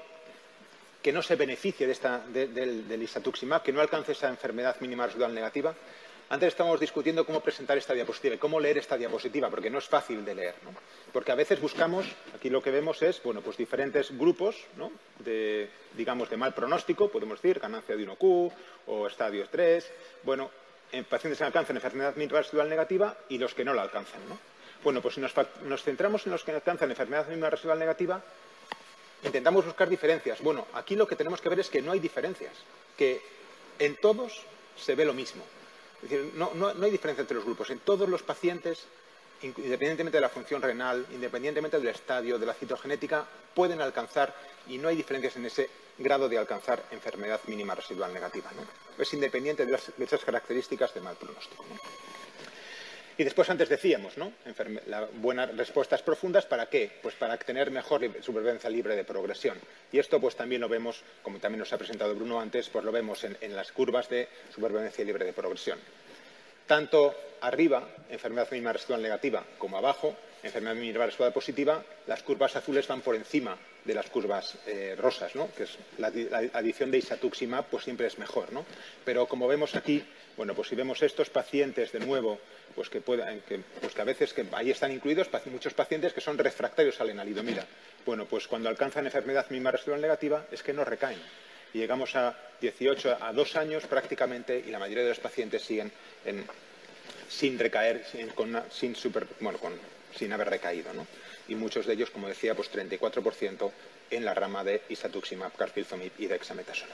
que 1.01 1.11
no 1.11 1.21
se 1.21 1.35
beneficie 1.35 1.85
de 1.85 1.91
esta, 1.91 2.19
del, 2.19 3.03
isatuximab, 3.03 3.61
que 3.61 3.73
no 3.73 3.81
alcance 3.81 4.13
esa 4.13 4.29
enfermedad 4.29 4.77
mínima 4.79 5.05
residual 5.05 5.35
negativa. 5.35 5.75
Antes 6.33 6.47
estábamos 6.47 6.79
discutiendo 6.79 7.27
cómo 7.27 7.41
presentar 7.41 7.77
esta 7.77 7.93
diapositiva 7.93 8.33
y 8.33 8.37
cómo 8.39 8.59
leer 8.59 8.79
esta 8.79 8.97
diapositiva, 8.97 9.51
porque 9.51 9.69
no 9.69 9.77
es 9.77 9.87
fácil 9.87 10.25
de 10.25 10.33
leer. 10.33 10.55
Porque 11.11 11.31
a 11.31 11.35
veces 11.35 11.61
buscamos, 11.61 12.07
aquí 12.35 12.49
lo 12.49 12.59
que 12.59 12.71
vemos 12.71 13.03
es, 13.03 13.21
bueno, 13.21 13.41
pues 13.41 13.55
diferentes 13.55 14.09
grupos, 14.17 14.55
de, 15.19 15.69
digamos, 15.95 16.31
de 16.31 16.37
mal 16.37 16.55
pronóstico, 16.55 17.09
podemos 17.09 17.39
decir, 17.39 17.59
ganancia 17.59 17.95
de 17.95 18.07
1Q 18.07 18.51
o 18.87 19.05
estadio 19.05 19.47
3, 19.47 19.91
bueno, 20.23 20.49
en 20.91 21.05
pacientes 21.05 21.37
que 21.37 21.43
alcanzan 21.43 21.75
enfermedad 21.75 22.15
mínima 22.15 22.39
residual 22.39 22.67
negativa 22.67 23.15
y 23.29 23.37
los 23.37 23.53
que 23.53 23.63
no 23.63 23.75
la 23.75 23.83
alcanzan. 23.83 24.21
Bueno, 24.83 25.03
pues 25.03 25.13
si 25.13 25.21
nos, 25.21 25.35
nos 25.65 25.83
centramos 25.83 26.25
en 26.25 26.31
los 26.31 26.43
que 26.43 26.51
alcanzan 26.51 26.89
enfermedad 26.89 27.27
mínima 27.27 27.51
residual 27.51 27.77
negativa, 27.77 28.19
intentamos 29.23 29.65
buscar 29.65 29.87
diferencias. 29.87 30.41
Bueno, 30.41 30.65
aquí 30.73 30.95
lo 30.95 31.05
que 31.07 31.15
tenemos 31.15 31.41
que 31.41 31.49
ver 31.49 31.59
es 31.59 31.69
que 31.69 31.83
no 31.83 31.91
hay 31.91 31.99
diferencias, 31.99 32.55
que 32.97 33.21
en 33.77 33.97
todos 33.97 34.41
se 34.75 34.95
ve 34.95 35.05
lo 35.05 35.13
mismo. 35.13 35.43
Es 36.03 36.09
decir, 36.09 36.33
no, 36.35 36.67
hay 36.67 36.91
diferencia 36.91 37.21
entre 37.21 37.35
los 37.35 37.45
grupos. 37.45 37.69
En 37.69 37.79
todos 37.79 38.09
los 38.09 38.23
pacientes, 38.23 38.85
independientemente 39.41 40.17
de 40.17 40.21
la 40.21 40.29
función 40.29 40.61
renal, 40.61 41.05
independientemente 41.11 41.77
del 41.77 41.87
estadio, 41.87 42.37
de 42.37 42.45
la 42.45 42.53
citogenética, 42.53 43.25
pueden 43.53 43.81
alcanzar, 43.81 44.35
y 44.67 44.77
no 44.77 44.89
hay 44.89 44.95
diferencias 44.95 45.35
en 45.37 45.45
ese 45.45 45.69
grado 45.97 46.27
de 46.27 46.37
alcanzar 46.37 46.83
enfermedad 46.91 47.39
mínima 47.47 47.75
residual 47.75 48.13
negativa. 48.13 48.51
Es 48.97 49.13
independiente 49.13 49.65
de, 49.65 49.79
esas 49.99 50.23
características 50.23 50.93
de 50.93 51.01
mal 51.01 51.15
pronóstico. 51.15 51.63
Y 53.17 53.23
después 53.23 53.49
antes 53.49 53.69
decíamos, 53.69 54.17
¿no? 54.17 54.33
buenas 55.15 55.55
respuestas 55.55 56.01
profundas, 56.01 56.45
¿para 56.45 56.67
qué? 56.67 56.91
Pues 57.01 57.13
para 57.15 57.37
tener 57.37 57.69
mejor 57.69 58.01
supervivencia 58.21 58.69
libre 58.69 58.95
de 58.95 59.03
progresión. 59.03 59.57
Y 59.91 59.99
esto 59.99 60.19
pues 60.19 60.35
también 60.35 60.61
lo 60.61 60.69
vemos, 60.69 61.03
como 61.21 61.39
también 61.39 61.59
nos 61.59 61.71
ha 61.73 61.77
presentado 61.77 62.15
Bruno 62.15 62.39
antes, 62.39 62.69
pues 62.69 62.83
lo 62.83 62.91
vemos 62.91 63.23
en, 63.23 63.55
las 63.55 63.71
curvas 63.71 64.09
de 64.09 64.27
supervivencia 64.53 65.05
libre 65.05 65.25
de 65.25 65.33
progresión. 65.33 65.77
Tanto 66.65 67.13
arriba, 67.41 67.87
enfermedad 68.09 68.49
mínima 68.49 68.73
residual 68.73 69.01
negativa, 69.01 69.43
como 69.57 69.77
abajo, 69.77 70.15
enfermedad 70.41 70.75
mínima 70.75 71.05
residual 71.05 71.33
positiva, 71.33 71.83
las 72.07 72.23
curvas 72.23 72.55
azules 72.55 72.87
van 72.87 73.01
por 73.01 73.15
encima 73.15 73.57
de 73.85 73.93
las 73.93 74.09
curvas 74.09 74.57
eh, 74.65 74.95
rosas, 74.97 75.35
¿no? 75.35 75.49
que 75.53 75.63
es 75.63 75.77
la, 75.97 76.07
adición 76.53 76.89
de 76.89 76.99
isatuximab 76.99 77.65
pues 77.65 77.83
siempre 77.83 78.07
es 78.07 78.17
mejor. 78.17 78.51
¿no? 78.53 78.65
Pero 79.05 79.27
como 79.27 79.47
vemos 79.47 79.75
aquí, 79.75 80.03
bueno, 80.37 80.53
pues 80.55 80.67
si 80.67 80.75
vemos 80.75 81.01
estos 81.01 81.29
pacientes 81.29 81.91
de 81.91 81.99
nuevo 81.99 82.39
pues 82.75 82.89
que, 82.89 83.01
pues 83.01 83.93
que 83.93 84.01
a 84.01 84.05
veces 84.05 84.33
que 84.33 84.45
ahí 84.53 84.71
están 84.71 84.91
incluidos 84.91 85.29
muchos 85.45 85.73
pacientes 85.73 86.13
que 86.13 86.21
son 86.21 86.37
refractarios 86.37 86.99
a 86.99 87.03
la 87.03 87.11
enalidomida. 87.11 87.65
Bueno, 88.05 88.25
pues 88.25 88.47
cuando 88.47 88.69
alcanzan 88.69 89.05
enfermedad 89.05 89.45
mínima 89.49 89.71
residual 89.71 90.01
negativa 90.01 90.45
es 90.51 90.63
que 90.63 90.73
no 90.73 90.83
recaen. 90.83 91.19
Y 91.73 91.79
llegamos 91.79 92.15
a 92.15 92.35
18 92.61 93.17
a 93.21 93.33
2 93.33 93.55
años 93.55 93.85
prácticamente 93.85 94.63
y 94.65 94.71
la 94.71 94.79
mayoría 94.79 95.03
de 95.03 95.09
los 95.09 95.19
pacientes 95.19 95.63
siguen 95.63 95.91
sin 97.29 97.57
recaer, 97.59 98.03
sin, 98.71 98.95
sin 98.95 100.33
haber 100.33 100.49
recaído. 100.49 100.93
¿no? 100.93 101.07
Y 101.47 101.55
muchos 101.55 101.85
de 101.85 101.93
ellos, 101.93 102.09
como 102.09 102.27
decía, 102.27 102.55
pues 102.55 102.71
34% 102.71 103.71
en 104.11 104.25
la 104.25 104.33
rama 104.33 104.63
de 104.63 104.81
isatuximab, 104.89 105.55
carfilzomib 105.55 106.11
y 106.17 106.27
dexametasona. 106.27 106.93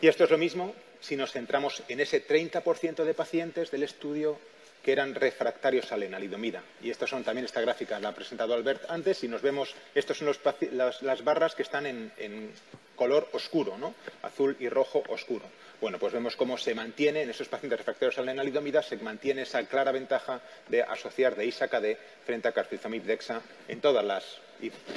Y 0.00 0.08
esto 0.08 0.24
es 0.24 0.30
lo 0.30 0.38
mismo 0.38 0.74
si 1.00 1.16
nos 1.16 1.32
centramos 1.32 1.82
en 1.88 2.00
ese 2.00 2.26
30% 2.26 3.04
de 3.04 3.14
pacientes 3.14 3.70
del 3.70 3.82
estudio 3.82 4.38
que 4.86 4.92
eran 4.92 5.16
refractarios 5.16 5.90
a 5.90 5.96
la 5.96 6.04
enalidomida. 6.04 6.62
Y 6.80 6.90
estas 6.90 7.10
son 7.10 7.24
también 7.24 7.44
esta 7.44 7.60
gráfica, 7.60 7.98
la 7.98 8.10
ha 8.10 8.14
presentado 8.14 8.54
Albert 8.54 8.88
antes, 8.88 9.24
y 9.24 9.28
nos 9.28 9.42
vemos, 9.42 9.74
estas 9.96 10.16
son 10.16 10.28
las, 10.72 11.24
barras 11.24 11.56
que 11.56 11.62
están 11.62 11.86
en, 11.86 12.52
color 12.94 13.28
oscuro, 13.32 13.76
¿no? 13.76 13.94
azul 14.22 14.56
y 14.60 14.68
rojo 14.68 15.02
oscuro. 15.08 15.44
Bueno, 15.80 15.98
pues 15.98 16.12
vemos 16.12 16.36
cómo 16.36 16.56
se 16.56 16.72
mantiene 16.72 17.22
en 17.22 17.30
esos 17.30 17.48
pacientes 17.48 17.80
refractarios 17.80 18.16
a 18.18 18.22
la 18.22 18.30
enalidomida, 18.30 18.80
se 18.80 18.96
mantiene 18.96 19.42
esa 19.42 19.66
clara 19.66 19.90
ventaja 19.90 20.40
de 20.68 20.82
asociar 20.82 21.34
de 21.34 21.46
ISA-KD 21.46 21.98
frente 22.24 22.46
a 22.46 22.52
carfilzomib 22.52 23.02
dexa 23.02 23.42
en 23.66 23.80
todas 23.80 24.04
las, 24.04 24.24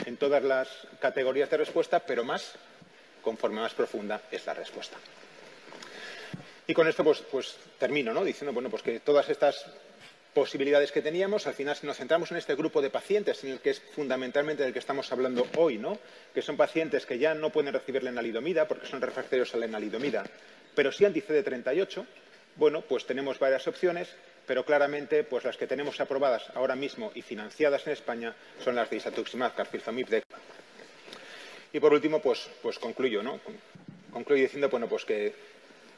en 0.06 0.18
todas 0.18 0.44
las 0.44 0.70
categorías 1.02 1.50
de 1.50 1.58
respuesta, 1.58 2.00
pero 2.00 2.24
más 2.24 2.54
conforme 3.24 3.62
más 3.62 3.74
profunda 3.74 4.22
es 4.32 4.46
la 4.46 4.54
respuesta. 4.54 4.98
Y 6.70 6.74
con 6.76 6.88
esto 6.88 7.04
pues, 7.04 7.24
pues, 7.32 7.58
termino, 7.80 8.14
¿no? 8.14 8.24
Diciendo, 8.24 8.54
bueno, 8.54 8.70
pues 8.70 8.84
que 8.84 9.00
todas 9.00 9.28
estas 9.28 9.66
posibilidades 10.36 10.92
que 10.92 11.02
teníamos, 11.02 11.48
al 11.48 11.56
final 11.56 11.76
si 11.76 11.88
nos 11.88 11.98
centramos 11.98 12.30
en 12.30 12.38
este 12.38 12.54
grupo 12.54 12.80
de 12.80 12.92
pacientes, 12.92 13.44
en 13.44 13.54
el 13.54 13.60
que 13.60 13.72
es 13.72 13.82
fundamentalmente 13.96 14.62
del 14.62 14.72
que 14.72 14.78
estamos 14.78 15.12
hablando 15.12 15.48
hoy, 15.58 15.80
¿no? 15.80 15.98
Que 16.32 16.44
son 16.44 16.58
pacientes 16.58 17.08
que 17.08 17.18
ya 17.18 17.34
no 17.34 17.50
pueden 17.50 17.74
recibir 17.74 18.04
la 18.04 18.12
enalidomida 18.12 18.68
porque 18.68 18.86
son 18.86 19.02
refractarios 19.02 19.52
a 19.56 19.58
la 19.58 19.66
enalidomida, 19.66 20.24
pero 20.76 20.92
sí 20.92 21.06
anti-CD38, 21.06 22.06
bueno, 22.56 22.82
pues 22.82 23.08
tenemos 23.08 23.40
varias 23.40 23.68
opciones, 23.68 24.08
pero 24.46 24.64
claramente 24.64 25.24
pues 25.24 25.46
las 25.46 25.58
que 25.58 25.66
tenemos 25.66 26.00
aprobadas 26.00 26.52
ahora 26.54 26.76
mismo 26.76 27.12
y 27.16 27.24
financiadas 27.24 27.88
en 27.88 27.94
España 27.94 28.36
son 28.64 28.76
las 28.76 28.92
de 28.92 28.98
isatuximab, 28.98 29.56
carfilzomib, 29.56 30.22
Y 31.74 31.80
por 31.80 31.94
último, 31.94 32.22
pues, 32.22 32.48
pues 32.62 32.78
concluyo, 32.78 33.24
¿no? 33.24 33.40
Concluyo 34.14 34.44
diciendo, 34.44 34.70
bueno, 34.70 34.88
pues 34.88 35.04
que 35.04 35.34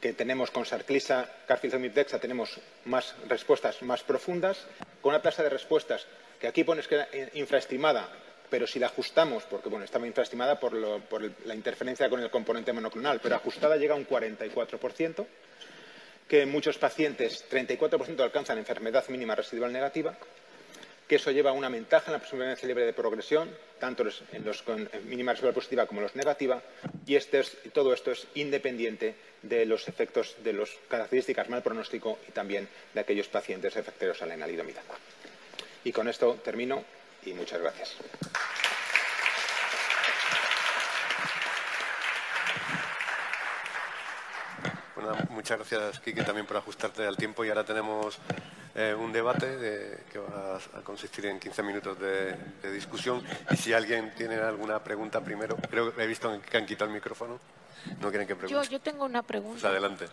que 0.02 0.14
tenemos 0.14 0.50
con 0.50 0.66
Sarclisa, 0.66 1.30
Carfilzomib 1.48 1.94
Dexa, 1.94 2.20
tenemos 2.20 2.60
más 2.86 3.16
respuestas 3.30 3.82
más 3.84 4.02
profundas, 4.02 4.66
con 5.02 5.14
una 5.14 5.22
tasa 5.22 5.44
de 5.44 5.50
respuestas 5.50 6.08
que 6.40 6.48
aquí 6.48 6.64
pones 6.64 6.88
que 6.88 6.96
era 6.96 7.08
infraestimada, 7.36 8.10
pero 8.50 8.66
si 8.66 8.80
la 8.80 8.88
ajustamos, 8.88 9.44
porque 9.44 9.70
bueno, 9.70 9.86
estaba 9.86 10.08
infraestimada 10.08 10.60
por, 10.60 11.02
por 11.04 11.22
la 11.46 11.56
interferencia 11.56 12.10
con 12.10 12.20
el 12.20 12.32
componente 12.32 12.74
monoclonal, 12.74 13.22
pero 13.22 13.36
ajustada 13.36 13.78
llega 13.78 13.94
a 13.94 13.98
un 13.98 14.08
44%, 14.08 15.26
que 16.28 16.42
en 16.42 16.50
muchos 16.50 16.80
pacientes 16.80 17.46
34% 17.50 18.20
alcanzan 18.22 18.58
enfermedad 18.58 19.08
mínima 19.10 19.36
residual 19.36 19.72
negativa, 19.72 20.18
que 21.12 21.18
eso 21.18 21.32
lleva 21.32 21.50
a 21.50 21.54
una 21.54 21.68
ventaja 21.68 22.06
en 22.06 22.14
la 22.14 22.26
supervivencia 22.26 22.66
libre 22.70 22.86
de 22.86 22.94
progresión, 22.94 23.54
tanto 23.82 24.06
en 24.32 24.46
los 24.46 24.62
con 24.62 24.90
mínima 25.04 25.34
residual 25.34 25.54
positiva 25.54 25.86
como 25.86 26.00
los 26.00 26.16
negativa, 26.16 26.62
y 27.06 27.18
este 27.18 27.44
todo 27.74 27.94
esto 27.94 28.12
es 28.12 28.28
independiente 28.36 29.16
de 29.42 29.66
los 29.66 29.90
efectos 29.90 30.38
de 30.42 30.54
las 30.54 30.70
características 30.88 31.50
mal 31.50 31.62
pronóstico 31.62 32.18
y 32.30 32.32
también 32.32 32.70
de 32.94 33.02
aquellos 33.02 33.28
pacientes 33.28 33.76
efecteros 33.76 34.22
a 34.22 34.26
la 34.26 34.36
enalidomida. 34.36 34.82
Y 35.84 35.92
con 35.92 36.08
esto 36.08 36.40
termino 36.46 36.82
y 37.26 37.34
muchas 37.34 37.60
gracias. 37.60 37.98
muchas 45.30 45.58
gracias, 45.58 46.00
Kike, 46.00 46.24
también 46.24 46.46
por 46.46 46.58
ajustarte 46.58 47.06
al 47.06 47.18
tiempo 47.18 47.44
y 47.44 47.50
ahora 47.50 47.66
tenemos 47.66 48.20
eh, 48.76 48.96
un 48.98 49.12
debate 49.12 50.04
que 50.12 50.20
va 50.20 50.56
a 50.56 50.82
consistir 50.82 51.26
en 51.26 51.40
15 51.40 51.64
minutos 51.64 52.00
de, 52.00 52.36
discusión. 52.72 53.24
Y 53.50 53.58
si 53.58 53.74
alguien 53.74 54.14
tiene 54.16 54.36
alguna 54.36 54.84
pregunta 54.84 55.22
primero, 55.22 55.58
creo 55.58 55.94
que 55.94 56.04
he 56.04 56.08
visto 56.08 56.42
que 56.42 56.58
han 56.58 56.66
quitado 56.66 56.90
el 56.90 56.96
micrófono. 56.96 57.40
¿No 58.00 58.10
quieren 58.10 58.28
que 58.28 58.36
pregunte? 58.36 58.66
Yo, 58.66 58.72
yo 58.72 58.80
tengo 58.80 59.06
una 59.06 59.24
pregunta. 59.24 59.62
Pues 59.62 59.66
adelante. 59.66 60.06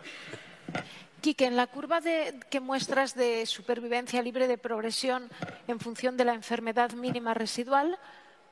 Quique, 1.21 1.47
en 1.47 1.57
la 1.57 1.66
curva 1.66 2.01
de, 2.01 2.38
que 2.49 2.61
muestras 2.61 3.14
de 3.14 3.44
supervivencia 3.47 4.23
libre 4.23 4.47
de 4.47 4.57
progresión 4.57 5.29
en 5.66 5.81
función 5.81 6.16
de 6.16 6.25
la 6.25 6.35
enfermedad 6.35 6.92
mínima 6.92 7.35
residual, 7.35 7.99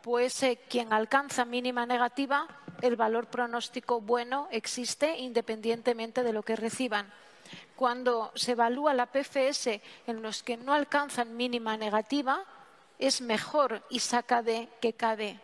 pues 0.02 0.42
eh, 0.42 0.58
quien 0.68 0.92
alcanza 0.92 1.44
mínima 1.44 1.86
negativa, 1.86 2.46
el 2.82 2.96
valor 2.96 3.26
pronóstico 3.26 4.00
bueno 4.00 4.48
existe 4.50 5.16
independientemente 5.18 6.22
de 6.22 6.32
lo 6.32 6.42
que 6.42 6.56
reciban 6.56 7.12
cuando 7.76 8.32
se 8.34 8.52
evalúa 8.52 8.94
la 8.94 9.06
PFS 9.06 9.80
en 10.06 10.22
los 10.22 10.42
que 10.42 10.56
no 10.56 10.72
alcanzan 10.72 11.36
mínima 11.36 11.76
negativa, 11.76 12.44
es 12.98 13.20
mejor 13.20 13.82
ISACADE 13.90 14.68
que 14.80 14.94
CADE. 14.94 15.38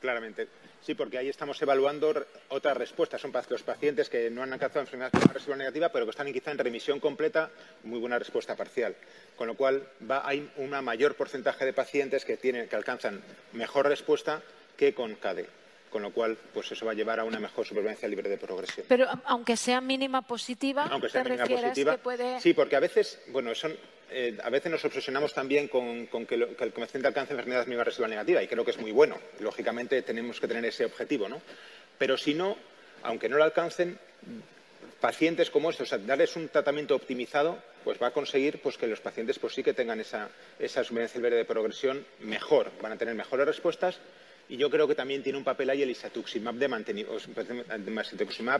Claramente. 0.00 0.48
Sí, 0.80 0.94
porque 0.94 1.18
ahí 1.18 1.28
estamos 1.28 1.60
evaluando 1.62 2.12
otras 2.48 2.76
respuestas. 2.76 3.20
Son 3.20 3.32
los 3.32 3.62
pacientes 3.62 4.08
que 4.08 4.30
no 4.30 4.42
han 4.42 4.52
alcanzado 4.52 4.80
enfermedad 4.80 5.12
residual 5.32 5.58
negativa, 5.58 5.90
pero 5.90 6.06
que 6.06 6.10
están 6.10 6.32
quizá 6.32 6.50
en 6.50 6.58
remisión 6.58 6.98
completa, 6.98 7.50
muy 7.84 8.00
buena 8.00 8.18
respuesta 8.18 8.56
parcial. 8.56 8.96
Con 9.36 9.46
lo 9.46 9.54
cual, 9.54 9.88
hay 10.24 10.50
un 10.56 10.70
mayor 10.70 11.14
porcentaje 11.14 11.64
de 11.64 11.72
pacientes 11.72 12.24
que, 12.24 12.36
tienen, 12.36 12.68
que 12.68 12.74
alcanzan 12.74 13.22
mejor 13.52 13.86
respuesta 13.86 14.42
que 14.76 14.92
con 14.92 15.14
CADE 15.14 15.61
con 15.92 16.02
lo 16.02 16.10
cual 16.10 16.38
pues 16.54 16.72
eso 16.72 16.86
va 16.86 16.92
a 16.92 16.94
llevar 16.94 17.20
a 17.20 17.24
una 17.24 17.38
mejor 17.38 17.66
supervivencia 17.66 18.08
libre 18.08 18.30
de 18.30 18.38
progresión. 18.38 18.86
Pero 18.88 19.06
aunque 19.26 19.56
sea 19.58 19.82
mínima 19.82 20.22
positiva, 20.22 20.88
aunque 20.90 21.10
sea 21.10 21.22
mínima 21.22 21.44
positiva, 21.46 22.40
sí, 22.40 22.54
porque 22.54 22.76
a 22.76 22.80
veces, 22.80 23.20
bueno, 23.28 23.54
son, 23.54 23.76
eh, 24.10 24.38
a 24.42 24.48
veces 24.48 24.72
nos 24.72 24.82
obsesionamos 24.86 25.34
también 25.34 25.68
con, 25.68 26.06
que, 26.26 26.34
el 26.34 26.72
paciente 26.72 27.06
alcance 27.06 27.34
enfermedad 27.34 27.66
mínima 27.66 27.84
residual 27.84 28.10
negativa 28.10 28.42
y 28.42 28.48
creo 28.48 28.64
que 28.64 28.70
es 28.70 28.78
muy 28.78 28.90
bueno. 28.90 29.18
Lógicamente 29.40 30.00
tenemos 30.00 30.40
que 30.40 30.48
tener 30.48 30.64
ese 30.64 30.86
objetivo, 30.86 31.28
¿no? 31.28 31.42
Pero 31.98 32.16
si 32.16 32.32
no, 32.32 32.56
aunque 33.02 33.28
no 33.28 33.36
lo 33.36 33.44
alcancen, 33.44 33.98
pacientes 34.98 35.50
como 35.50 35.68
estos, 35.68 35.90
darles 36.06 36.36
un 36.36 36.48
tratamiento 36.48 36.96
optimizado, 36.96 37.58
pues 37.84 38.00
va 38.00 38.06
a 38.06 38.12
conseguir 38.12 38.62
pues, 38.62 38.78
que 38.78 38.86
los 38.86 39.00
pacientes 39.00 39.38
pues, 39.38 39.52
sí 39.52 39.62
que 39.62 39.74
tengan 39.74 40.00
esa, 40.00 40.30
esa 40.58 40.82
supervivencia 40.84 41.20
libre 41.20 41.36
de 41.36 41.44
progresión 41.44 42.06
mejor, 42.20 42.72
van 42.80 42.92
a 42.92 42.96
tener 42.96 43.14
mejores 43.14 43.46
respuestas 43.46 43.98
y 44.52 44.58
yo 44.58 44.68
creo 44.68 44.86
que 44.86 44.94
también 44.94 45.22
tiene 45.22 45.38
un 45.38 45.44
papel 45.44 45.70
ahí 45.70 45.80
el 45.80 45.88
isatuximab 45.88 46.56
de 46.56 46.68
mantenimiento. 46.68 47.16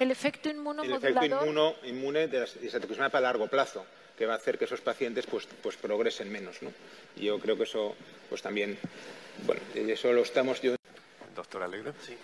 El 0.00 0.11
efecto 0.11 0.48
inmunomodulador. 0.48 1.07
El 1.07 1.16
efecto 1.16 1.44
inmuno, 1.44 1.74
inmune 1.85 2.28
de 2.28 2.48
isatuximab 2.62 3.14
a 3.14 3.20
largo 3.20 3.46
plazo, 3.46 3.85
que 4.16 4.24
va 4.24 4.33
a 4.33 4.37
hacer 4.38 4.57
que 4.57 4.64
esos 4.64 4.81
pacientes 4.81 5.26
pues, 5.26 5.46
pues 5.62 5.76
progresen 5.76 6.33
menos. 6.33 6.62
¿no? 6.62 6.72
Y 7.16 7.26
yo 7.26 7.38
creo 7.38 7.59
que 7.59 7.64
eso 7.64 7.94
pues 8.31 8.40
también, 8.40 8.78
bueno, 9.44 9.61
eso 9.74 10.11
lo 10.14 10.22
estamos 10.22 10.62
yo. 10.62 10.76
Doctor 11.37 11.62
Alegre. 11.62 11.92
Sí, 12.00 12.16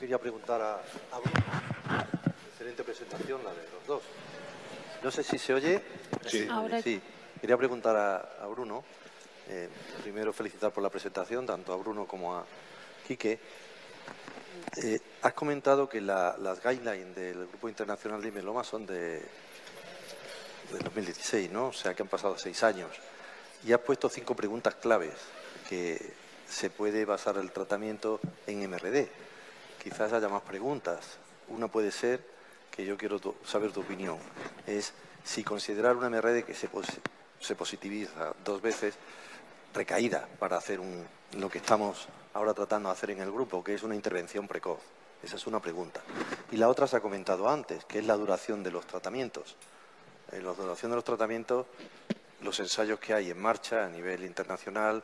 quería 0.00 0.18
preguntar 0.18 0.60
a, 0.60 0.74
a 0.74 1.20
Bruno. 1.20 2.02
Excelente 2.50 2.82
presentación 2.82 3.44
la 3.44 3.50
de 3.50 3.62
los 3.72 3.86
dos. 3.86 4.02
No 5.00 5.12
sé 5.12 5.22
si 5.22 5.38
se 5.38 5.54
oye. 5.54 5.80
Sí. 6.26 6.48
sí. 6.82 7.00
Quería 7.40 7.56
preguntar 7.56 7.94
a, 7.94 8.46
Bruno. 8.48 8.82
Eh, 9.48 9.68
primero 10.02 10.32
felicitar 10.32 10.72
por 10.72 10.82
la 10.82 10.90
presentación, 10.90 11.46
tanto 11.46 11.72
a 11.72 11.76
Bruno 11.76 12.06
como 12.06 12.36
a, 12.36 12.44
Quique, 13.12 13.38
eh, 14.82 15.00
has 15.20 15.34
comentado 15.34 15.86
que 15.86 16.00
las 16.00 16.62
guidelines 16.62 17.14
del 17.14 17.46
Grupo 17.46 17.68
Internacional 17.68 18.22
de 18.22 18.32
Mieloma 18.32 18.64
son 18.64 18.86
de, 18.86 19.22
2016, 20.70 21.50
¿no? 21.50 21.66
O 21.68 21.72
sea, 21.74 21.92
que 21.92 22.02
han 22.02 22.08
pasado 22.08 22.38
seis 22.38 22.62
años. 22.62 22.90
Y 23.64 23.72
has 23.74 23.80
puesto 23.80 24.08
cinco 24.08 24.34
preguntas 24.34 24.76
claves 24.76 25.12
que 25.68 26.14
se 26.48 26.70
puede 26.70 27.04
basar 27.04 27.36
el 27.36 27.52
tratamiento 27.52 28.18
en 28.46 28.66
MRD. 28.70 29.08
Quizás 29.82 30.14
haya 30.14 30.30
más 30.30 30.42
preguntas. 30.42 31.18
Una 31.48 31.68
puede 31.68 31.92
ser, 31.92 32.24
que 32.70 32.86
yo 32.86 32.96
quiero 32.96 33.20
saber 33.44 33.72
tu 33.72 33.80
opinión, 33.80 34.16
es 34.66 34.94
si 35.22 35.44
considerar 35.44 35.96
una 35.96 36.08
MRD 36.08 36.44
que 36.44 36.54
se 36.54 37.54
positiviza 37.54 38.32
dos 38.42 38.62
veces, 38.62 38.94
recaída 39.74 40.26
para 40.38 40.56
hacer 40.56 40.80
un, 40.80 41.06
lo 41.38 41.48
que 41.48 41.58
estamos 41.58 42.08
ahora 42.34 42.54
tratando 42.54 42.88
de 42.88 42.94
hacer 42.94 43.10
en 43.10 43.20
el 43.20 43.30
grupo, 43.30 43.62
que 43.62 43.74
es 43.74 43.82
una 43.82 43.94
intervención 43.94 44.46
precoz. 44.46 44.80
Esa 45.22 45.36
es 45.36 45.46
una 45.46 45.60
pregunta. 45.60 46.00
Y 46.50 46.56
la 46.56 46.68
otra 46.68 46.86
se 46.86 46.96
ha 46.96 47.00
comentado 47.00 47.48
antes, 47.48 47.84
que 47.84 48.00
es 48.00 48.06
la 48.06 48.16
duración 48.16 48.62
de 48.62 48.70
los 48.70 48.86
tratamientos. 48.86 49.56
En 50.32 50.44
la 50.44 50.52
duración 50.52 50.90
de 50.90 50.96
los 50.96 51.04
tratamientos, 51.04 51.66
los 52.40 52.58
ensayos 52.58 52.98
que 52.98 53.14
hay 53.14 53.30
en 53.30 53.40
marcha 53.40 53.84
a 53.84 53.88
nivel 53.88 54.24
internacional, 54.24 55.02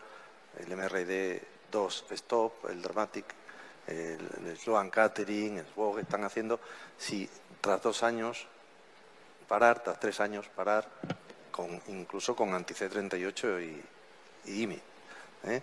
el 0.59 0.67
MRD2 0.67 2.11
Stop, 2.11 2.69
el 2.71 2.83
Dramatic, 2.83 3.27
el, 3.87 4.57
Sloan 4.59 4.91
Catering, 4.91 5.59
el 5.59 5.67
SWOG, 5.67 6.01
están 6.01 6.25
haciendo, 6.25 6.59
si 6.99 7.29
tras 7.61 7.81
dos 7.83 8.03
años 8.03 8.47
parar, 9.47 9.83
tras 9.83 10.01
tres 10.01 10.21
años 10.21 10.47
parar, 10.49 10.89
con, 11.51 11.81
incluso 11.89 12.35
con 12.35 12.55
anti-C38 12.55 13.63
y, 13.65 14.51
y 14.51 14.63
IMI. 14.63 14.81
¿eh? 15.45 15.61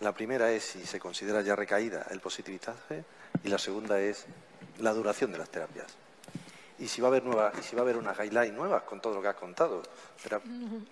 La 0.00 0.12
primera 0.12 0.50
es 0.52 0.64
si 0.64 0.84
se 0.84 1.00
considera 1.00 1.40
ya 1.40 1.56
recaída 1.56 2.06
el 2.10 2.20
positivizaje 2.20 3.04
y 3.42 3.48
la 3.48 3.58
segunda 3.58 3.98
es 3.98 4.26
la 4.78 4.92
duración 4.92 5.32
de 5.32 5.38
las 5.38 5.48
terapias. 5.48 5.86
Y 6.78 6.88
si 6.88 7.00
va 7.00 7.08
a 7.08 7.10
haber 7.10 7.24
nueva, 7.24 7.52
y 7.58 7.62
si 7.62 7.74
va 7.74 7.80
a 7.80 7.84
haber 7.84 7.96
unas 7.96 8.18
guidelines 8.18 8.52
nuevas 8.52 8.82
con 8.82 9.00
todo 9.00 9.14
lo 9.14 9.22
que 9.22 9.28
has 9.28 9.36
contado, 9.36 9.82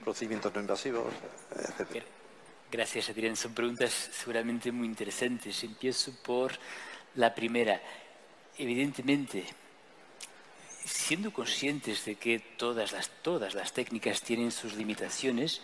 procedimientos 0.03 0.55
no 0.55 0.61
invasivos, 0.61 1.13
etc. 1.55 2.03
Gracias, 2.71 3.11
Adrián. 3.11 3.37
Son 3.37 3.53
preguntas 3.55 3.93
seguramente 3.93 4.73
muy 4.73 4.87
interesantes. 4.87 5.63
Empiezo 5.63 6.13
por 6.23 6.53
la 7.17 7.35
primera. 7.35 7.81
Evidentemente, 8.57 9.45
siendo 10.85 11.33
conscientes 11.33 12.05
de 12.07 12.17
que 12.17 12.39
todas 12.39 12.93
las, 12.93 13.11
todas 13.23 13.55
las 13.55 13.73
técnicas 13.73 14.23
tienen 14.23 14.51
sus 14.51 14.75
limitaciones, 14.75 15.61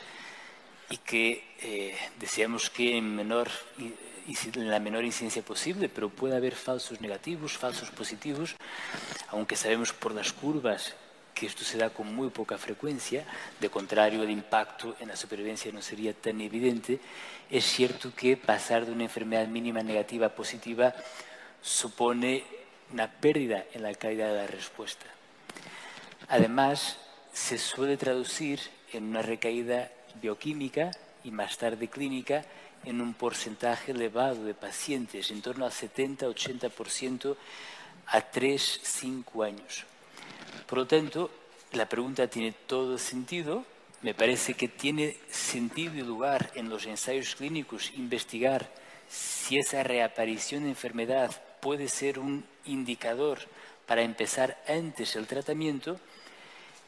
y 0.90 0.96
que 0.98 1.44
eh, 1.62 1.96
deseamos 2.18 2.68
que 2.68 2.98
en, 2.98 3.14
menor, 3.14 3.48
en 3.78 4.70
la 4.70 4.80
menor 4.80 5.04
incidencia 5.04 5.42
posible, 5.42 5.88
pero 5.88 6.10
puede 6.10 6.36
haber 6.36 6.54
falsos 6.54 7.00
negativos, 7.00 7.56
falsos 7.56 7.90
positivos, 7.90 8.56
aunque 9.28 9.56
sabemos 9.56 9.92
por 9.92 10.12
las 10.12 10.32
curvas 10.32 10.94
que 11.32 11.46
esto 11.46 11.64
se 11.64 11.78
da 11.78 11.90
con 11.90 12.12
muy 12.12 12.28
poca 12.28 12.58
frecuencia, 12.58 13.24
de 13.60 13.70
contrario 13.70 14.22
el 14.22 14.30
impacto 14.30 14.96
en 15.00 15.08
la 15.08 15.16
supervivencia 15.16 15.72
no 15.72 15.80
sería 15.80 16.12
tan 16.12 16.40
evidente, 16.40 16.98
es 17.50 17.64
cierto 17.64 18.12
que 18.14 18.36
pasar 18.36 18.84
de 18.84 18.92
una 18.92 19.04
enfermedad 19.04 19.46
mínima 19.46 19.82
negativa 19.82 20.26
a 20.26 20.34
positiva 20.34 20.92
supone 21.62 22.44
una 22.92 23.10
pérdida 23.10 23.64
en 23.72 23.82
la 23.82 23.94
calidad 23.94 24.28
de 24.28 24.36
la 24.36 24.46
respuesta. 24.48 25.06
Además, 26.28 26.98
se 27.32 27.58
suele 27.58 27.96
traducir 27.96 28.60
en 28.92 29.04
una 29.04 29.22
recaída 29.22 29.90
bioquímica 30.20 30.90
y 31.24 31.30
más 31.30 31.58
tarde 31.58 31.88
clínica 31.88 32.44
en 32.84 33.00
un 33.00 33.14
porcentaje 33.14 33.92
elevado 33.92 34.44
de 34.44 34.54
pacientes, 34.54 35.30
en 35.30 35.42
torno 35.42 35.66
al 35.66 35.72
70-80% 35.72 37.36
a 38.06 38.30
3-5 38.30 39.46
años. 39.46 39.84
Por 40.66 40.78
lo 40.78 40.86
tanto, 40.86 41.30
la 41.72 41.88
pregunta 41.88 42.26
tiene 42.28 42.52
todo 42.52 42.98
sentido. 42.98 43.64
Me 44.02 44.14
parece 44.14 44.54
que 44.54 44.68
tiene 44.68 45.16
sentido 45.30 45.94
y 45.94 46.02
lugar 46.02 46.50
en 46.54 46.70
los 46.70 46.86
ensayos 46.86 47.34
clínicos 47.36 47.92
investigar 47.96 48.70
si 49.08 49.58
esa 49.58 49.82
reaparición 49.82 50.62
de 50.62 50.70
enfermedad 50.70 51.30
puede 51.60 51.88
ser 51.88 52.18
un 52.18 52.44
indicador 52.64 53.38
para 53.86 54.02
empezar 54.02 54.62
antes 54.68 55.16
el 55.16 55.26
tratamiento 55.26 55.98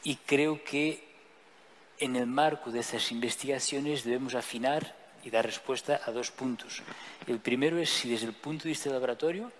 y 0.04 0.16
creo 0.16 0.62
que 0.64 1.11
en 2.02 2.16
el 2.16 2.26
marco 2.26 2.72
de 2.72 2.80
esas 2.80 3.12
investigaciones 3.12 4.02
debemos 4.02 4.34
afinar 4.34 4.92
y 5.22 5.30
dar 5.30 5.46
respuesta 5.46 6.00
a 6.04 6.10
dos 6.10 6.32
puntos. 6.32 6.82
El 7.28 7.38
primero 7.38 7.78
es 7.78 7.90
si 7.90 8.10
desde 8.10 8.26
el 8.26 8.32
punto 8.32 8.64
de 8.64 8.70
vista 8.70 8.90
del 8.90 8.94
laboratorio 8.94 9.52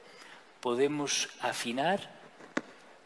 podemos 0.61 1.28
afinar 1.40 2.11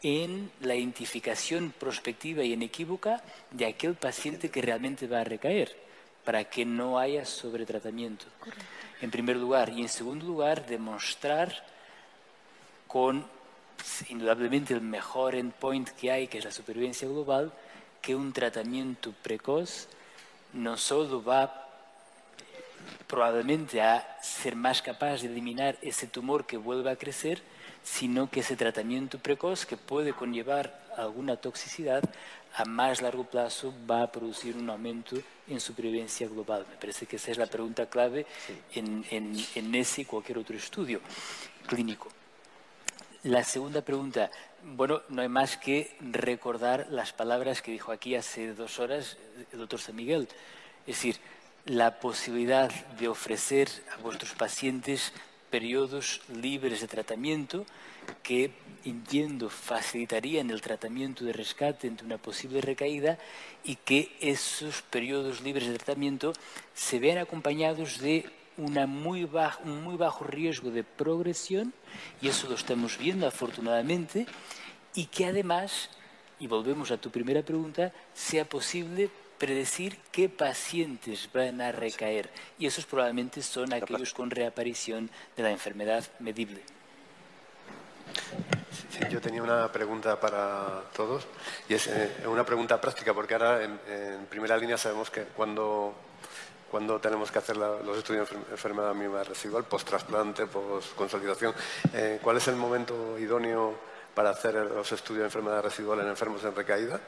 en 0.01 0.49
la 0.61 0.73
identificación 0.73 1.71
prospectiva 1.77 2.43
y 2.43 2.53
inequívoca 2.53 3.21
de 3.51 3.67
aquel 3.67 3.93
paciente 3.93 4.49
que 4.49 4.63
realmente 4.63 5.05
va 5.05 5.21
a 5.21 5.23
recaer, 5.23 5.75
para 6.25 6.45
que 6.45 6.65
no 6.65 6.97
haya 6.97 7.23
sobretratamiento. 7.23 8.25
En 9.01 9.11
primer 9.11 9.37
lugar. 9.37 9.69
Y 9.69 9.81
en 9.81 9.89
segundo 9.89 10.25
lugar, 10.25 10.65
demostrar 10.65 11.63
con 12.87 13.23
indudablemente 14.09 14.73
el 14.73 14.81
mejor 14.81 15.35
endpoint 15.35 15.89
que 15.89 16.11
hay, 16.11 16.27
que 16.27 16.39
es 16.39 16.45
la 16.45 16.51
supervivencia 16.51 17.07
global, 17.07 17.53
que 18.01 18.15
un 18.15 18.33
tratamiento 18.33 19.13
precoz 19.23 19.87
no 20.53 20.77
solo 20.77 21.23
va 21.23 21.67
probablemente 23.07 23.81
a 23.81 24.17
ser 24.21 24.55
más 24.55 24.81
capaz 24.81 25.21
de 25.21 25.27
eliminar 25.27 25.77
ese 25.81 26.07
tumor 26.07 26.45
que 26.45 26.57
vuelve 26.57 26.91
a 26.91 26.95
crecer, 26.95 27.41
sino 27.83 28.29
que 28.29 28.41
ese 28.41 28.55
tratamiento 28.55 29.17
precoz, 29.19 29.65
que 29.65 29.77
puede 29.77 30.13
conllevar 30.13 30.85
alguna 30.97 31.37
toxicidad, 31.37 32.03
a 32.55 32.65
más 32.65 33.01
largo 33.01 33.23
plazo 33.23 33.73
va 33.89 34.03
a 34.03 34.11
producir 34.11 34.57
un 34.57 34.69
aumento 34.69 35.15
en 35.47 35.59
supervivencia 35.59 36.27
global. 36.27 36.65
Me 36.69 36.75
parece 36.75 37.05
que 37.05 37.17
esa 37.17 37.31
es 37.31 37.37
la 37.37 37.45
pregunta 37.45 37.85
clave 37.85 38.25
en, 38.73 39.05
en, 39.11 39.35
en 39.55 39.75
ese 39.75 40.01
y 40.01 40.05
cualquier 40.05 40.39
otro 40.39 40.57
estudio 40.57 40.99
clínico. 41.67 42.09
La 43.23 43.43
segunda 43.43 43.81
pregunta, 43.81 44.31
bueno, 44.75 45.01
no 45.09 45.21
hay 45.21 45.29
más 45.29 45.57
que 45.57 45.95
recordar 46.01 46.87
las 46.89 47.13
palabras 47.13 47.61
que 47.61 47.71
dijo 47.71 47.91
aquí 47.91 48.15
hace 48.15 48.53
dos 48.53 48.79
horas 48.79 49.17
el 49.53 49.59
doctor 49.59 49.79
San 49.79 49.95
Miguel. 49.95 50.27
Es 50.85 50.97
decir, 50.97 51.17
la 51.65 51.99
posibilidad 51.99 52.69
de 52.99 53.07
ofrecer 53.07 53.69
a 53.93 54.01
vuestros 54.01 54.33
pacientes 54.33 55.13
periodos 55.49 56.21
libres 56.33 56.81
de 56.81 56.87
tratamiento 56.87 57.65
que 58.23 58.51
entiendo 58.83 59.49
facilitarían 59.49 60.49
el 60.49 60.61
tratamiento 60.61 61.23
de 61.23 61.33
rescate 61.33 61.87
ante 61.87 62.05
una 62.05 62.17
posible 62.17 62.61
recaída 62.61 63.17
y 63.63 63.75
que 63.75 64.15
esos 64.19 64.81
periodos 64.81 65.41
libres 65.41 65.67
de 65.67 65.77
tratamiento 65.77 66.33
se 66.73 66.99
vean 66.99 67.17
acompañados 67.17 67.99
de 67.99 68.29
una 68.57 68.87
muy 68.87 69.25
bajo, 69.25 69.63
un 69.63 69.83
muy 69.83 69.97
bajo 69.97 70.25
riesgo 70.25 70.71
de 70.71 70.83
progresión, 70.83 71.73
y 72.21 72.27
eso 72.27 72.49
lo 72.49 72.55
estamos 72.55 72.97
viendo 72.97 73.27
afortunadamente, 73.27 74.25
y 74.97 75.05
que 75.05 75.27
además, 75.27 75.89
y 76.39 76.47
volvemos 76.47 76.89
a 76.89 76.97
tu 76.97 77.11
primera 77.11 77.43
pregunta, 77.43 77.93
sea 78.15 78.45
posible 78.45 79.11
predecir 79.37 79.99
qué 80.11 80.27
pacientes 80.27 81.29
van 81.31 81.61
a 81.61 81.71
recaer. 81.71 82.31
Y 82.57 82.65
esos 82.65 82.87
probablemente 82.87 83.43
son 83.43 83.71
aquellos 83.73 84.11
con 84.11 84.31
reaparición 84.31 85.11
de 85.35 85.43
la 85.43 85.51
enfermedad 85.51 86.03
medible. 86.17 86.63
yo 89.11 89.21
tenía 89.21 89.43
una 89.43 89.71
pregunta 89.71 90.19
para 90.19 90.81
todos 90.95 91.27
y 91.69 91.75
es 91.75 91.85
eh, 91.85 92.23
una 92.25 92.43
pregunta 92.43 92.81
práctica 92.81 93.13
porque 93.13 93.35
ahora 93.35 93.63
en, 93.63 94.25
primera 94.31 94.57
línea 94.57 94.79
sabemos 94.79 95.11
que 95.11 95.25
cuando, 95.25 95.93
cuando 96.71 96.99
tenemos 96.99 97.31
que 97.31 97.37
hacer 97.37 97.55
los 97.55 97.99
estudios 97.99 98.31
de 98.31 98.37
enfermedad 98.49 98.95
mínima 98.95 99.23
residual, 99.23 99.65
post-trasplante, 99.65 100.47
post-consolidación, 100.47 101.53
eh, 101.93 102.19
¿cuál 102.19 102.37
es 102.37 102.47
el 102.47 102.55
momento 102.55 103.19
idóneo 103.19 103.95
para 104.17 104.31
hacer 104.31 104.55
los 104.55 104.91
estudios 104.91 105.19
de 105.19 105.25
enfermedad 105.25 105.61
residual 105.61 105.99
en 105.99 106.07
enfermos 106.07 106.43
en 106.43 106.55
recaída 106.55 106.99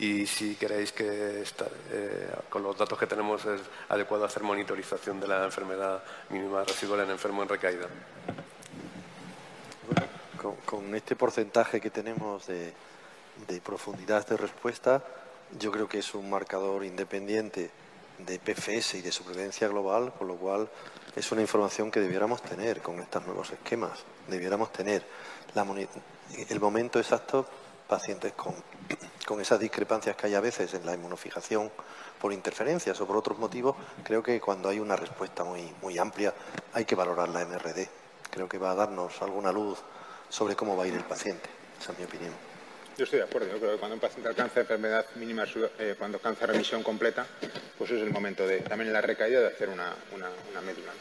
y 0.00 0.26
si 0.26 0.56
queréis 0.56 0.90
que 0.90 1.44
eh, 1.44 2.28
con 2.50 2.64
los 2.64 2.76
datos 2.76 2.98
que 2.98 3.06
tenemos 3.06 3.44
es 3.44 3.60
adecuado 3.88 4.24
hacer 4.24 4.42
monitorización 4.42 5.20
de 5.20 5.28
la 5.28 5.44
enfermedad 5.44 6.02
mínima 6.28 6.64
residual 6.64 7.02
en 7.02 7.10
enfermo 7.10 7.44
en 7.44 7.50
recaída. 7.50 7.86
con, 10.64 10.92
este 10.96 11.14
porcentaje 11.14 11.80
que 11.80 11.90
tenemos 11.90 12.48
de, 12.48 12.72
de 13.46 13.60
profundidad 13.60 14.26
de 14.26 14.36
respuesta, 14.36 15.04
yo 15.56 15.70
creo 15.70 15.88
que 15.88 16.00
es 16.00 16.14
un 16.16 16.28
marcador 16.28 16.84
independiente 16.84 17.70
de 18.18 18.40
PFS 18.40 18.94
y 18.94 19.02
de 19.02 19.12
supervivencia 19.12 19.68
global, 19.68 20.12
con 20.18 20.26
lo 20.26 20.34
cual 20.34 20.68
es 21.14 21.30
una 21.30 21.42
información 21.42 21.92
que 21.92 22.00
debiéramos 22.00 22.42
tener 22.42 22.82
con 22.82 22.98
estos 22.98 23.24
nuevos 23.24 23.52
esquemas. 23.52 24.00
Debiéramos 24.26 24.72
tener 24.72 25.04
el 26.48 26.60
momento 26.60 26.98
exacto 26.98 27.46
pacientes 27.88 28.32
con, 28.32 28.54
con 29.26 29.40
esas 29.40 29.60
discrepancias 29.60 30.16
que 30.16 30.26
hay 30.26 30.34
a 30.34 30.40
veces 30.40 30.74
en 30.74 30.84
la 30.84 30.94
inmunofijación 30.94 31.70
por 32.20 32.32
interferencias 32.32 33.00
o 33.00 33.06
por 33.06 33.16
otros 33.16 33.38
motivos, 33.38 33.76
creo 34.02 34.22
que 34.22 34.40
cuando 34.40 34.68
hay 34.68 34.80
una 34.80 34.96
respuesta 34.96 35.44
muy, 35.44 35.72
muy 35.82 35.98
amplia 35.98 36.32
hay 36.72 36.84
que 36.84 36.94
valorar 36.94 37.28
la 37.28 37.44
MRD. 37.44 37.88
Creo 38.30 38.48
que 38.48 38.58
va 38.58 38.72
a 38.72 38.74
darnos 38.74 39.20
alguna 39.22 39.52
luz 39.52 39.78
sobre 40.28 40.56
cómo 40.56 40.76
va 40.76 40.84
a 40.84 40.86
ir 40.86 40.94
el 40.94 41.04
paciente. 41.04 41.48
Esa 41.80 41.92
es 41.92 41.98
mi 41.98 42.04
opinión. 42.04 42.32
Yo 42.96 43.04
estoy 43.04 43.18
de 43.18 43.26
acuerdo. 43.26 43.48
Yo 43.52 43.58
creo 43.58 43.72
que 43.72 43.78
cuando 43.78 43.94
un 43.94 44.00
paciente 44.00 44.28
alcanza 44.28 44.60
enfermedad 44.60 45.04
mínima, 45.16 45.44
eh, 45.78 45.94
cuando 45.98 46.16
alcanza 46.16 46.46
remisión 46.46 46.82
completa, 46.82 47.26
pues 47.76 47.90
es 47.90 48.00
el 48.00 48.10
momento 48.10 48.46
de, 48.46 48.60
también 48.60 48.88
en 48.88 48.94
la 48.94 49.02
recaída, 49.02 49.40
de 49.40 49.48
hacer 49.48 49.68
una, 49.68 49.94
una, 50.14 50.60
médula. 50.62 50.92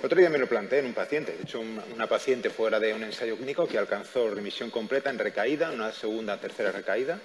Otro 0.00 0.16
día 0.16 0.30
me 0.30 0.38
lo 0.38 0.46
planteé 0.46 0.78
en 0.78 0.86
un 0.86 0.94
paciente. 0.94 1.32
De 1.32 1.42
hecho, 1.42 1.60
una 1.60 2.06
paciente 2.06 2.50
fuera 2.50 2.78
de 2.78 2.94
un 2.94 3.02
ensayo 3.02 3.36
clínico 3.36 3.66
que 3.66 3.78
alcanzó 3.78 4.30
remisión 4.30 4.70
completa 4.70 5.10
en 5.10 5.18
recaída, 5.18 5.72
una 5.72 5.90
segunda, 5.92 6.38
tercera 6.38 6.70
recaída, 6.70 7.18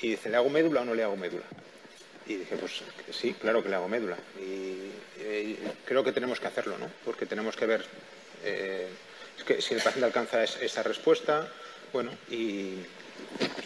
y 0.00 0.10
dice, 0.10 0.30
¿le 0.30 0.36
hago 0.36 0.48
médula 0.48 0.82
o 0.82 0.84
no 0.84 0.94
le 0.94 1.02
hago 1.02 1.16
médula? 1.16 1.44
Y 2.26 2.36
dije, 2.36 2.56
pues 2.56 2.82
sí, 3.10 3.34
claro 3.40 3.64
que 3.64 3.68
le 3.68 3.74
hago 3.74 3.88
médula. 3.88 4.16
Y, 4.38 5.56
creo 5.84 6.04
que 6.04 6.12
tenemos 6.12 6.38
que 6.38 6.46
hacerlo, 6.46 6.78
¿no? 6.78 6.88
Porque 7.04 7.26
tenemos 7.26 7.56
que 7.56 7.66
ver 7.66 7.84
eh, 8.44 8.88
si 9.58 9.74
el 9.74 9.80
paciente 9.80 10.04
alcanza 10.04 10.44
esa 10.44 10.82
respuesta, 10.84 11.48
bueno, 11.92 12.12
y, 12.30 12.74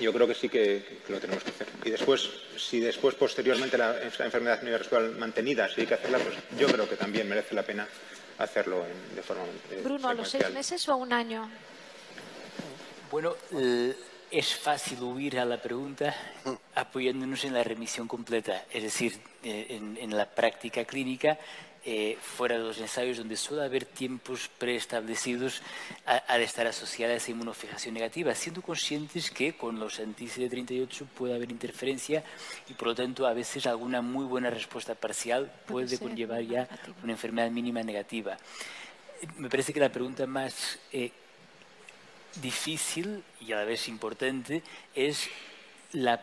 yo 0.01 0.13
creo 0.13 0.27
que 0.27 0.35
sí 0.35 0.49
que, 0.49 0.83
lo 1.09 1.21
tenemos 1.21 1.45
que 1.45 1.51
hacer. 1.51 1.67
Y 1.85 1.91
después, 1.91 2.31
si 2.57 2.81
después 2.81 3.15
posteriormente 3.15 3.77
la, 3.77 4.03
enfermedad 4.03 4.63
residual 4.63 5.17
mantenida, 5.17 5.69
si 5.69 5.83
hay 5.83 5.87
que 5.87 5.95
hacerla, 5.95 6.19
pues 6.19 6.35
yo 6.59 6.67
creo 6.69 6.89
que 6.89 6.97
también 6.97 7.29
merece 7.29 7.55
la 7.55 7.63
pena 7.63 7.87
hacerlo 8.39 8.85
de 9.15 9.23
forma 9.23 9.45
eh, 9.71 9.81
Bruno, 9.83 10.09
¿a 10.09 10.15
los 10.15 10.29
seis 10.29 10.51
meses 10.51 10.89
o 10.89 10.93
a 10.93 10.97
un 10.97 11.13
año? 11.13 11.49
Bueno, 13.11 13.35
eh, 13.53 13.95
es 14.31 14.55
fácil 14.55 15.03
huir 15.03 15.39
a 15.39 15.45
la 15.45 15.61
pregunta 15.61 16.15
apoyándonos 16.75 17.45
en 17.45 17.55
la 17.55 17.63
remisión 17.63 18.09
completa. 18.09 18.65
Es 18.73 18.83
decir, 18.83 19.19
eh, 19.43 19.67
en 19.71 20.17
la 20.17 20.27
práctica 20.27 20.85
clínica 20.85 21.39
eh, 21.85 22.17
fuera 22.21 22.57
de 22.57 22.63
los 22.63 22.79
ensayos 22.79 23.19
donde 23.19 23.37
suele 23.37 23.65
haber 23.65 23.85
tiempos 23.85 24.49
preestablecidos 24.57 25.63
al 26.05 26.41
estar 26.41 26.67
asociada 26.67 27.15
a 27.15 27.17
esa 27.17 27.33
inmunofijación 27.33 27.95
negativa, 27.95 28.35
siendo 28.35 28.63
conscientes 28.63 29.31
que 29.31 29.57
con 29.57 29.81
los 29.81 29.99
anti-CD38 29.99 31.07
puede 31.09 31.35
haber 31.35 31.51
interferencia 31.51 32.23
y 32.69 32.75
por 32.75 32.89
lo 32.89 32.95
tanto 32.95 33.27
a 33.27 33.33
veces 33.33 33.67
alguna 33.67 34.01
muy 34.01 34.25
buena 34.25 34.49
respuesta 34.51 34.95
parcial 34.95 35.53
puede 35.67 35.99
conllevar 35.99 36.43
ya 36.43 36.69
una 37.03 37.13
enfermedad 37.13 37.51
mínima 37.51 37.83
negativa. 37.83 38.39
Me 39.37 39.49
parece 39.49 39.73
que 39.73 39.81
la 39.81 39.91
pregunta 39.91 40.27
más 40.27 40.79
eh, 40.93 41.11
difícil 42.41 43.25
y 43.41 43.53
a 43.53 43.57
la 43.57 43.65
vez 43.65 43.89
importante 43.89 44.63
es 44.95 45.29
la 45.93 46.23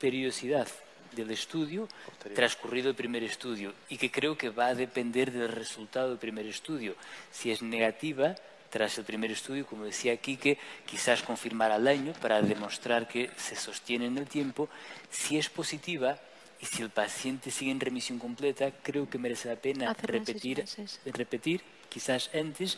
periodicidad 0.00 0.66
del 1.14 1.30
estudio 1.30 1.88
transcurrido 2.34 2.90
el 2.90 2.94
primer 2.94 3.22
estudio 3.22 3.72
y 3.88 3.96
que 3.96 4.10
creo 4.10 4.36
que 4.36 4.50
va 4.50 4.66
a 4.68 4.74
depender 4.74 5.32
del 5.32 5.48
resultado 5.48 6.08
del 6.10 6.18
primer 6.18 6.46
estudio. 6.46 6.94
Si 7.30 7.50
es 7.50 7.62
negativa, 7.62 8.34
tras 8.74 8.98
el 8.98 9.04
primer 9.04 9.30
estudio, 9.30 9.64
como 9.66 9.84
decía 9.84 10.16
Quique, 10.16 10.58
quizás 10.84 11.22
confirmar 11.22 11.70
al 11.70 11.86
año 11.86 12.12
para 12.20 12.42
demostrar 12.42 13.06
que 13.06 13.30
se 13.36 13.54
sostiene 13.54 14.06
en 14.06 14.18
el 14.18 14.26
tiempo. 14.26 14.68
Si 15.10 15.38
es 15.38 15.48
positiva 15.48 16.18
y 16.60 16.66
si 16.66 16.82
el 16.82 16.90
paciente 16.90 17.52
sigue 17.52 17.70
en 17.70 17.78
remisión 17.78 18.18
completa, 18.18 18.72
creo 18.82 19.08
que 19.08 19.16
merece 19.16 19.48
la 19.48 19.54
pena 19.54 19.94
repetir, 20.02 20.64
repetir, 21.06 21.62
quizás 21.88 22.30
antes. 22.34 22.76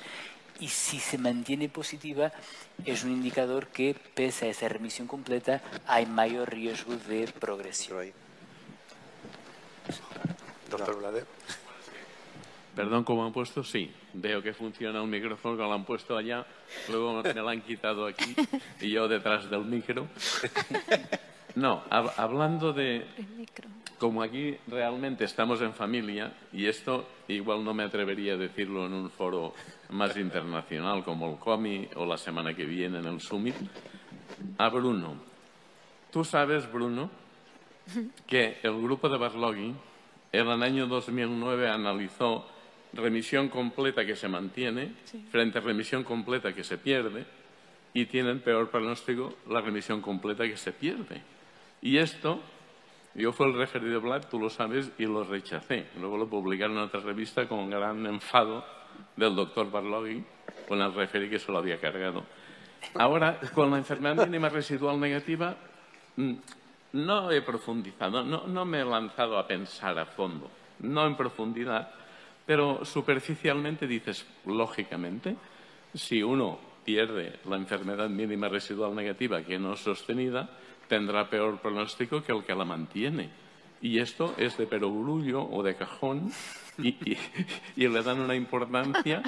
Y 0.60 0.68
si 0.68 1.00
se 1.00 1.16
mantiene 1.16 1.70
positiva, 1.70 2.30
es 2.84 3.02
un 3.04 3.12
indicador 3.12 3.68
que, 3.68 3.96
pese 4.14 4.46
a 4.46 4.50
esa 4.50 4.68
remisión 4.68 5.06
completa, 5.06 5.62
hay 5.86 6.04
mayor 6.04 6.50
riesgo 6.50 6.94
de 6.96 7.26
progresión. 7.28 8.12
Doctor 10.70 10.98
Blader. 10.98 11.26
Perdón, 12.74 13.04
¿cómo 13.04 13.24
han 13.24 13.32
puesto? 13.32 13.64
Sí, 13.64 13.90
veo 14.12 14.42
que 14.42 14.52
funciona 14.52 15.00
un 15.00 15.08
micrófono 15.08 15.56
que 15.56 15.62
lo 15.62 15.72
han 15.72 15.84
puesto 15.84 16.16
allá, 16.16 16.44
luego 16.90 17.22
me 17.22 17.32
lo 17.32 17.48
han 17.48 17.62
quitado 17.62 18.06
aquí 18.06 18.36
y 18.80 18.90
yo 18.90 19.08
detrás 19.08 19.48
del 19.48 19.64
micro. 19.64 20.06
No, 21.54 21.84
hablando 21.90 22.74
de... 22.74 23.06
Como 23.98 24.22
aquí 24.22 24.58
realmente 24.66 25.24
estamos 25.24 25.62
en 25.62 25.72
familia, 25.72 26.34
y 26.52 26.66
esto 26.66 27.08
igual 27.28 27.64
no 27.64 27.72
me 27.72 27.82
atrevería 27.82 28.34
a 28.34 28.36
decirlo 28.36 28.84
en 28.84 28.92
un 28.92 29.10
foro 29.10 29.54
más 29.88 30.14
internacional 30.18 31.02
como 31.02 31.30
el 31.30 31.38
COMI 31.38 31.88
o 31.94 32.04
la 32.04 32.18
semana 32.18 32.52
que 32.52 32.66
viene 32.66 32.98
en 32.98 33.06
el 33.06 33.22
Summit, 33.22 33.54
a 34.58 34.68
Bruno. 34.68 35.14
Tú 36.12 36.24
sabes, 36.24 36.70
Bruno, 36.70 37.08
que 38.26 38.58
el 38.62 38.80
grupo 38.80 39.08
de 39.08 39.18
Barlogui 39.18 39.74
en 40.32 40.48
el 40.48 40.62
año 40.62 40.86
2009 40.86 41.68
analizó 41.68 42.46
remisión 42.92 43.48
completa 43.48 44.04
que 44.04 44.16
se 44.16 44.28
mantiene 44.28 44.92
frente 45.30 45.58
a 45.58 45.60
remisión 45.60 46.02
completa 46.04 46.54
que 46.54 46.64
se 46.64 46.78
pierde 46.78 47.26
y 47.92 48.06
tienen 48.06 48.40
peor 48.40 48.70
pronóstico 48.70 49.34
la 49.48 49.60
remisión 49.60 50.00
completa 50.00 50.44
que 50.44 50.56
se 50.56 50.72
pierde. 50.72 51.22
Y 51.80 51.98
esto, 51.98 52.40
yo 53.14 53.32
fui 53.32 53.46
el 53.46 53.54
referido 53.54 54.00
Black, 54.00 54.28
tú 54.28 54.38
lo 54.38 54.50
sabes, 54.50 54.90
y 54.98 55.04
lo 55.04 55.24
rechacé. 55.24 55.86
Luego 55.98 56.18
lo 56.18 56.28
publicaron 56.28 56.76
en 56.76 56.82
otra 56.82 57.00
revista 57.00 57.48
con 57.48 57.70
gran 57.70 58.04
enfado 58.06 58.64
del 59.16 59.34
doctor 59.34 59.70
Barlogui 59.70 60.24
con 60.68 60.80
el 60.80 60.92
referi 60.92 61.30
que 61.30 61.38
se 61.38 61.50
lo 61.50 61.58
había 61.58 61.78
cargado. 61.78 62.24
Ahora, 62.94 63.40
con 63.54 63.70
la 63.70 63.78
enfermedad 63.78 64.26
mínima 64.26 64.48
residual 64.48 64.98
negativa, 65.00 65.56
mm, 66.16 66.34
no 66.96 67.30
he 67.30 67.42
profundizado, 67.42 68.24
no, 68.24 68.64
me 68.64 68.80
he 68.80 68.84
lanzado 68.84 69.38
a 69.38 69.46
pensar 69.46 69.98
a 69.98 70.06
fondo, 70.06 70.50
no 70.80 71.06
en 71.06 71.16
profundidad, 71.16 71.90
pero 72.46 72.84
superficialmente 72.84 73.86
dices, 73.86 74.26
lógicamente, 74.46 75.36
si 75.94 76.22
uno 76.22 76.58
pierde 76.84 77.40
la 77.48 77.56
enfermedad 77.56 78.08
mínima 78.08 78.48
residual 78.48 78.94
negativa 78.94 79.42
que 79.42 79.58
no 79.58 79.74
es 79.74 79.80
sostenida, 79.80 80.48
tendrá 80.88 81.28
peor 81.28 81.58
pronóstico 81.58 82.22
que 82.22 82.32
el 82.32 82.44
que 82.44 82.54
la 82.54 82.64
mantiene. 82.64 83.28
Y 83.82 83.98
esto 83.98 84.34
es 84.38 84.56
de 84.56 84.66
perogrullo 84.66 85.42
o 85.42 85.62
de 85.62 85.74
cajón 85.74 86.32
y, 86.78 87.16
le 87.76 88.02
dan 88.02 88.20
una 88.20 88.34
importancia. 88.34 89.22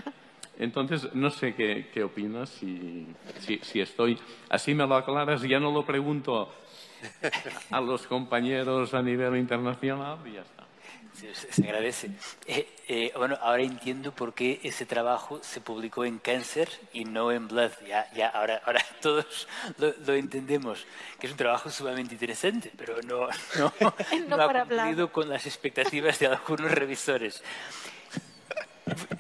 Entonces, 0.59 1.15
no 1.15 1.31
sé 1.31 1.55
qué, 1.55 2.03
opinas, 2.03 2.49
si, 2.49 3.07
si, 3.63 3.81
estoy... 3.81 4.19
Así 4.49 4.75
me 4.75 4.87
lo 4.87 4.97
aclaras, 4.97 5.43
ya 5.43 5.61
no 5.61 5.71
lo 5.71 5.85
pregunto 5.85 6.53
a 7.71 7.81
los 7.81 8.07
compañeros 8.07 8.95
a 8.95 9.03
nivel 9.03 9.37
internacional 9.37 10.19
y 10.27 10.33
ya 10.33 10.43
está. 10.43 10.67
se, 11.51 11.63
agradece. 11.65 12.11
Eh, 12.47 12.69
eh, 12.89 13.13
bueno, 13.17 13.37
ahora 13.41 13.63
entiendo 13.63 14.13
por 14.13 14.35
qué 14.35 14.61
ese 14.63 14.87
trabajo 14.87 15.41
se 15.43 15.61
publicó 15.61 16.05
en 16.05 16.19
Cancer 16.19 16.69
y 16.93 17.05
no 17.05 17.33
en 17.33 17.49
Blood. 17.49 17.73
Ya, 17.87 18.11
ya 18.15 18.29
ahora, 18.29 18.63
ahora 18.65 18.85
todos 19.01 19.49
lo, 19.79 20.15
entendemos, 20.15 20.87
que 21.19 21.27
es 21.27 21.33
un 21.33 21.39
trabajo 21.39 21.71
sumamente 21.71 22.15
interesante, 22.15 22.73
pero 22.77 23.01
no, 23.03 23.29
no, 23.59 23.73
no, 24.29 24.43
ha 24.43 24.65
cumplido 24.65 25.13
con 25.13 25.29
las 25.29 25.47
expectativas 25.47 26.19
de 26.19 26.27
algunos 26.29 26.71
revisores. 26.71 27.43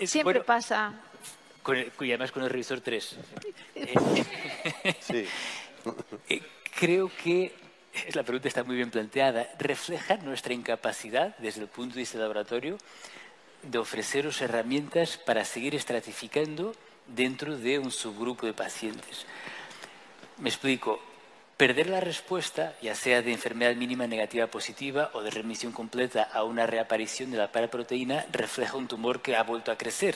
Siempre 0.04 0.40
pasa. 0.40 0.94
Con 1.62 1.76
y 1.76 2.10
además 2.10 2.32
con 2.32 2.42
el 2.42 2.48
revisor 2.48 2.80
3. 2.80 3.16
sí. 5.00 5.26
creo 6.78 7.10
que 7.22 7.67
la 8.14 8.22
pregunta 8.22 8.48
está 8.48 8.64
muy 8.64 8.76
bien 8.76 8.90
planteada, 8.90 9.48
refleja 9.58 10.16
nuestra 10.16 10.54
incapacidad 10.54 11.36
desde 11.38 11.62
el 11.62 11.68
punto 11.68 11.94
de 11.94 12.00
vista 12.00 12.18
laboratorio 12.18 12.78
de 13.62 13.78
ofreceros 13.78 14.40
herramientas 14.40 15.18
para 15.18 15.44
seguir 15.44 15.74
estratificando 15.74 16.74
dentro 17.06 17.56
de 17.56 17.78
un 17.78 17.90
subgrupo 17.90 18.46
de 18.46 18.52
pacientes. 18.52 19.26
Me 20.38 20.48
explico. 20.48 21.00
Perder 21.56 21.88
la 21.88 21.98
respuesta, 21.98 22.76
ya 22.80 22.94
sea 22.94 23.20
de 23.20 23.32
enfermedad 23.32 23.74
mínima 23.74 24.06
negativa 24.06 24.46
positiva 24.46 25.10
o 25.12 25.22
de 25.22 25.30
remisión 25.32 25.72
completa 25.72 26.22
a 26.22 26.44
una 26.44 26.68
reaparición 26.68 27.32
de 27.32 27.38
la 27.38 27.50
paraproteína, 27.50 28.26
refleja 28.30 28.76
un 28.76 28.86
tumor 28.86 29.22
que 29.22 29.34
ha 29.34 29.42
vuelto 29.42 29.72
a 29.72 29.76
crecer 29.76 30.14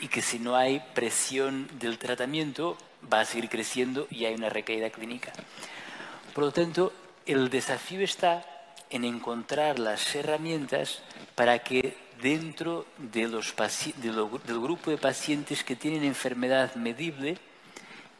y 0.00 0.08
que 0.08 0.22
si 0.22 0.38
no 0.38 0.56
hay 0.56 0.82
presión 0.94 1.68
del 1.78 1.98
tratamiento 1.98 2.78
va 3.12 3.20
a 3.20 3.24
seguir 3.26 3.50
creciendo 3.50 4.06
y 4.08 4.24
hay 4.24 4.32
una 4.32 4.48
recaída 4.48 4.88
clínica. 4.88 5.32
Por 6.32 6.44
lo 6.44 6.50
tanto, 6.50 6.94
el 7.26 7.50
desafío 7.50 8.00
está 8.00 8.44
en 8.90 9.04
encontrar 9.04 9.78
las 9.78 10.14
herramientas 10.14 11.02
para 11.34 11.60
que 11.60 11.96
dentro 12.20 12.86
del 12.98 14.60
grupo 14.60 14.90
de 14.90 14.98
pacientes 14.98 15.64
que 15.64 15.76
tienen 15.76 16.04
enfermedad 16.04 16.74
medible, 16.74 17.38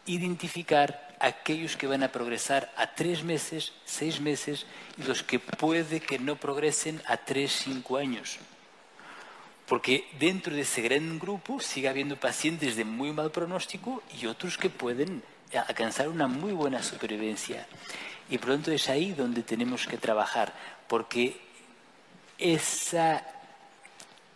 identificar 0.07 1.17
aquellos 1.21 1.77
que 1.77 1.87
van 1.87 2.03
a 2.03 2.13
progresar 2.13 2.73
a 2.77 2.95
tres 2.95 3.23
meses, 3.23 3.73
seis 3.85 4.21
meses 4.21 4.65
y 4.97 5.03
los 5.03 5.23
que 5.23 5.39
puede 5.39 6.01
que 6.01 6.19
no 6.19 6.37
progresen 6.37 7.01
a 7.07 7.19
tres, 7.19 7.53
cinco 7.53 7.99
años. 7.99 8.39
Porque 9.67 10.09
dentro 10.19 10.55
de 10.55 10.63
ese 10.63 10.83
gran 10.83 11.19
grupo 11.19 11.61
sigue 11.61 11.89
habiendo 11.89 12.17
pacientes 12.17 12.75
de 12.75 12.85
muy 12.85 13.13
mal 13.13 13.31
pronóstico 13.31 14.03
y 14.21 14.27
otros 14.27 14.57
que 14.57 14.71
pueden 14.71 15.23
alcanzar 15.69 16.09
una 16.09 16.27
muy 16.27 16.53
buena 16.53 16.83
supervivencia. 16.83 17.67
Y 18.31 18.39
pronto 18.39 18.71
es 18.71 18.89
ahí 18.89 19.13
donde 19.13 19.43
tenemos 19.43 19.87
que 19.87 19.99
trabajar, 19.99 20.55
porque 20.89 21.41
esa 22.39 23.27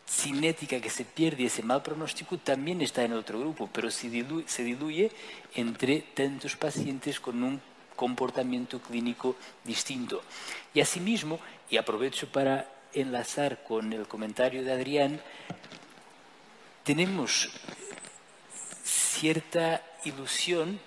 cinética 0.07 0.81
que 0.81 0.91
se 0.91 1.05
pierde, 1.05 1.47
ese 1.47 1.63
mal 1.63 1.83
pronóstico, 1.83 2.37
también 2.39 2.83
está 2.83 3.05
en 3.05 3.15
otro 3.15 3.41
grupo, 3.41 3.71
pero 3.73 3.91
se 3.91 4.11
diluye, 4.11 4.49
se 4.49 4.63
diluye 4.63 5.11
entre 5.55 6.01
tantos 6.01 6.57
pacientes 6.57 7.21
con 7.21 7.43
un 7.43 7.61
comportamiento 7.97 8.81
clínico 8.81 9.37
distinto. 9.65 10.23
Y 10.75 10.81
asimismo, 10.81 11.41
y 11.71 11.77
aprovecho 11.77 12.31
para 12.31 12.69
enlazar 12.93 13.63
con 13.63 13.93
el 13.93 14.07
comentario 14.07 14.63
de 14.63 14.73
Adrián, 14.73 15.21
tenemos 16.83 17.51
cierta 18.83 19.83
ilusión 20.05 20.79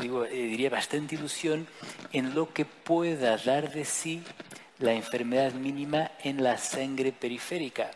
digo, 0.00 0.24
eh, 0.24 0.30
diría 0.30 0.70
bastante 0.70 1.14
ilusión 1.14 1.66
en 2.12 2.34
lo 2.34 2.52
que 2.52 2.64
pueda 2.64 3.36
dar 3.36 3.72
de 3.72 3.84
sí 3.84 4.22
la 4.78 4.92
enfermedad 4.92 5.52
mínima 5.52 6.12
en 6.22 6.42
la 6.42 6.56
sangre 6.58 7.12
periférica, 7.12 7.90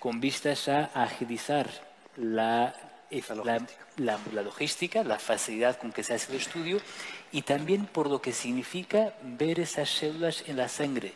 con 0.00 0.20
vistas 0.20 0.68
a 0.68 0.90
agilizar 0.94 1.68
la, 2.16 2.74
la, 3.96 4.18
la, 4.32 4.42
logística, 4.42 5.04
la 5.04 5.18
facilidad 5.18 5.78
con 5.78 5.92
que 5.92 6.02
se 6.02 6.14
hace 6.14 6.32
el 6.32 6.38
estudio 6.38 6.80
y 7.30 7.42
también 7.42 7.86
por 7.86 8.08
lo 8.08 8.20
que 8.20 8.32
significa 8.32 9.14
ver 9.22 9.60
esas 9.60 9.90
células 9.90 10.44
en 10.48 10.56
la 10.56 10.68
sangre 10.68 11.12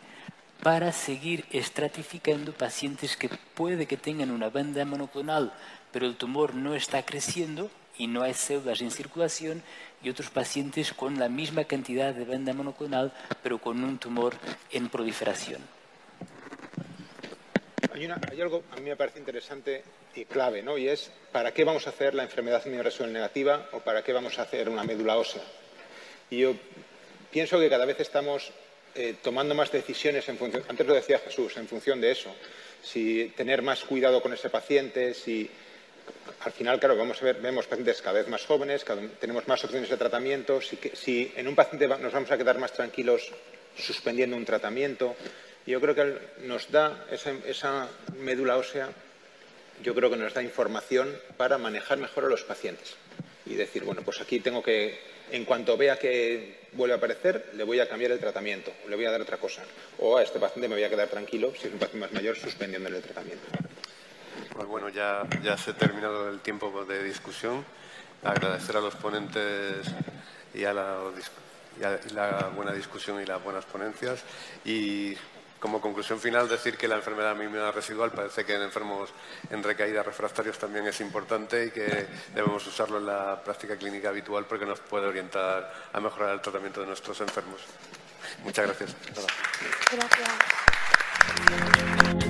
para 0.63 0.93
seguir 0.93 1.45
estratificando 1.51 2.53
pacientes 2.53 3.17
que 3.17 3.29
puede 3.55 3.87
que 3.87 3.97
tengan 3.97 4.31
una 4.31 4.51
banda 4.51 4.85
monoclonal, 4.85 5.53
pero 5.93 6.07
el 6.07 6.17
tumor 6.17 6.55
no 6.55 6.75
está 6.75 7.05
creciendo 7.05 7.71
y 7.99 8.07
no 8.07 8.23
hay 8.23 8.35
células 8.35 8.81
en 8.81 8.91
circulación 8.91 9.63
y 10.03 10.11
otros 10.11 10.31
pacientes 10.31 10.93
con 10.93 11.19
la 11.19 11.29
misma 11.29 11.65
cantidad 11.65 12.15
de 12.15 12.25
banda 12.25 12.53
monoclonal, 12.53 13.13
pero 13.43 13.59
con 13.59 13.83
un 13.83 13.99
tumor 13.99 14.35
en 14.71 14.89
proliferación. 14.89 15.61
Hay, 17.93 18.41
algo 18.43 18.63
a 18.73 18.77
mí 18.77 18.91
me 18.91 18.97
parece 18.97 19.19
interesante 19.19 19.83
y 20.15 20.27
clave, 20.27 20.63
¿no? 20.63 20.77
Y 20.77 20.89
es 20.89 21.11
¿para 21.33 21.55
qué 21.55 21.65
vamos 21.65 21.87
a 21.87 21.91
hacer 21.91 22.15
la 22.15 22.25
enfermedad 22.25 22.63
inmunorenal 22.67 23.13
negativa 23.13 23.69
o 23.73 23.81
para 23.81 24.05
qué 24.05 24.13
vamos 24.13 24.39
a 24.39 24.43
hacer 24.43 24.69
una 24.69 24.85
médula 24.85 25.17
ósea? 25.17 25.43
Y 26.29 26.39
yo 26.41 26.55
pienso 27.31 27.59
que 27.59 27.71
cada 27.71 27.87
vez 27.87 27.99
estamos 28.01 28.53
eh, 28.95 29.15
tomando 29.23 29.55
más 29.55 29.73
decisiones 29.73 30.29
en 30.29 30.37
función, 30.37 30.63
antes 30.69 30.87
lo 30.87 30.95
decía 30.95 31.19
Jesús, 31.21 31.57
en 31.57 31.69
función 31.69 32.01
de 32.01 32.11
eso. 32.11 32.35
Si 32.83 33.33
tener 33.37 33.63
más 33.63 33.83
cuidado 33.85 34.21
con 34.21 34.33
ese 34.35 34.51
paciente, 34.51 35.15
si 35.15 35.51
al 36.47 36.53
final, 36.53 36.79
claro, 36.79 36.97
vamos 36.97 37.21
a 37.21 37.25
ver, 37.25 37.41
vemos 37.41 37.67
pacientes 37.67 38.01
cada 38.01 38.21
vez 38.21 38.29
más 38.29 38.47
jóvenes, 38.47 38.85
tenemos 39.19 39.49
más 39.49 39.65
opciones 39.65 39.91
de 39.91 39.97
tratamiento. 39.97 40.61
Si, 40.61 41.33
en 41.35 41.49
un 41.49 41.57
paciente 41.57 41.89
nos 41.89 42.13
vamos 42.13 42.31
a 42.31 42.39
quedar 42.39 42.59
más 42.59 42.73
tranquilos 42.73 43.33
suspendiendo 43.77 44.37
un 44.37 44.45
tratamiento, 44.45 45.17
yo 45.67 45.81
creo 45.81 45.97
que 45.97 46.19
nos 46.47 46.71
da 46.71 47.05
esa, 47.11 47.89
médula 48.19 48.57
ósea, 48.59 48.91
yo 49.83 49.93
creo 49.95 50.09
que 50.09 50.17
nos 50.17 50.35
da 50.35 50.43
información 50.43 51.13
para 51.37 51.59
manejar 51.59 51.99
mejor 51.99 52.27
a 52.27 52.29
los 52.29 52.45
pacientes 52.45 52.95
y 53.45 53.55
decir, 53.55 53.83
bueno, 53.83 54.03
pues 54.03 54.21
aquí 54.21 54.39
tengo 54.39 54.63
que, 54.63 55.01
en 55.33 55.45
cuanto 55.45 55.77
vea 55.77 55.99
que 55.99 56.67
vuelve 56.73 56.95
a 56.95 56.99
aparecer, 56.99 57.51
le 57.55 57.65
voy 57.65 57.81
a 57.81 57.89
cambiar 57.89 58.13
el 58.13 58.21
tratamiento, 58.21 58.73
le 58.89 58.95
voy 58.95 59.07
a 59.07 59.11
dar 59.11 59.21
otra 59.21 59.39
cosa. 59.39 59.63
O 59.99 60.17
a 60.17 60.23
este 60.23 60.39
paciente 60.39 60.69
me 60.69 60.77
voy 60.77 60.85
a 60.85 60.91
quedar 60.91 61.09
tranquilo, 61.09 61.53
si 61.61 61.67
es 61.67 61.73
un 61.73 61.81
paciente 61.81 62.07
más 62.07 62.13
mayor, 62.13 62.37
suspendiéndole 62.37 62.99
el 62.99 63.03
tratamiento. 63.03 63.47
Pues 64.53 64.67
bueno, 64.67 64.89
ya, 64.89 65.23
ya 65.43 65.57
se 65.57 65.71
ha 65.73 65.75
terminado 65.75 66.29
el 66.29 66.41
tiempo 66.41 66.85
de 66.85 67.03
discusión. 67.03 67.65
Agradecer 68.25 68.77
a 68.77 68.81
los 68.81 68.95
ponentes 68.95 69.87
y 70.55 70.65
a 70.65 70.73
la, 70.73 70.97
la 72.15 72.51
buena 72.55 72.73
discusión 72.73 73.21
y 73.21 73.27
las 73.27 73.43
buenas 73.43 73.65
ponencias. 73.65 74.23
Y 74.65 75.17
como 75.61 75.81
conclusión 75.81 76.21
final, 76.21 76.49
decir 76.49 76.77
que 76.77 76.87
la 76.87 76.97
enfermedad 76.97 77.35
mínima 77.35 77.73
residual 77.73 78.13
parece 78.13 78.45
que 78.45 78.55
en 78.55 78.63
enfermos 78.63 79.11
en 79.51 79.63
recaída 79.63 80.03
refractarios 80.03 80.59
también 80.59 80.87
es 80.87 81.01
importante 81.01 81.67
y 81.67 81.71
que 81.71 82.07
debemos 82.35 82.67
usarlo 82.67 82.99
en 82.99 83.07
la 83.07 83.43
práctica 83.43 83.77
clínica 83.77 84.11
habitual 84.11 84.45
porque 84.45 84.67
nos 84.67 84.81
puede 84.81 85.07
orientar 85.07 85.73
a 85.93 86.01
mejorar 86.01 86.35
el 86.35 86.41
tratamiento 86.41 86.81
de 86.81 86.87
nuestros 86.87 87.21
enfermos. 87.21 87.63
Muchas 88.45 88.67
gracias. 88.67 88.95
Gracias. 91.39 92.26